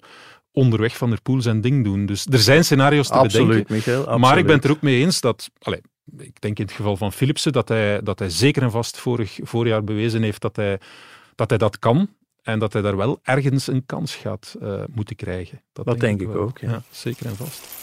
onderweg 0.51 0.97
Van 0.97 1.09
der 1.09 1.21
Poel 1.21 1.41
zijn 1.41 1.61
ding 1.61 1.83
doen. 1.83 2.05
Dus 2.05 2.25
er 2.25 2.39
zijn 2.39 2.65
scenario's 2.65 3.07
te 3.07 3.13
absoluut, 3.13 3.47
bedenken. 3.47 3.75
Michael, 3.75 3.99
absoluut. 3.99 4.19
Maar 4.19 4.37
ik 4.37 4.45
ben 4.45 4.55
het 4.55 4.63
er 4.63 4.71
ook 4.71 4.81
mee 4.81 5.03
eens 5.03 5.21
dat... 5.21 5.49
Allez, 5.59 5.79
ik 6.17 6.41
denk 6.41 6.59
in 6.59 6.65
het 6.65 6.73
geval 6.73 6.97
van 6.97 7.11
Philipsen 7.11 7.51
dat 7.51 7.67
hij, 7.67 8.01
dat 8.01 8.19
hij 8.19 8.29
zeker 8.29 8.63
en 8.63 8.71
vast 8.71 8.97
vorig 8.97 9.39
voorjaar 9.43 9.83
bewezen 9.83 10.21
heeft 10.21 10.41
dat 10.41 10.55
hij 10.55 10.79
dat, 11.35 11.49
hij 11.49 11.57
dat 11.57 11.79
kan. 11.79 12.09
En 12.43 12.59
dat 12.59 12.73
hij 12.73 12.81
daar 12.81 12.97
wel 12.97 13.19
ergens 13.23 13.67
een 13.67 13.85
kans 13.85 14.15
gaat 14.15 14.55
uh, 14.61 14.83
moeten 14.91 15.15
krijgen. 15.15 15.61
Dat, 15.73 15.85
dat 15.85 15.99
denk, 15.99 16.19
denk, 16.19 16.31
ik, 16.31 16.37
ook. 16.37 16.57
Ja. 16.57 16.69
ja. 16.69 16.81
zeker 16.91 17.25
en 17.25 17.35
vast. 17.35 17.77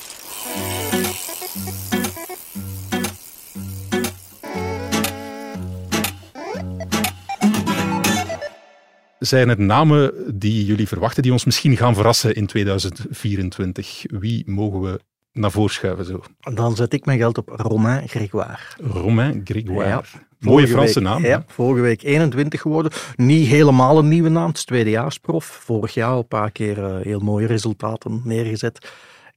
zijn 9.18 9.48
het 9.48 9.58
namen 9.58 10.12
die 10.38 10.64
jullie 10.64 10.88
verwachten, 10.88 11.22
die 11.22 11.32
ons 11.32 11.44
misschien 11.44 11.76
gaan 11.76 11.94
verrassen 11.94 12.34
in 12.34 12.46
2024? 12.46 14.02
Wie 14.06 14.50
mogen 14.50 14.80
we 14.80 15.00
naar 15.36 15.50
voren 15.50 15.72
schuiven 15.72 16.04
zo? 16.04 16.20
Dan 16.54 16.76
zet 16.76 16.92
ik 16.92 17.04
mijn 17.04 17.18
geld 17.18 17.38
op 17.38 17.48
Romain 17.48 18.08
Grégoire. 18.08 18.58
Romain 18.76 19.40
Grégoire. 19.44 19.88
Ja. 19.88 20.02
Mooie 20.38 20.68
Franse 20.68 21.00
naam. 21.00 21.24
Ja, 21.24 21.44
vorige 21.46 21.82
week 21.82 22.02
21 22.02 22.60
geworden. 22.60 22.92
Niet 23.16 23.46
helemaal 23.46 23.98
een 23.98 24.08
nieuwe 24.08 24.28
naam, 24.28 24.48
het 24.48 24.56
is 24.56 24.64
tweedejaarsprof. 24.64 25.44
Vorig 25.44 25.94
jaar 25.94 26.10
al 26.10 26.18
een 26.18 26.28
paar 26.28 26.50
keer 26.50 26.78
uh, 26.78 26.96
heel 27.00 27.20
mooie 27.20 27.46
resultaten 27.46 28.20
neergezet 28.24 28.88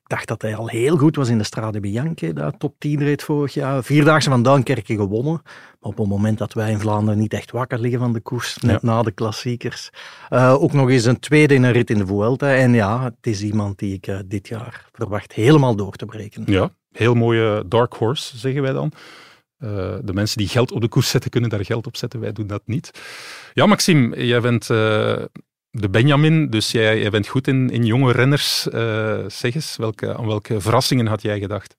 dacht 0.10 0.28
dat 0.28 0.42
hij 0.42 0.56
al 0.56 0.68
heel 0.68 0.98
goed 0.98 1.16
was 1.16 1.30
in 1.30 1.38
de 1.38 1.44
Strade 1.44 1.80
Bianche, 1.80 2.34
dat 2.34 2.56
top 2.58 2.76
10 2.78 3.00
reed 3.00 3.24
vorig 3.24 3.54
jaar. 3.54 3.84
Vierdaagse 3.84 4.30
van 4.30 4.44
Duinkerke 4.44 4.96
gewonnen. 4.96 5.42
Maar 5.44 5.92
op 5.92 5.98
het 5.98 6.08
moment 6.08 6.38
dat 6.38 6.54
wij 6.54 6.72
in 6.72 6.80
Vlaanderen 6.80 7.20
niet 7.20 7.34
echt 7.34 7.52
wakker 7.52 7.80
liggen 7.80 8.00
van 8.00 8.14
de 8.14 8.20
koers, 8.20 8.58
net 8.58 8.82
na 8.82 9.02
de 9.02 9.12
klassiekers. 9.12 9.90
Uh, 10.30 10.54
ook 10.62 10.74
nog 10.74 10.90
eens 10.90 11.06
een 11.06 11.20
tweede 11.20 11.54
in 11.54 11.64
een 11.64 11.72
rit 11.72 11.90
in 11.90 11.98
de 11.98 12.06
Vuelta. 12.06 12.56
En 12.56 12.74
ja, 12.74 13.04
het 13.04 13.28
is 13.28 13.42
iemand 13.42 13.80
die 13.80 13.94
ik 13.94 14.08
uh, 14.08 14.20
dit 14.26 14.48
jaar 14.48 14.90
verwacht 14.92 15.34
helemaal 15.34 15.76
door 15.76 15.96
te 15.96 16.06
breken. 16.06 16.44
Ja, 16.46 16.72
heel 16.92 17.14
mooie 17.14 17.64
dark 17.68 17.94
horse, 17.94 18.38
zeggen 18.38 18.62
wij 18.62 18.74
dan. 18.74 18.92
Uh, 19.60 19.70
de 20.04 20.14
mensen 20.14 20.38
die 20.38 20.48
geld 20.48 20.72
op 20.72 20.82
de 20.82 20.88
koers 20.88 21.10
zetten, 21.10 21.30
kunnen 21.30 21.50
daar 21.50 21.66
geld 21.66 21.88
op 21.88 21.98
zetten. 21.98 22.20
Wij 22.20 22.32
doen 22.32 22.48
dat 22.48 22.62
niet. 22.66 22.92
Ja, 23.54 23.66
Maxime, 23.66 24.26
jij 24.26 24.42
bent 24.42 24.70
de 25.72 25.90
Benjamin, 25.90 26.50
dus 26.50 26.72
jij, 26.72 27.00
jij 27.00 27.10
bent 27.10 27.28
goed 27.28 27.48
in, 27.48 27.70
in 27.70 27.86
jonge 27.86 28.12
renners. 28.12 28.68
Uh, 28.68 29.24
zeg 29.28 29.56
eens, 29.56 29.76
welke, 29.76 30.18
aan 30.18 30.26
welke 30.26 30.62
verrassingen 30.62 31.06
had 31.06 31.22
jij 31.22 31.40
gedacht? 31.40 31.76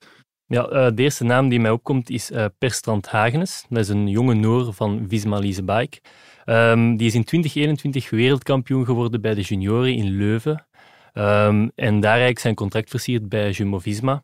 Ja, 0.47 0.71
uh, 0.73 0.89
de 0.95 1.03
eerste 1.03 1.25
naam 1.25 1.49
die 1.49 1.61
mij 1.61 1.71
opkomt 1.71 2.11
is 2.11 2.31
uh, 2.31 2.45
Perstrand 2.59 3.07
Hagenes. 3.09 3.65
Dat 3.69 3.79
is 3.79 3.89
een 3.89 4.09
jonge 4.09 4.35
Noor 4.35 4.73
van 4.73 5.05
Visma 5.09 5.39
Lease 5.39 5.65
Bike. 5.65 6.01
Um, 6.47 6.97
die 6.97 7.07
is 7.07 7.15
in 7.15 7.25
2021 7.25 8.11
wereldkampioen 8.11 8.85
geworden 8.85 9.21
bij 9.21 9.35
de 9.35 9.41
junioren 9.41 9.95
in 9.95 10.17
Leuven. 10.17 10.67
Um, 11.15 11.71
en 11.75 12.01
daar 12.01 12.11
eigenlijk 12.11 12.39
zijn 12.39 12.55
contract 12.55 12.91
versierd 12.91 13.29
bij 13.29 13.51
Jumbo-Visma 13.51 14.23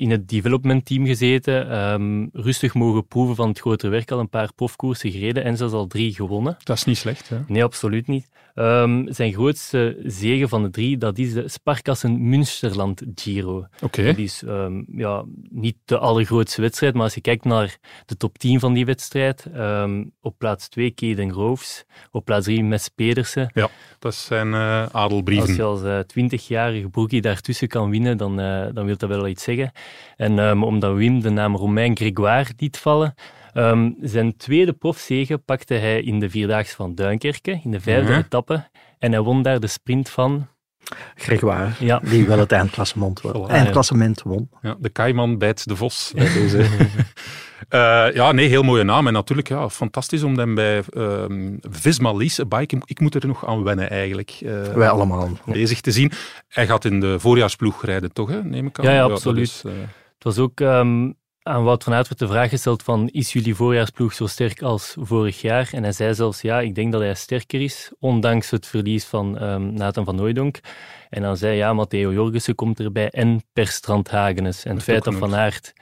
in 0.00 0.10
het 0.10 0.28
development 0.28 0.84
team 0.84 1.06
gezeten, 1.06 1.78
um, 1.92 2.28
rustig 2.32 2.74
mogen 2.74 3.06
proeven 3.06 3.36
van 3.36 3.48
het 3.48 3.58
grotere 3.58 3.90
werk, 3.90 4.10
al 4.10 4.18
een 4.18 4.28
paar 4.28 4.52
profkoersen 4.54 5.10
gereden 5.10 5.44
en 5.44 5.56
zelfs 5.56 5.74
al 5.74 5.86
drie 5.86 6.14
gewonnen. 6.14 6.56
Dat 6.62 6.76
is 6.76 6.84
niet 6.84 6.96
slecht, 6.96 7.28
hè? 7.28 7.38
Nee, 7.46 7.64
absoluut 7.64 8.06
niet. 8.06 8.28
Um, 8.54 9.12
zijn 9.12 9.32
grootste 9.32 9.96
zegen 10.04 10.48
van 10.48 10.62
de 10.62 10.70
drie, 10.70 10.98
dat 10.98 11.18
is 11.18 11.32
de 11.32 11.48
Sparkassen 11.48 12.28
Münsterland 12.28 13.02
Giro. 13.14 13.56
Oké. 13.56 13.66
Okay. 13.84 14.04
Dat 14.04 14.18
is 14.18 14.42
um, 14.46 14.86
ja, 14.92 15.24
niet 15.50 15.76
de 15.84 15.98
allergrootste 15.98 16.60
wedstrijd, 16.60 16.94
maar 16.94 17.02
als 17.02 17.14
je 17.14 17.20
kijkt 17.20 17.44
naar 17.44 17.78
de 18.06 18.16
top 18.16 18.38
10 18.38 18.60
van 18.60 18.72
die 18.72 18.84
wedstrijd, 18.84 19.46
op 20.20 20.34
plaats 20.38 20.68
2 20.68 20.90
Keden 20.90 21.32
Groves, 21.32 21.84
op 22.10 22.24
plaats 22.24 22.44
3 22.44 22.64
Mes 22.64 22.88
Pedersen. 22.88 23.50
Ja, 23.54 23.68
dat 23.98 24.14
zijn 24.14 24.48
uh, 24.48 24.86
adelbrieven. 24.86 25.46
Als 25.46 25.56
je 25.56 25.62
als 25.62 25.82
uh, 26.16 26.28
20-jarige 26.28 26.88
broekie 26.88 27.20
daartussen 27.20 27.68
kan 27.68 27.90
winnen, 27.90 28.16
dan, 28.16 28.40
uh, 28.40 28.66
dan 28.72 28.86
wil 28.86 28.96
dat 28.96 29.08
wel 29.08 29.28
iets 29.28 29.42
zeggen. 29.42 29.72
En 30.16 30.62
omdat 30.62 30.96
Wim 30.96 31.20
de 31.20 31.30
naam 31.30 31.56
Romain 31.56 31.96
Grégoire 31.96 32.52
liet 32.56 32.78
vallen, 32.78 33.14
um, 33.54 33.96
zijn 34.00 34.36
tweede 34.36 34.72
profzege 34.72 35.38
pakte 35.38 35.74
hij 35.74 36.02
in 36.02 36.20
de 36.20 36.30
Vierdaagse 36.30 36.74
van 36.74 36.94
Duinkerke, 36.94 37.60
in 37.64 37.70
de 37.70 37.80
vijfde 37.80 38.14
etappe. 38.14 38.68
En 38.98 39.12
hij 39.12 39.20
won 39.20 39.42
daar 39.42 39.60
de 39.60 39.66
sprint 39.66 40.10
van... 40.10 40.46
Grégoire, 41.14 41.70
ja. 41.78 42.00
die 42.04 42.26
wel 42.26 42.38
het 42.38 42.52
eindklassement, 42.52 43.20
won. 43.20 43.48
eindklassement 43.48 44.22
won. 44.22 44.50
Ja, 44.62 44.76
de 44.78 44.88
Kaiman 44.88 45.38
bijt 45.38 45.68
de 45.68 45.76
vos. 45.76 46.12
Bij 46.14 46.32
deze. 46.32 46.58
uh, 46.58 48.14
ja, 48.20 48.32
nee, 48.32 48.48
heel 48.48 48.62
mooie 48.62 48.84
naam. 48.84 49.06
En 49.06 49.12
natuurlijk, 49.12 49.48
ja, 49.48 49.68
fantastisch 49.68 50.22
om 50.22 50.38
hem 50.38 50.54
bij 50.54 50.82
um, 50.96 51.58
Visma 51.70 52.12
Lease 52.12 52.46
Bike, 52.46 52.78
ik 52.84 53.00
moet 53.00 53.14
er 53.14 53.26
nog 53.26 53.46
aan 53.46 53.62
wennen 53.62 53.90
eigenlijk. 53.90 54.40
Uh, 54.42 54.62
Wij 54.62 54.88
allemaal. 54.88 55.28
Bezig 55.44 55.80
te 55.80 55.92
zien. 55.92 56.12
Hij 56.48 56.66
gaat 56.66 56.84
in 56.84 57.00
de 57.00 57.20
voorjaarsploeg 57.20 57.84
rijden, 57.84 58.12
toch? 58.12 58.28
Hè? 58.28 58.44
Neem 58.44 58.66
ik 58.66 58.78
aan. 58.78 58.84
Ja, 58.84 58.92
ja 58.92 59.02
absoluut. 59.02 59.48
Is, 59.48 59.62
uh... 59.66 59.72
Het 60.14 60.24
was 60.24 60.38
ook 60.38 60.60
um, 60.60 61.14
aan 61.42 61.64
Wout 61.64 61.84
van 61.84 61.92
Aert 61.92 62.08
werd 62.08 62.20
de 62.20 62.26
vraag 62.26 62.50
gesteld 62.50 62.82
van 62.82 63.08
is 63.08 63.32
jullie 63.32 63.54
voorjaarsploeg 63.54 64.12
zo 64.12 64.26
sterk 64.26 64.62
als 64.62 64.96
vorig 64.98 65.40
jaar? 65.40 65.68
En 65.72 65.82
hij 65.82 65.92
zei 65.92 66.14
zelfs 66.14 66.40
ja, 66.40 66.60
ik 66.60 66.74
denk 66.74 66.92
dat 66.92 67.00
hij 67.00 67.14
sterker 67.14 67.60
is, 67.60 67.92
ondanks 67.98 68.50
het 68.50 68.66
verlies 68.66 69.04
van 69.04 69.42
um, 69.42 69.72
Nathan 69.72 70.04
van 70.04 70.14
Nooydonk. 70.14 70.60
En 71.08 71.22
dan 71.22 71.36
zei 71.36 71.56
ja, 71.56 71.72
Matteo 71.72 72.12
Jorgensen 72.12 72.54
komt 72.54 72.80
erbij 72.80 73.10
en 73.10 73.42
per 73.52 73.66
strand 73.66 74.10
Hagenes. 74.10 74.64
En 74.64 74.74
het 74.74 74.82
feit 74.82 75.04
dat 75.04 75.14
Van 75.14 75.34
Aert 75.34 75.72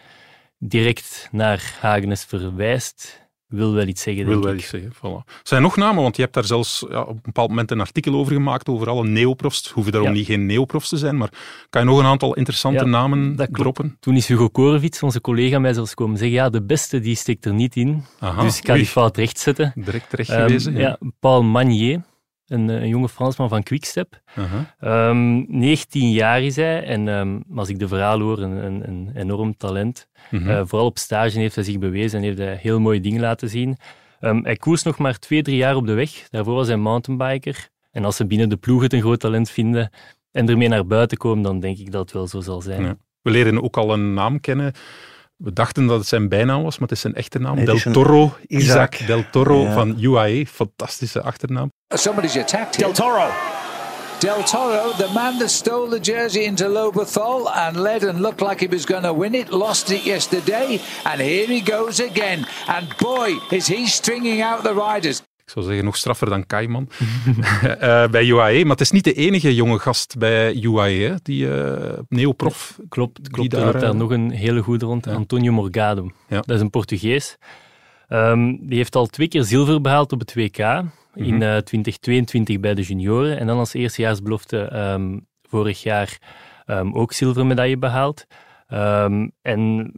direct 0.58 1.28
naar 1.32 1.76
Hagenes 1.80 2.24
verwijst, 2.24 3.27
wil 3.48 3.72
wel 3.72 3.86
iets 3.86 4.02
zeggen. 4.02 4.26
Wil 4.26 4.42
wel 4.42 4.54
iets 4.54 4.68
zeggen, 4.68 4.92
voilà. 4.92 5.32
Zijn 5.42 5.62
nog 5.62 5.76
namen? 5.76 6.02
Want 6.02 6.16
je 6.16 6.22
hebt 6.22 6.34
daar 6.34 6.44
zelfs 6.44 6.86
ja, 6.90 7.00
op 7.00 7.08
een 7.08 7.20
bepaald 7.22 7.48
moment 7.48 7.70
een 7.70 7.80
artikel 7.80 8.14
over 8.14 8.32
gemaakt 8.32 8.68
over 8.68 8.88
alle 8.88 9.04
neoprofs. 9.04 9.70
Hoeven 9.70 9.92
daarom 9.92 10.10
ja. 10.10 10.16
niet 10.16 10.26
geen 10.26 10.46
neoprofs 10.46 10.88
te 10.88 10.96
zijn, 10.96 11.16
maar 11.16 11.32
kan 11.70 11.82
je 11.82 11.88
nog 11.88 11.98
een 11.98 12.04
aantal 12.04 12.34
interessante 12.34 12.84
ja, 12.84 12.90
namen 12.90 13.48
droppen? 13.50 13.96
Toen 14.00 14.16
is 14.16 14.26
Hugo 14.26 14.48
Korevits, 14.48 15.02
onze 15.02 15.20
collega, 15.20 15.58
mij 15.58 15.72
zelfs 15.72 15.94
komen 15.94 16.18
zeggen, 16.18 16.36
ja, 16.36 16.50
de 16.50 16.62
beste 16.62 17.00
die 17.00 17.14
steekt 17.14 17.44
er 17.44 17.54
niet 17.54 17.76
in. 17.76 18.04
Aha, 18.18 18.42
dus 18.42 18.58
ik 18.58 18.66
ga 18.66 18.74
die 18.74 18.86
fout 18.86 19.16
rechtzetten. 19.16 19.72
Direct 19.74 20.10
terecht 20.10 20.30
gewezen. 20.30 20.74
Um, 20.74 20.80
ja. 20.80 20.98
Paul 21.20 21.42
Magnier, 21.42 22.00
een, 22.48 22.68
een, 22.68 22.88
jonge 22.88 23.08
Fransman 23.08 23.48
van 23.48 23.62
Quickstep. 23.62 24.20
Uh 24.38 24.44
-huh. 24.80 25.08
um, 25.08 25.46
19 25.48 26.10
jaar 26.10 26.42
is 26.42 26.56
hij 26.56 26.84
en 26.84 27.08
um, 27.08 27.44
als 27.54 27.68
ik 27.68 27.78
de 27.78 27.88
verhaal 27.88 28.20
hoor, 28.20 28.38
een, 28.38 28.64
een, 28.64 28.88
een 28.88 29.10
enorm 29.14 29.56
talent. 29.56 30.08
Uh 30.30 30.40
-huh. 30.40 30.50
uh, 30.50 30.62
vooral 30.64 30.86
op 30.86 30.98
stage 30.98 31.38
heeft 31.38 31.54
hij 31.54 31.64
zich 31.64 31.78
bewezen 31.78 32.18
en 32.18 32.24
heeft 32.24 32.38
hij 32.38 32.58
heel 32.60 32.80
mooie 32.80 33.00
dingen 33.00 33.20
laten 33.20 33.48
zien. 33.48 33.76
Um, 34.20 34.44
hij 34.44 34.56
koerst 34.56 34.84
nog 34.84 34.98
maar 34.98 35.18
twee, 35.18 35.42
drie 35.42 35.56
jaar 35.56 35.76
op 35.76 35.86
de 35.86 35.92
weg. 35.92 36.28
Daarvoor 36.30 36.54
was 36.54 36.66
hij 36.66 36.76
mountainbiker. 36.76 37.68
En 37.90 38.04
als 38.04 38.16
ze 38.16 38.26
binnen 38.26 38.48
de 38.48 38.56
ploeg 38.56 38.82
het 38.82 38.92
een 38.92 39.00
groot 39.00 39.20
talent 39.20 39.50
vinden 39.50 39.90
en 40.32 40.48
ermee 40.48 40.68
naar 40.68 40.86
buiten 40.86 41.18
komen, 41.18 41.42
dan 41.42 41.60
denk 41.60 41.78
ik 41.78 41.92
dat 41.92 42.00
het 42.00 42.12
wel 42.12 42.26
zo 42.26 42.40
zal 42.40 42.60
zijn. 42.60 42.82
Ja. 42.82 42.96
We 43.22 43.30
leren 43.30 43.62
ook 43.62 43.76
al 43.76 43.92
een 43.92 44.14
naam 44.14 44.40
kennen. 44.40 44.72
We 45.36 45.52
dachten 45.52 45.86
dat 45.86 45.98
het 45.98 46.06
zijn 46.06 46.28
bijnaam 46.28 46.62
was, 46.62 46.78
maar 46.78 46.88
het 46.88 46.96
is 46.96 47.00
zijn 47.00 47.14
echte 47.14 47.38
naam. 47.38 47.56
Nee, 47.56 47.64
Del 47.64 47.92
Toro, 47.92 48.36
Isaac. 48.46 48.94
Isaac 48.94 49.06
Del 49.06 49.30
Toro 49.30 49.62
ja. 49.62 49.72
van 49.72 49.96
UAE. 50.00 50.46
Fantastische 50.46 51.22
achternaam. 51.22 51.70
Somebody's 51.96 52.36
attacked 52.36 52.76
him. 52.76 52.82
Del 52.82 52.92
Toro. 52.92 53.32
Del 54.20 54.42
Toro, 54.42 54.92
the 54.98 55.08
man 55.14 55.38
that 55.38 55.48
stole 55.48 55.88
the 55.88 56.00
jersey 56.00 56.44
into 56.44 56.68
Loberthal 56.68 57.46
and 57.46 57.76
led 57.76 58.04
and 58.04 58.20
looked 58.20 58.42
like 58.42 58.60
he 58.60 58.66
was 58.66 58.84
going 58.84 59.04
to 59.04 59.12
win 59.14 59.34
it, 59.34 59.50
lost 59.50 59.90
it 59.90 60.04
yesterday, 60.04 60.80
and 61.04 61.20
here 61.20 61.46
he 61.46 61.62
goes 61.62 62.00
again. 62.00 62.46
And 62.66 62.94
boy, 62.98 63.38
is 63.50 63.68
he 63.68 63.86
stringing 63.86 64.42
out 64.42 64.62
the 64.62 64.74
riders. 64.74 65.22
Ik 65.44 65.50
zou 65.54 65.64
zeggen, 65.64 65.84
nog 65.84 65.96
straffer 65.96 66.28
dan 66.28 66.46
Kaiman 66.46 66.88
uh, 67.64 68.08
bij 68.16 68.26
UAE. 68.26 68.62
Maar 68.62 68.70
het 68.70 68.80
is 68.80 68.90
niet 68.90 69.04
de 69.04 69.12
enige 69.12 69.54
jonge 69.54 69.78
gast 69.78 70.18
bij 70.18 70.54
UAE, 70.54 71.18
die 71.22 71.46
uh, 71.46 71.74
neoprof. 72.08 72.74
Ja, 72.78 72.84
klopt, 72.88 73.30
klopt. 73.30 73.50
Daar, 73.50 73.60
er 73.60 73.66
loopt 73.66 73.80
daar 73.80 73.96
nog 73.96 74.10
een 74.10 74.30
hele 74.30 74.62
goede 74.62 74.84
rond, 74.84 75.04
ja. 75.04 75.12
Antonio 75.12 75.52
Morgado. 75.52 76.10
Ja. 76.28 76.40
Dat 76.40 76.56
is 76.56 76.60
een 76.60 76.70
Portugees. 76.70 77.36
Um, 78.08 78.58
die 78.66 78.76
heeft 78.76 78.96
al 78.96 79.06
twee 79.06 79.28
keer 79.28 79.44
zilver 79.44 79.80
behaald 79.80 80.12
op 80.12 80.20
het 80.20 80.34
WK. 80.34 80.82
Mm 81.18 81.24
-hmm. 81.24 81.32
In 81.32 81.42
uh, 81.42 81.56
2022 81.56 82.60
bij 82.60 82.74
de 82.74 82.82
junioren. 82.82 83.38
En 83.38 83.46
dan 83.46 83.58
als 83.58 83.74
eerstejaarsbelofte 83.74 84.76
um, 84.76 85.26
vorig 85.42 85.82
jaar 85.82 86.18
um, 86.66 86.94
ook 86.94 87.12
zilvermedaille 87.12 87.78
behaald. 87.78 88.26
en 89.42 89.92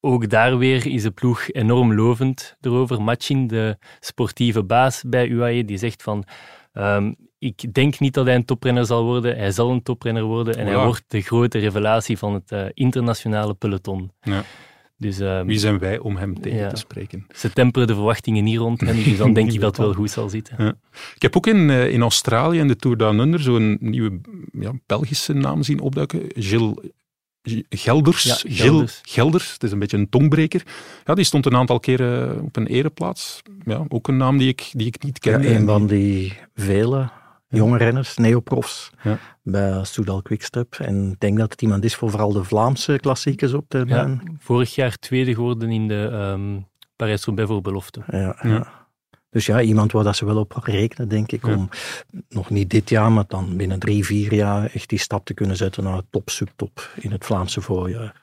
ook 0.00 0.28
daar 0.28 0.58
weer 0.58 0.86
is 0.86 1.02
de 1.02 1.10
ploeg 1.10 1.52
enorm 1.52 1.94
lovend 1.94 2.56
erover. 2.60 3.02
Machin, 3.02 3.46
de 3.46 3.78
sportieve 4.00 4.64
baas 4.64 5.02
bij 5.06 5.28
UAE, 5.28 5.64
die 5.64 5.78
zegt 5.78 6.02
van... 6.02 6.24
Ik 7.38 7.74
denk 7.74 7.98
niet 7.98 8.14
dat 8.14 8.26
hij 8.26 8.34
een 8.34 8.44
toprenner 8.44 8.86
zal 8.86 9.04
worden. 9.04 9.36
Hij 9.36 9.50
zal 9.50 9.70
een 9.70 9.82
toprenner 9.82 10.22
worden 10.22 10.56
en 10.56 10.66
hij 10.66 10.84
wordt 10.84 11.04
de 11.06 11.20
grote 11.20 11.58
revelatie 11.58 12.18
van 12.18 12.34
het 12.34 12.52
uh, 12.52 12.64
internationale 12.74 13.54
peloton. 13.54 14.12
Ja. 14.20 14.42
Dus, 15.00 15.18
um, 15.18 15.46
Wie 15.46 15.58
zijn 15.58 15.78
wij 15.78 15.98
om 15.98 16.16
hem 16.16 16.40
tegen 16.40 16.58
ja. 16.58 16.68
te 16.68 16.76
spreken? 16.76 17.26
Ze 17.34 17.52
temperen 17.52 17.88
de 17.88 17.94
verwachtingen 17.94 18.44
niet 18.44 18.58
rond 18.58 18.80
hem, 18.80 19.04
dus 19.04 19.16
dan 19.16 19.32
denk 19.32 19.52
ik 19.52 19.60
dat 19.60 19.76
het 19.76 19.86
wel 19.86 19.94
goed 19.94 20.10
zal 20.10 20.28
zitten. 20.28 20.54
Ja. 20.58 20.74
Ik 21.14 21.22
heb 21.22 21.36
ook 21.36 21.46
in, 21.46 21.68
uh, 21.68 21.92
in 21.92 22.02
Australië, 22.02 22.58
in 22.58 22.68
de 22.68 22.76
Tour 22.76 22.96
Down 22.96 23.18
Under, 23.18 23.40
zo'n 23.40 23.78
nieuwe 23.80 24.20
ja, 24.52 24.72
Belgische 24.86 25.32
naam 25.32 25.62
zien 25.62 25.80
opduiken. 25.80 26.22
Gilles 26.34 26.74
Gelders, 27.68 28.22
ja, 28.22 28.36
Gelders. 28.42 29.00
Gelders, 29.02 29.52
het 29.52 29.62
is 29.62 29.72
een 29.72 29.78
beetje 29.78 29.96
een 29.96 30.08
tongbreker. 30.08 30.62
Ja, 31.04 31.14
die 31.14 31.24
stond 31.24 31.46
een 31.46 31.56
aantal 31.56 31.80
keren 31.80 32.42
op 32.42 32.56
een 32.56 32.66
ereplaats. 32.66 33.42
Ja, 33.64 33.84
ook 33.88 34.08
een 34.08 34.16
naam 34.16 34.38
die 34.38 34.48
ik, 34.48 34.70
die 34.72 34.86
ik 34.86 35.02
niet 35.02 35.18
ken. 35.18 35.42
Ja, 35.42 35.56
een 35.56 35.66
van 35.66 35.86
die 35.86 36.38
vele 36.54 37.10
jonge 37.50 37.78
renners, 37.78 38.16
neoprofs, 38.16 38.90
ja. 39.02 39.18
bij 39.42 39.84
Soudal 39.84 40.22
Quickstep. 40.22 40.74
En 40.74 41.10
ik 41.10 41.20
denk 41.20 41.38
dat 41.38 41.50
het 41.50 41.62
iemand 41.62 41.84
is 41.84 41.94
voor 41.94 42.10
vooral 42.10 42.32
de 42.32 42.44
Vlaamse 42.44 42.98
klassiekers 43.00 43.52
op 43.52 43.64
de 43.68 43.86
baan. 43.86 44.20
Ja, 44.24 44.32
vorig 44.38 44.74
jaar 44.74 44.96
tweede 44.96 45.34
geworden 45.34 45.70
in 45.70 45.88
de 45.88 45.94
um, 46.34 46.66
Parijs-Roubaix 46.96 47.50
voor 47.50 47.60
belofte. 47.60 48.02
Ja, 48.10 48.36
ja. 48.42 48.78
Dus 49.30 49.46
ja, 49.46 49.60
iemand 49.60 49.92
waar 49.92 50.04
dat 50.04 50.16
ze 50.16 50.24
wel 50.24 50.36
op 50.38 50.52
rekenen, 50.62 51.08
denk 51.08 51.32
ik, 51.32 51.46
om 51.46 51.68
nog 52.28 52.50
niet 52.50 52.70
dit 52.70 52.88
jaar, 52.88 53.12
maar 53.12 53.24
dan 53.28 53.56
binnen 53.56 53.78
drie, 53.78 54.04
vier 54.04 54.34
jaar 54.34 54.70
echt 54.72 54.88
die 54.88 54.98
stap 54.98 55.24
te 55.24 55.34
kunnen 55.34 55.56
zetten 55.56 55.84
naar 55.84 56.02
top, 56.10 56.30
subtop 56.30 56.90
in 56.96 57.12
het 57.12 57.24
Vlaamse 57.24 57.60
voorjaar. 57.60 58.19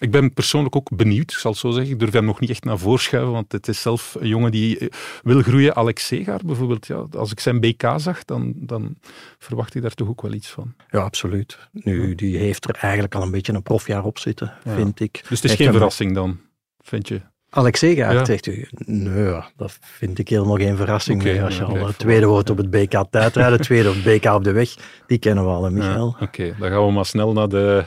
Ik 0.00 0.10
ben 0.10 0.32
persoonlijk 0.32 0.76
ook 0.76 0.96
benieuwd, 0.96 1.30
ik 1.30 1.38
zal 1.38 1.50
het 1.50 1.60
zo 1.60 1.70
zeggen. 1.70 1.92
Ik 1.92 1.98
durf 1.98 2.12
hem 2.12 2.24
nog 2.24 2.40
niet 2.40 2.50
echt 2.50 2.64
naar 2.64 2.78
voren 2.78 3.00
schuiven, 3.00 3.32
want 3.32 3.52
het 3.52 3.68
is 3.68 3.80
zelf 3.80 4.16
een 4.20 4.28
jongen 4.28 4.50
die 4.50 4.78
eh, 4.78 4.88
wil 5.22 5.42
groeien. 5.42 5.76
Alex 5.76 6.06
Segaar 6.06 6.40
bijvoorbeeld, 6.44 6.86
ja, 6.86 7.06
als 7.16 7.32
ik 7.32 7.40
zijn 7.40 7.60
BK 7.60 7.82
zag, 7.96 8.24
dan, 8.24 8.52
dan 8.56 8.96
verwacht 9.38 9.74
ik 9.74 9.82
daar 9.82 9.94
toch 9.94 10.08
ook 10.08 10.22
wel 10.22 10.32
iets 10.32 10.48
van. 10.48 10.74
Ja, 10.90 10.98
absoluut. 10.98 11.58
Nu, 11.72 12.14
die 12.14 12.36
heeft 12.36 12.68
er 12.68 12.74
eigenlijk 12.74 13.14
al 13.14 13.22
een 13.22 13.30
beetje 13.30 13.52
een 13.52 13.62
profjaar 13.62 14.04
op 14.04 14.18
zitten, 14.18 14.52
vind 14.64 15.00
ik. 15.00 15.24
Dus 15.28 15.42
het 15.42 15.50
is 15.50 15.56
geen 15.56 15.72
verrassing 15.72 16.14
dan, 16.14 16.40
vind 16.82 17.08
je? 17.08 17.20
Alex 17.50 17.78
Segaard 17.78 18.26
zegt 18.26 18.46
u, 18.46 18.68
nee, 18.84 19.40
dat 19.56 19.78
vind 19.80 20.18
ik 20.18 20.28
helemaal 20.28 20.56
geen 20.56 20.76
verrassing 20.76 21.22
meer. 21.22 21.44
Als 21.44 21.56
je 21.56 21.64
al 21.64 21.92
tweede 21.96 22.26
wordt 22.26 22.50
op 22.50 22.56
het 22.56 22.70
BK 22.70 23.04
tijdrijden, 23.10 23.60
tweede 23.60 23.88
op 23.88 23.94
het 23.94 24.04
BK 24.04 24.24
op 24.24 24.44
de 24.44 24.52
weg, 24.52 24.74
die 25.06 25.18
kennen 25.18 25.44
we 25.44 25.50
al, 25.50 25.64
hè, 25.64 25.70
Michael. 25.70 26.16
Oké, 26.20 26.54
dan 26.58 26.70
gaan 26.70 26.86
we 26.86 26.92
maar 26.92 27.06
snel 27.06 27.32
naar 27.32 27.48
de 27.48 27.84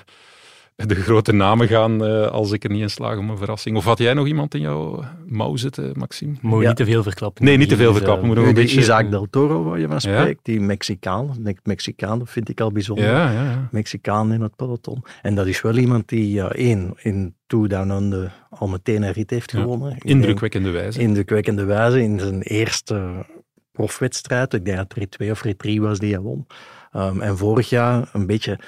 de 0.87 0.95
grote 0.95 1.31
namen 1.31 1.67
gaan 1.67 2.03
uh, 2.03 2.27
als 2.27 2.51
ik 2.51 2.63
er 2.63 2.69
niet 2.69 2.81
in 2.81 2.89
slaag 2.89 3.17
om 3.17 3.29
een 3.29 3.37
verrassing. 3.37 3.77
Of 3.77 3.85
had 3.85 3.97
jij 3.97 4.13
nog 4.13 4.27
iemand 4.27 4.55
in 4.55 4.61
jouw 4.61 5.03
mouw 5.25 5.55
zitten, 5.55 5.91
Maxime? 5.97 6.33
Moet 6.41 6.65
niet 6.65 6.75
te 6.75 6.85
veel 6.85 7.03
verklappen. 7.03 7.45
Nee, 7.45 7.57
niet 7.57 7.69
te 7.69 7.75
veel 7.75 7.93
verklappen. 7.93 8.27
Moet 8.27 8.35
nog 8.35 8.45
een 8.47 8.53
beetje... 8.53 8.79
Isaac 8.79 9.11
del 9.11 9.27
Toro, 9.29 9.63
waar 9.63 9.79
je 9.79 9.87
van 9.87 10.01
spreekt, 10.01 10.39
die 10.43 10.61
Mexicaan. 10.61 11.53
Mexicaan, 11.63 12.19
dat 12.19 12.29
vind 12.29 12.49
ik 12.49 12.61
al 12.61 12.71
bijzonder. 12.71 13.05
Ja, 13.05 13.31
ja, 13.31 13.67
Mexicaan 13.71 14.33
in 14.33 14.41
het 14.41 14.55
peloton. 14.55 15.03
En 15.21 15.35
dat 15.35 15.47
is 15.47 15.61
wel 15.61 15.77
iemand 15.77 16.09
die, 16.09 16.35
uh, 16.35 16.45
één, 16.45 16.93
in 17.01 17.35
Two 17.47 17.67
Down 17.67 17.89
Under 17.89 18.33
al 18.49 18.67
meteen 18.67 19.03
een 19.03 19.11
rit 19.11 19.29
heeft 19.29 19.51
gewonnen. 19.51 19.97
Indrukwekkende 19.97 20.69
wijze. 20.69 20.99
Indrukwekkende 20.99 21.63
wijze. 21.63 22.01
In 22.01 22.19
zijn 22.19 22.41
eerste 22.41 23.25
profwedstrijd, 23.71 24.53
ik 24.53 24.65
denk 24.65 24.77
dat 24.77 24.93
rit 24.93 25.11
2 25.11 25.31
of 25.31 25.41
rit 25.41 25.59
3 25.59 25.81
was 25.81 25.99
die 25.99 26.13
hij 26.13 26.21
won. 26.21 26.47
Um, 26.95 27.21
en 27.21 27.37
vorig 27.37 27.69
jaar 27.69 28.09
een 28.13 28.25
beetje 28.25 28.59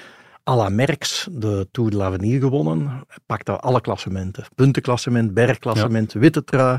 à 0.46 0.54
la 0.56 0.70
Merckx 0.70 1.28
de 1.28 1.64
Tour 1.72 1.90
de 1.90 1.98
l'Avenir 1.98 2.40
gewonnen. 2.40 3.02
Pakte 3.26 3.58
alle 3.62 3.80
klassementen. 3.80 4.44
Puntenklassement, 4.56 5.32
bergklassement, 5.34 6.14
witte 6.14 6.44
trui 6.46 6.78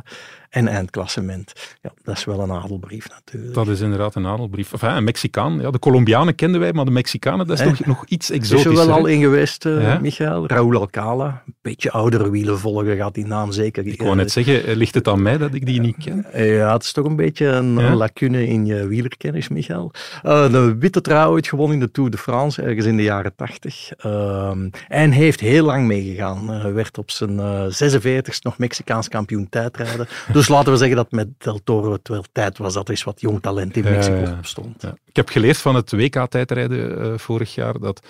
en 0.50 0.68
eindklassement. 0.68 1.54
Ja, 1.82 1.91
dat 2.04 2.18
is 2.18 2.26
wel 2.26 2.39
een 2.39 2.52
adelbrief 2.52 3.10
natuurlijk. 3.10 3.54
Dat 3.54 3.68
is 3.68 3.80
inderdaad 3.80 4.16
een 4.16 4.28
adelbrief. 4.28 4.72
Enfin, 4.74 4.89
een 4.89 5.04
Mexicaan. 5.04 5.60
Ja, 5.62 5.72
de 5.72 5.80
Colombianen 5.80 6.36
kenden 6.36 6.60
wij, 6.60 6.74
maar 6.74 6.86
de 6.86 6.91
Mexicanen, 6.91 7.48
dat 7.48 7.60
is 7.60 7.66
nog, 7.66 7.86
nog 7.86 8.06
iets 8.06 8.32
exotischer. 8.32 8.72
Is 8.72 8.80
er 8.80 8.86
wel 8.86 8.95
al 8.95 9.06
in 9.06 9.22
geweest, 9.22 9.66
uh, 9.66 10.00
Michael. 10.00 10.48
Raúl 10.48 10.80
Alcala. 10.80 11.43
Een 11.45 11.56
beetje 11.62 11.91
oudere 11.91 12.30
wielen 12.30 12.60
volgen 12.60 12.95
gaat 12.95 13.14
die 13.14 13.26
naam 13.26 13.52
zeker. 13.52 13.88
Ik 13.88 14.02
wou 14.02 14.16
net 14.16 14.32
zeggen, 14.32 14.66
eh, 14.66 14.76
ligt 14.76 14.93
het 14.93 15.08
aan 15.08 15.22
mij 15.22 15.38
dat 15.38 15.54
ik 15.54 15.66
die 15.66 15.82
niet 15.82 15.95
ken? 15.98 16.26
Ja, 16.34 16.74
het 16.74 16.84
is 16.84 16.91
toch 16.91 17.06
een 17.06 17.16
beetje 17.16 17.45
een 17.48 17.95
lacune 17.95 18.48
in 18.48 18.66
je 18.66 18.88
wielerkennis, 18.88 19.48
Michael. 19.48 19.91
Uh, 20.26 20.52
de 20.52 20.76
witte 20.80 21.02
trui 21.02 21.30
ooit 21.30 21.48
gewonnen 21.48 21.80
in 21.80 21.86
de 21.86 21.91
Tour 21.91 22.10
de 22.10 22.18
France, 22.18 22.62
ergens 22.62 22.86
in 22.86 22.98
de 22.98 23.04
jaren 23.04 23.36
tachtig. 23.36 23.91
Ehm, 23.98 24.70
en 24.88 25.12
heeft 25.12 25.39
heel 25.39 25.66
lang 25.66 25.88
meegegaan. 25.88 26.74
werd 26.74 26.98
op 26.98 27.12
zijn 27.12 27.72
46 27.72 28.43
nog 28.43 28.58
Mexicaans 28.58 29.08
kampioen 29.08 29.50
tijdrijden. 29.50 30.08
Dus 30.38 30.48
laten 30.48 30.72
we 30.72 30.78
zeggen 30.78 30.96
dat 30.96 31.12
met 31.12 31.28
Del 31.38 31.60
Toro 31.64 31.92
het 31.92 32.08
wel 32.08 32.24
tijd 32.32 32.58
was 32.58 32.74
dat 32.74 32.84
er 32.84 32.90
eens 32.90 33.04
wat 33.04 33.22
jong 33.22 33.42
talent 33.42 33.78
in 33.78 33.84
Mexico 33.84 34.16
uh, 34.16 34.38
stond. 34.42 34.84
Ik 35.06 35.16
heb 35.16 35.30
geleerd 35.30 35.58
van 35.58 35.76
het 35.76 35.92
WK-tijdrijden 35.92 37.06
uh, 37.06 37.18
vorig 37.18 37.56
jaar 37.56 37.80
dat 37.80 38.08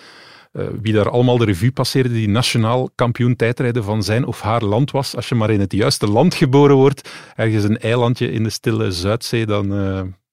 uh, 0.54 0.68
wie 0.82 0.94
daar 0.94 1.10
allemaal 1.10 1.38
de 1.38 1.46
revue 1.46 1.72
passeerde, 1.72 2.10
die 2.10 2.30
nationaal 2.30 2.90
kampioen 2.96 3.36
tijdrijden 3.36 3.84
van 3.84 4.04
zijn 4.04 4.26
of 4.26 4.42
haar 4.42 4.64
land 4.64 4.92
was, 4.92 5.16
als 5.16 5.30
je 5.30 5.36
maar 5.36 5.50
in 5.50 5.60
het 5.60 5.72
juiste 5.72 6.08
land 6.08 6.36
geboren 6.36 6.76
wordt, 6.76 7.10
ergens 7.36 7.64
een 7.64 7.78
eilandje 7.78 8.32
in 8.32 8.44
de 8.44 8.50
stille 8.50 8.92
Zuidzee, 8.92 9.46
dan, 9.46 9.70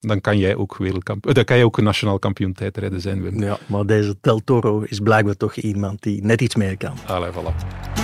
dan 0.00 0.20
kan 0.20 0.38
jij 0.38 0.56
ook 0.56 0.76
wereldkampioen, 0.76 1.34
dan 1.34 1.44
kan 1.44 1.56
jij 1.56 1.64
ook 1.64 1.78
een 1.78 1.84
nationaal 1.84 2.18
kampioen 2.18 2.52
tijdrijden 2.52 3.00
zijn, 3.00 3.22
Wim. 3.22 3.42
Ja, 3.42 3.58
maar 3.66 3.86
deze 3.86 4.16
Del 4.20 4.40
Toro 4.44 4.80
is 4.80 4.98
blijkbaar 4.98 5.36
toch 5.36 5.54
iemand 5.54 6.02
die 6.02 6.24
net 6.24 6.40
iets 6.40 6.54
meer 6.54 6.76
kan. 6.76 6.94
Allee, 7.06 7.30
voilà. 7.30 8.03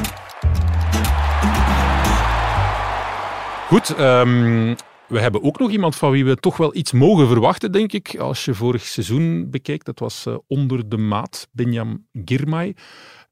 Goed, 3.71 3.99
um, 3.99 4.77
we 5.07 5.21
hebben 5.21 5.43
ook 5.43 5.59
nog 5.59 5.71
iemand 5.71 5.97
van 5.97 6.11
wie 6.11 6.25
we 6.25 6.37
toch 6.37 6.57
wel 6.57 6.75
iets 6.75 6.93
mogen 6.93 7.29
verwachten, 7.29 7.73
denk 7.73 7.93
ik. 7.93 8.17
Als 8.19 8.45
je 8.45 8.55
vorig 8.55 8.87
seizoen 8.87 9.51
bekeek, 9.51 9.85
dat 9.85 9.99
was 9.99 10.27
uh, 10.27 10.37
onder 10.47 10.89
de 10.89 10.97
maat 10.97 11.49
Benjam 11.53 12.07
Girmay. 12.25 12.77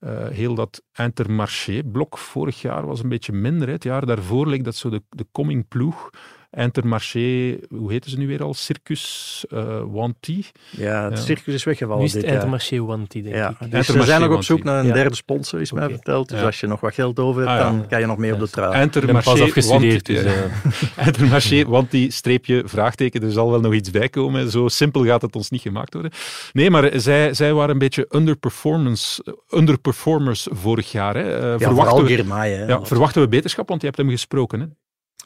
Uh, 0.00 0.28
heel 0.28 0.54
dat 0.54 0.82
Intermarché-blok 0.94 2.18
vorig 2.18 2.60
jaar 2.60 2.86
was 2.86 3.02
een 3.02 3.08
beetje 3.08 3.32
minder. 3.32 3.68
Het 3.68 3.82
jaar 3.82 4.06
daarvoor 4.06 4.46
leek 4.46 4.64
dat 4.64 4.76
zo 4.76 4.90
de, 4.90 5.02
de 5.08 5.26
coming 5.32 5.68
ploeg. 5.68 6.10
Intermarché, 6.50 7.58
hoe 7.68 7.92
heette 7.92 8.10
ze 8.10 8.18
nu 8.18 8.26
weer 8.26 8.42
al? 8.42 8.54
Circus 8.54 9.44
uh, 9.48 9.82
Wanty. 9.86 10.44
Ja, 10.70 11.10
het 11.10 11.18
circus 11.18 11.54
is 11.54 11.64
weggevallen 11.64 12.00
nu 12.00 12.06
is 12.06 12.14
het 12.14 12.24
Intermarché 12.24 12.84
Wanty, 12.84 13.22
denk 13.22 13.34
ja, 13.34 13.56
ik. 13.60 13.70
Dus 13.70 13.86
ze 13.86 14.02
zijn 14.02 14.20
nog 14.20 14.34
op 14.34 14.42
zoek 14.42 14.64
naar 14.64 14.84
een 14.84 14.92
derde 14.92 15.14
sponsor, 15.14 15.60
is 15.60 15.72
mij 15.72 15.88
verteld. 15.88 16.28
Dus 16.28 16.42
als 16.42 16.60
je 16.60 16.66
nog 16.66 16.80
wat 16.80 16.94
geld 16.94 17.18
over 17.18 17.48
hebt, 17.48 17.60
ah, 17.60 17.66
dan 17.66 17.86
kan 17.88 18.00
je 18.00 18.06
nog 18.06 18.16
mee 18.16 18.32
op 18.32 18.38
de 18.38 18.50
trui. 18.50 18.82
Intermarché 18.82 19.30
pas 19.30 19.40
afgestudeerd. 19.40 20.06
Dus, 20.06 20.24
uh... 20.24 21.06
Intermarché 21.06 21.64
Wanty, 21.68 22.10
streepje, 22.10 22.62
vraagteken. 22.64 23.22
Er 23.22 23.32
zal 23.32 23.50
wel 23.50 23.60
nog 23.60 23.74
iets 23.74 23.90
bij 23.90 24.08
komen. 24.08 24.50
Zo 24.50 24.68
simpel 24.68 25.04
gaat 25.04 25.22
het 25.22 25.36
ons 25.36 25.50
niet 25.50 25.62
gemaakt 25.62 25.92
worden. 25.92 26.12
Nee, 26.52 26.70
maar 26.70 27.00
zij, 27.00 27.34
zij 27.34 27.52
waren 27.52 27.70
een 27.70 27.78
beetje 27.78 28.06
underperformance, 28.10 29.36
underperformers 29.50 30.46
vorig 30.50 30.92
jaar. 30.92 31.16
Hè. 31.16 31.52
Uh, 31.52 31.58
ja, 31.58 31.66
verwachten, 31.66 32.04
we, 32.04 32.34
hè, 32.34 32.66
ja, 32.66 32.84
verwachten 32.84 33.22
we 33.22 33.28
beterschap? 33.28 33.68
Want 33.68 33.80
je 33.80 33.86
hebt 33.86 33.98
hem 33.98 34.10
gesproken. 34.10 34.60
Hè? 34.60 34.66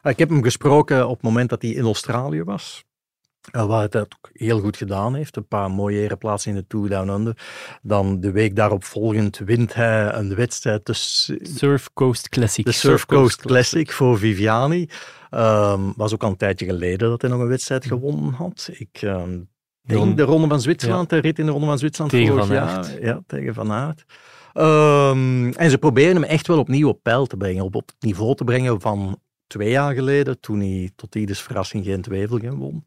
Ik 0.03 0.19
heb 0.19 0.29
hem 0.29 0.43
gesproken 0.43 1.09
op 1.09 1.15
het 1.15 1.23
moment 1.23 1.51
dat 1.51 1.63
hij 1.63 1.71
in 1.71 1.85
Australië 1.85 2.45
was. 2.45 2.85
Uh, 3.57 3.67
waar 3.67 3.83
het 3.83 3.97
ook 3.97 4.31
heel 4.33 4.61
goed 4.61 4.77
gedaan 4.77 5.15
heeft. 5.15 5.37
Een 5.37 5.47
paar 5.47 5.71
mooie 5.71 6.17
plaatsen 6.17 6.51
in 6.51 6.57
de 6.57 6.67
Tour 6.67 6.89
Down 6.89 7.09
Under. 7.09 7.37
Dan 7.83 8.21
de 8.21 8.31
week 8.31 8.57
daarop 8.57 8.85
volgend 8.85 9.39
wint 9.39 9.75
hij 9.75 10.15
een 10.15 10.35
wedstrijd. 10.35 10.87
De 10.87 10.93
Surf 11.43 11.93
Coast 11.93 12.29
Classic. 12.29 12.65
De 12.65 12.73
Surf, 12.73 13.07
Coast, 13.07 13.41
Classic, 13.41 13.93
voor 13.93 14.19
Viviani. 14.19 14.89
Um, 15.31 15.93
was 15.97 16.15
ook 16.15 16.23
al 16.23 16.31
een 16.31 16.37
tijdje 16.37 16.67
geleden 16.67 17.09
dat 17.09 17.23
hij 17.23 17.31
nog 17.31 17.41
een 17.41 17.49
wedstrijd 17.49 17.85
gewonnen 17.85 18.33
had. 18.33 18.69
Ik 18.73 19.01
denk 19.83 20.17
de 20.17 20.23
Ronde 20.23 20.49
van 20.49 20.61
Zwitserland, 20.61 21.11
ja. 21.11 21.17
de 21.17 21.23
rit 21.23 21.39
in 21.39 21.47
de 21.47 21.53
Ronde 21.53 21.67
van 21.67 21.79
Zwitserland 21.79 22.13
tegen 22.13 22.33
vorig 22.33 22.47
van 22.47 22.57
jaar. 22.57 23.01
Ja, 23.01 23.21
tegen 23.27 23.55
Van 23.55 23.73
Aert. 23.73 24.05
Um, 24.55 25.53
en 25.53 25.71
ze 25.71 25.79
proberen 25.79 26.15
hem 26.15 26.25
echt 26.25 26.47
wel 26.47 26.59
opnieuw 26.59 26.89
op 26.89 27.03
peil 27.03 27.27
te 27.27 27.37
brengen. 27.37 27.65
Op, 27.65 27.75
op 27.75 27.87
het 27.87 27.97
niveau 28.01 28.35
te 28.35 28.45
brengen 28.45 28.81
van 28.81 29.19
twee 29.53 29.71
jaar 29.71 29.95
geleden, 29.95 30.41
toen 30.41 30.61
hij 30.61 30.91
tot 30.97 31.15
ieders 31.15 31.41
verrassing 31.41 31.85
geen 31.85 32.05
Wevelgem 32.09 32.59
won. 32.59 32.85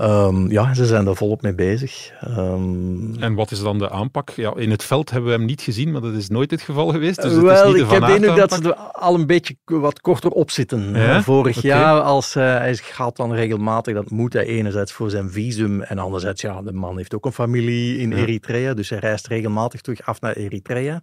Um, 0.00 0.50
ja, 0.50 0.74
ze 0.74 0.86
zijn 0.86 1.04
daar 1.04 1.14
volop 1.14 1.42
mee 1.42 1.54
bezig. 1.54 2.12
Um, 2.28 3.16
en 3.18 3.34
wat 3.34 3.50
is 3.50 3.60
dan 3.60 3.78
de 3.78 3.90
aanpak? 3.90 4.30
Ja, 4.30 4.54
in 4.56 4.70
het 4.70 4.84
veld 4.84 5.10
hebben 5.10 5.30
we 5.30 5.36
hem 5.36 5.46
niet 5.46 5.60
gezien, 5.60 5.92
maar 5.92 6.00
dat 6.00 6.14
is 6.14 6.28
nooit 6.28 6.50
het 6.50 6.60
geval 6.60 6.88
geweest. 6.88 7.22
Dus 7.22 7.32
het 7.32 7.42
wel, 7.42 7.66
is 7.66 7.74
niet 7.74 7.84
ik 7.84 7.90
heb 7.90 8.06
de 8.06 8.14
indruk 8.14 8.36
dat 8.36 8.52
ze 8.52 8.62
er 8.62 8.74
al 8.74 9.14
een 9.14 9.26
beetje 9.26 9.56
wat 9.64 10.00
korter 10.00 10.30
op 10.30 10.50
zitten. 10.50 10.94
Ja? 10.94 11.22
Vorig 11.22 11.58
okay. 11.58 11.70
jaar, 11.70 12.00
als, 12.00 12.36
uh, 12.36 12.42
hij 12.42 12.76
gaat 12.76 13.16
dan 13.16 13.32
regelmatig, 13.32 13.94
dat 13.94 14.10
moet 14.10 14.32
hij 14.32 14.44
enerzijds 14.44 14.92
voor 14.92 15.10
zijn 15.10 15.30
visum 15.30 15.82
en 15.82 15.98
anderzijds, 15.98 16.40
ja, 16.40 16.62
de 16.62 16.72
man 16.72 16.96
heeft 16.96 17.14
ook 17.14 17.24
een 17.24 17.32
familie 17.32 17.98
in 17.98 18.10
ja. 18.10 18.16
Eritrea, 18.16 18.74
dus 18.74 18.90
hij 18.90 18.98
reist 18.98 19.26
regelmatig 19.26 19.80
terug 19.80 20.06
af 20.06 20.20
naar 20.20 20.32
Eritrea. 20.32 21.02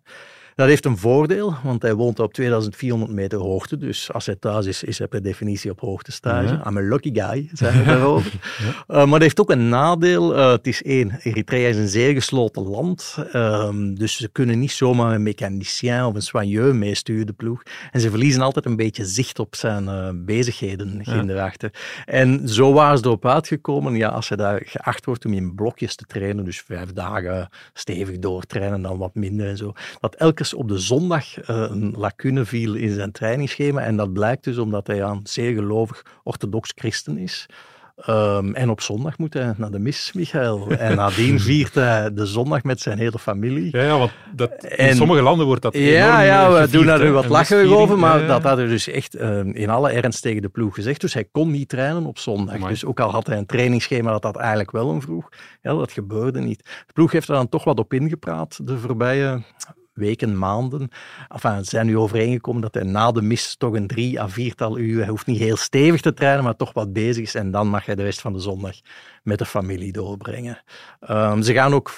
Dat 0.57 0.67
heeft 0.67 0.85
een 0.85 0.97
voordeel, 0.97 1.55
want 1.63 1.81
hij 1.81 1.93
woont 1.93 2.19
op 2.19 2.33
2400 2.33 3.11
meter 3.11 3.39
hoogte. 3.39 3.77
Dus 3.77 4.13
als 4.13 4.25
hij 4.25 4.35
thuis 4.35 4.65
is, 4.65 4.83
is 4.83 4.97
hij 4.97 5.07
per 5.07 5.23
definitie 5.23 5.71
op 5.71 5.79
hoogtestage. 5.79 6.53
Ja. 6.53 6.67
I'm 6.67 6.77
a 6.77 6.81
lucky 6.81 7.13
guy, 7.13 7.49
zijn 7.53 7.77
we 7.77 7.83
daarover. 7.83 8.31
ja. 8.57 8.65
uh, 8.73 8.75
maar 8.87 9.07
dat 9.07 9.21
heeft 9.21 9.39
ook 9.39 9.49
een 9.49 9.69
nadeel. 9.69 10.37
Uh, 10.37 10.51
het 10.51 10.67
is 10.67 10.83
één, 10.83 11.19
Eritrea 11.23 11.67
is 11.67 11.77
een 11.77 11.87
zeer 11.87 12.13
gesloten 12.13 12.63
land. 12.63 13.17
Um, 13.33 13.95
dus 13.95 14.17
ze 14.17 14.29
kunnen 14.29 14.59
niet 14.59 14.71
zomaar 14.71 15.15
een 15.15 15.23
mechanicien 15.23 16.05
of 16.05 16.15
een 16.15 16.21
soigneur 16.21 16.75
meesturen, 16.75 17.25
de 17.25 17.33
ploeg. 17.33 17.63
En 17.91 18.01
ze 18.01 18.09
verliezen 18.09 18.41
altijd 18.41 18.65
een 18.65 18.75
beetje 18.75 19.05
zicht 19.05 19.39
op 19.39 19.55
zijn 19.55 19.83
uh, 19.83 20.09
bezigheden 20.13 20.99
ja. 21.03 21.23
daarachter. 21.23 21.71
En 22.05 22.49
zo 22.49 22.73
waren 22.73 22.97
ze 22.97 23.05
erop 23.05 23.25
uitgekomen, 23.25 23.95
ja, 23.95 24.09
als 24.09 24.27
hij 24.27 24.37
daar 24.37 24.61
geacht 24.65 25.05
wordt 25.05 25.25
om 25.25 25.33
in 25.33 25.55
blokjes 25.55 25.95
te 25.95 26.05
trainen, 26.05 26.45
dus 26.45 26.61
vijf 26.61 26.93
dagen 26.93 27.49
stevig 27.73 28.19
doortrainen, 28.19 28.81
dan 28.81 28.97
wat 28.97 29.15
minder 29.15 29.47
en 29.47 29.57
zo, 29.57 29.73
dat 29.99 30.15
elke 30.15 30.45
op 30.53 30.67
de 30.67 30.79
zondag 30.79 31.37
uh, 31.37 31.45
een 31.47 31.93
lacune 31.97 32.45
viel 32.45 32.73
in 32.73 32.93
zijn 32.93 33.11
trainingsschema. 33.11 33.81
En 33.81 33.97
dat 33.97 34.13
blijkt 34.13 34.43
dus 34.43 34.57
omdat 34.57 34.87
hij 34.87 35.01
een 35.01 35.19
zeer 35.23 35.53
gelovig 35.53 36.05
orthodox 36.23 36.71
christen 36.75 37.17
is. 37.17 37.47
Um, 38.09 38.53
en 38.53 38.69
op 38.69 38.81
zondag 38.81 39.17
moet 39.17 39.33
hij 39.33 39.53
naar 39.57 39.71
de 39.71 39.79
mis, 39.79 40.11
Michael. 40.13 40.67
En 40.77 40.95
nadien 40.95 41.39
viert 41.39 41.75
hij 41.75 42.13
de 42.13 42.25
zondag 42.25 42.63
met 42.63 42.81
zijn 42.81 42.97
hele 42.97 43.19
familie. 43.19 43.69
Ja, 43.71 43.83
ja 43.83 43.97
want 43.97 44.11
dat, 44.35 44.63
in 44.63 44.95
sommige 44.95 45.21
landen 45.21 45.45
wordt 45.45 45.61
dat 45.61 45.77
Ja, 45.77 46.21
ja 46.21 46.51
we 46.51 46.69
doen 46.69 46.85
daar 46.85 47.03
nu 47.03 47.11
wat 47.11 47.27
lachen 47.27 47.69
over, 47.69 47.97
maar 47.97 48.19
ja, 48.21 48.27
dat 48.27 48.43
had 48.43 48.57
hij 48.57 48.67
dus 48.67 48.87
echt 48.87 49.21
um, 49.21 49.51
in 49.51 49.69
alle 49.69 49.91
ernst 49.91 50.21
tegen 50.21 50.41
de 50.41 50.49
ploeg 50.49 50.75
gezegd. 50.75 51.01
Dus 51.01 51.13
hij 51.13 51.27
kon 51.31 51.51
niet 51.51 51.69
trainen 51.69 52.05
op 52.05 52.19
zondag. 52.19 52.55
Amai. 52.55 52.69
Dus 52.69 52.85
ook 52.85 52.99
al 52.99 53.11
had 53.11 53.27
hij 53.27 53.37
een 53.37 53.45
trainingsschema 53.45 54.11
dat 54.11 54.21
dat 54.21 54.35
eigenlijk 54.35 54.71
wel 54.71 54.87
om 54.87 55.01
vroeg, 55.01 55.29
ja, 55.61 55.73
dat 55.73 55.91
gebeurde 55.91 56.39
niet. 56.39 56.63
De 56.63 56.93
ploeg 56.93 57.11
heeft 57.11 57.27
er 57.27 57.35
dan 57.35 57.49
toch 57.49 57.63
wat 57.63 57.79
op 57.79 57.93
ingepraat 57.93 58.67
de 58.67 58.77
voorbije 58.77 59.41
weken, 59.97 60.37
maanden. 60.37 60.89
Ze 61.41 61.59
zijn 61.61 61.85
nu 61.85 61.97
overeengekomen 61.97 62.61
dat 62.61 62.73
hij 62.73 62.83
na 62.83 63.11
de 63.11 63.21
mis 63.21 63.55
toch 63.55 63.73
een 63.73 63.87
drie 63.87 64.21
à 64.21 64.27
viertal 64.27 64.77
uur, 64.77 64.99
hij 64.99 65.09
hoeft 65.09 65.25
niet 65.25 65.39
heel 65.39 65.57
stevig 65.57 66.01
te 66.01 66.13
trainen, 66.13 66.43
maar 66.43 66.55
toch 66.55 66.73
wat 66.73 66.93
bezig 66.93 67.23
is. 67.23 67.35
En 67.35 67.51
dan 67.51 67.67
mag 67.67 67.85
hij 67.85 67.95
de 67.95 68.03
rest 68.03 68.21
van 68.21 68.33
de 68.33 68.39
zondag 68.39 68.75
met 69.23 69.37
de 69.37 69.45
familie 69.45 69.91
doorbrengen. 69.91 70.63
Um, 71.09 71.41
ze 71.41 71.53
gaan 71.53 71.73
ook 71.73 71.91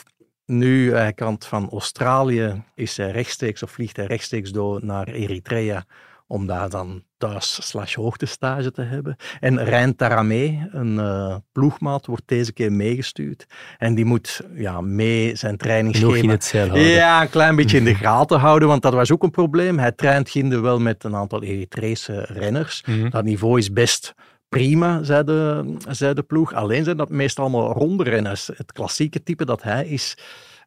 Nu, 0.46 0.94
hij 0.94 1.14
kan 1.14 1.36
van 1.40 1.70
Australië, 1.70 2.64
is 2.76 2.98
hij 2.98 3.12
rechtstreeks 3.12 3.64
of 3.64 3.72
vliegt 3.72 3.96
hij 3.96 4.06
rechtstreeks 4.06 4.52
door 4.52 4.86
naar 4.86 5.08
Eritrea 5.08 5.86
om 6.32 6.48
daar 6.48 6.70
dan 6.70 7.04
thuis 7.18 7.68
slash 7.68 7.96
hoogtestage 7.96 8.72
te 8.72 8.82
hebben. 8.82 9.16
En 9.40 9.64
Rijn 9.64 9.96
Taramé, 9.96 10.70
een 10.72 10.94
uh, 10.94 11.36
ploegmaat, 11.52 12.06
wordt 12.06 12.28
deze 12.28 12.54
keer 12.54 12.72
meegestuurd. 12.72 13.46
En 13.78 13.96
die 13.96 14.06
moet 14.06 14.42
ja, 14.56 14.82
mee 14.82 15.36
zijn 15.36 15.58
trainingsschema... 15.58 16.14
Nog 16.14 16.24
in 16.24 16.30
het 16.30 16.44
zeil 16.44 16.68
houden. 16.68 16.88
Ja, 16.88 17.22
een 17.22 17.30
klein 17.30 17.56
beetje 17.56 17.78
in 17.78 17.84
de 17.84 17.96
gaten 17.96 18.40
houden, 18.40 18.68
want 18.68 18.82
dat 18.82 18.94
was 18.94 19.12
ook 19.12 19.24
een 19.24 19.32
probleem. 19.32 19.80
Hij 19.80 19.92
traint 19.92 20.30
Ginde 20.30 20.60
wel 20.60 20.80
met 20.80 21.04
een 21.04 21.16
aantal 21.16 21.44
Eritrese 21.44 22.26
renners. 22.28 22.84
Mhm. 22.86 23.10
Dat 23.10 23.24
niveau 23.24 23.58
is 23.58 23.74
best 23.74 24.14
prima, 24.50 25.04
zei 25.04 25.24
de, 25.24 25.74
zei 25.88 26.14
de 26.14 26.24
ploeg. 26.24 26.54
Alleen 26.54 26.84
zijn 26.84 26.98
dat 26.98 27.10
meestal 27.10 27.44
allemaal 27.44 27.74
ronde 27.74 28.04
renners. 28.04 28.48
Het 28.48 28.72
klassieke 28.72 29.24
type 29.24 29.46
dat 29.46 29.64
hij 29.64 29.88
is 29.88 30.18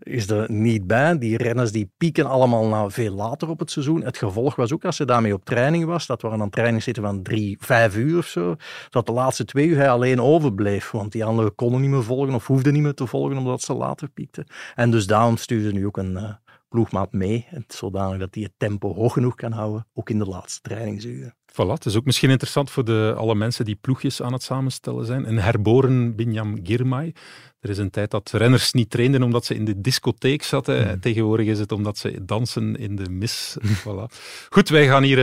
is 0.03 0.31
er 0.31 0.51
niet 0.51 0.87
bij. 0.87 1.19
Die 1.19 1.37
renners 1.37 1.73
die 1.73 1.91
pieken 1.97 2.27
allemaal 2.27 2.67
nou 2.67 2.91
veel 2.91 3.15
later 3.15 3.49
op 3.49 3.59
het 3.59 3.71
seizoen. 3.71 4.03
Het 4.03 4.17
gevolg 4.17 4.55
was 4.55 4.73
ook 4.73 4.85
als 4.85 4.97
ze 4.97 5.05
daarmee 5.05 5.35
op 5.35 5.45
training 5.45 5.85
was, 5.85 6.07
dat 6.07 6.23
we 6.23 6.31
aan 6.31 6.41
een 6.41 6.51
training 6.51 6.83
zitten 6.83 7.03
van 7.03 7.23
drie, 7.23 7.57
vijf 7.61 7.97
uur 7.97 8.19
of 8.19 8.27
zo, 8.27 8.57
dat 8.91 9.07
de 9.07 9.13
laatste 9.13 9.45
twee 9.45 9.67
uur 9.67 9.77
hij 9.77 9.91
alleen 9.91 10.21
overbleef. 10.21 10.91
Want 10.91 11.13
die 11.13 11.25
anderen 11.25 11.55
konden 11.55 11.81
niet 11.81 11.91
meer 11.91 12.05
volgen 12.05 12.35
of 12.35 12.47
hoefden 12.47 12.73
niet 12.73 12.83
meer 12.83 12.95
te 12.95 13.07
volgen 13.07 13.37
omdat 13.37 13.63
ze 13.63 13.75
later 13.75 14.09
piekten. 14.09 14.47
En 14.75 14.91
dus 14.91 15.07
daarom 15.07 15.37
stuurde 15.37 15.73
nu 15.73 15.87
ook 15.87 15.97
een 15.97 16.13
uh, 16.13 16.33
ploegmaat 16.69 17.13
mee, 17.13 17.47
zodanig 17.69 18.19
dat 18.19 18.35
hij 18.35 18.43
het 18.43 18.53
tempo 18.57 18.95
hoog 18.95 19.13
genoeg 19.13 19.35
kan 19.35 19.53
houden, 19.53 19.87
ook 19.95 20.11
in 20.11 20.19
de 20.19 20.25
laatste 20.25 20.61
trainingsuren. 20.61 21.35
Voilà, 21.53 21.73
het 21.73 21.85
is 21.85 21.97
ook 21.97 22.05
misschien 22.05 22.31
interessant 22.31 22.71
voor 22.71 22.85
de, 22.85 23.15
alle 23.17 23.35
mensen 23.35 23.65
die 23.65 23.79
ploegjes 23.81 24.23
aan 24.23 24.33
het 24.33 24.43
samenstellen 24.43 25.07
zijn. 25.07 25.29
Een 25.29 25.39
herboren 25.39 26.17
Binyam 26.17 26.59
Girmay, 26.63 27.15
er 27.63 27.71
is 27.71 27.79
een 27.79 27.91
tijd 27.91 28.11
dat 28.11 28.31
renners 28.31 28.73
niet 28.73 28.91
trainden 28.91 29.23
omdat 29.23 29.45
ze 29.45 29.55
in 29.55 29.65
de 29.65 29.81
discotheek 29.81 30.43
zaten. 30.43 30.89
Hmm. 30.89 31.01
Tegenwoordig 31.01 31.47
is 31.47 31.59
het 31.59 31.73
omdat 31.73 31.99
ze 31.99 32.25
dansen 32.25 32.77
in 32.77 32.97
de 32.97 33.11
mis. 33.11 33.57
voilà. 33.85 34.15
Goed, 34.51 34.69
wij 34.69 34.87
gaan 34.87 35.03
hier 35.03 35.19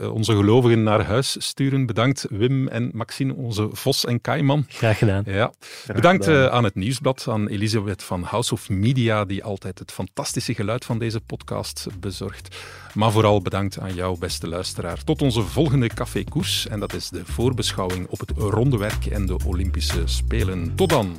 uh, 0.00 0.12
onze 0.12 0.34
gelovigen 0.34 0.82
naar 0.82 1.04
huis 1.04 1.36
sturen. 1.38 1.86
Bedankt 1.86 2.26
Wim 2.30 2.68
en 2.68 2.90
Maxine, 2.92 3.34
onze 3.34 3.68
Vos 3.72 4.04
en 4.04 4.20
Kaiman. 4.20 4.64
Graag 4.68 4.98
gedaan. 4.98 5.22
Ja. 5.26 5.52
Bedankt 5.94 6.28
uh, 6.28 6.46
aan 6.46 6.64
het 6.64 6.74
Nieuwsblad, 6.74 7.26
aan 7.28 7.48
Elisabeth 7.48 8.02
van 8.02 8.22
House 8.22 8.52
of 8.52 8.68
Media, 8.68 9.24
die 9.24 9.44
altijd 9.44 9.78
het 9.78 9.92
fantastische 9.92 10.54
geluid 10.54 10.84
van 10.84 10.98
deze 10.98 11.20
podcast 11.20 11.86
bezorgt. 12.00 12.56
Maar 12.94 13.12
vooral 13.12 13.42
bedankt 13.42 13.80
aan 13.80 13.94
jou, 13.94 14.18
beste 14.18 14.48
luisteraar. 14.48 15.04
Tot 15.04 15.22
onze 15.22 15.42
volgende 15.42 15.88
Café 15.88 16.24
Koers. 16.24 16.66
En 16.66 16.80
dat 16.80 16.92
is 16.92 17.08
de 17.08 17.22
voorbeschouwing 17.24 18.06
op 18.08 18.18
het 18.18 18.30
ronde 18.36 18.76
werk 18.76 19.06
en 19.06 19.26
de 19.26 19.36
Olympische 19.46 20.02
Spelen. 20.04 20.72
Tot 20.74 20.88
dan. 20.88 21.16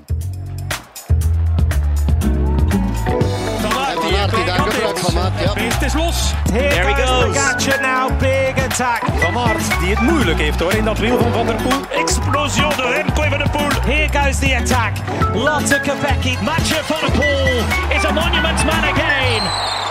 Beest 5.53 5.81
is 5.81 5.93
los. 5.93 6.33
There 6.43 6.93
he 6.93 7.05
goes. 7.05 7.37
Gatje 7.37 7.77
now, 7.81 8.19
big 8.19 8.65
attack. 8.65 9.01
Van 9.19 9.37
Aert, 9.37 9.79
die 9.79 9.89
het 9.89 10.01
moeilijk 10.01 10.39
heeft 10.39 10.59
hoor 10.59 10.73
in 10.73 10.83
dat 10.83 10.99
wiel 10.99 11.17
van 11.17 11.31
Van 11.31 11.45
der 11.45 11.55
Poel. 11.55 11.99
Explosie 12.01 12.61
door 12.61 12.93
Remco 12.93 13.21
van 13.21 13.37
der 13.37 13.49
Poel. 13.49 13.69
Here 13.81 14.19
goes 14.19 14.39
the 14.39 14.55
attack. 14.55 14.93
Lotte 15.33 15.79
Kopecky. 15.83 16.37
Matcher 16.43 16.83
van 16.83 16.99
der 16.99 17.11
Poel 17.11 17.63
is 17.97 18.05
a 18.05 18.11
monument 18.11 18.65
man 18.65 18.83
again. 18.83 19.84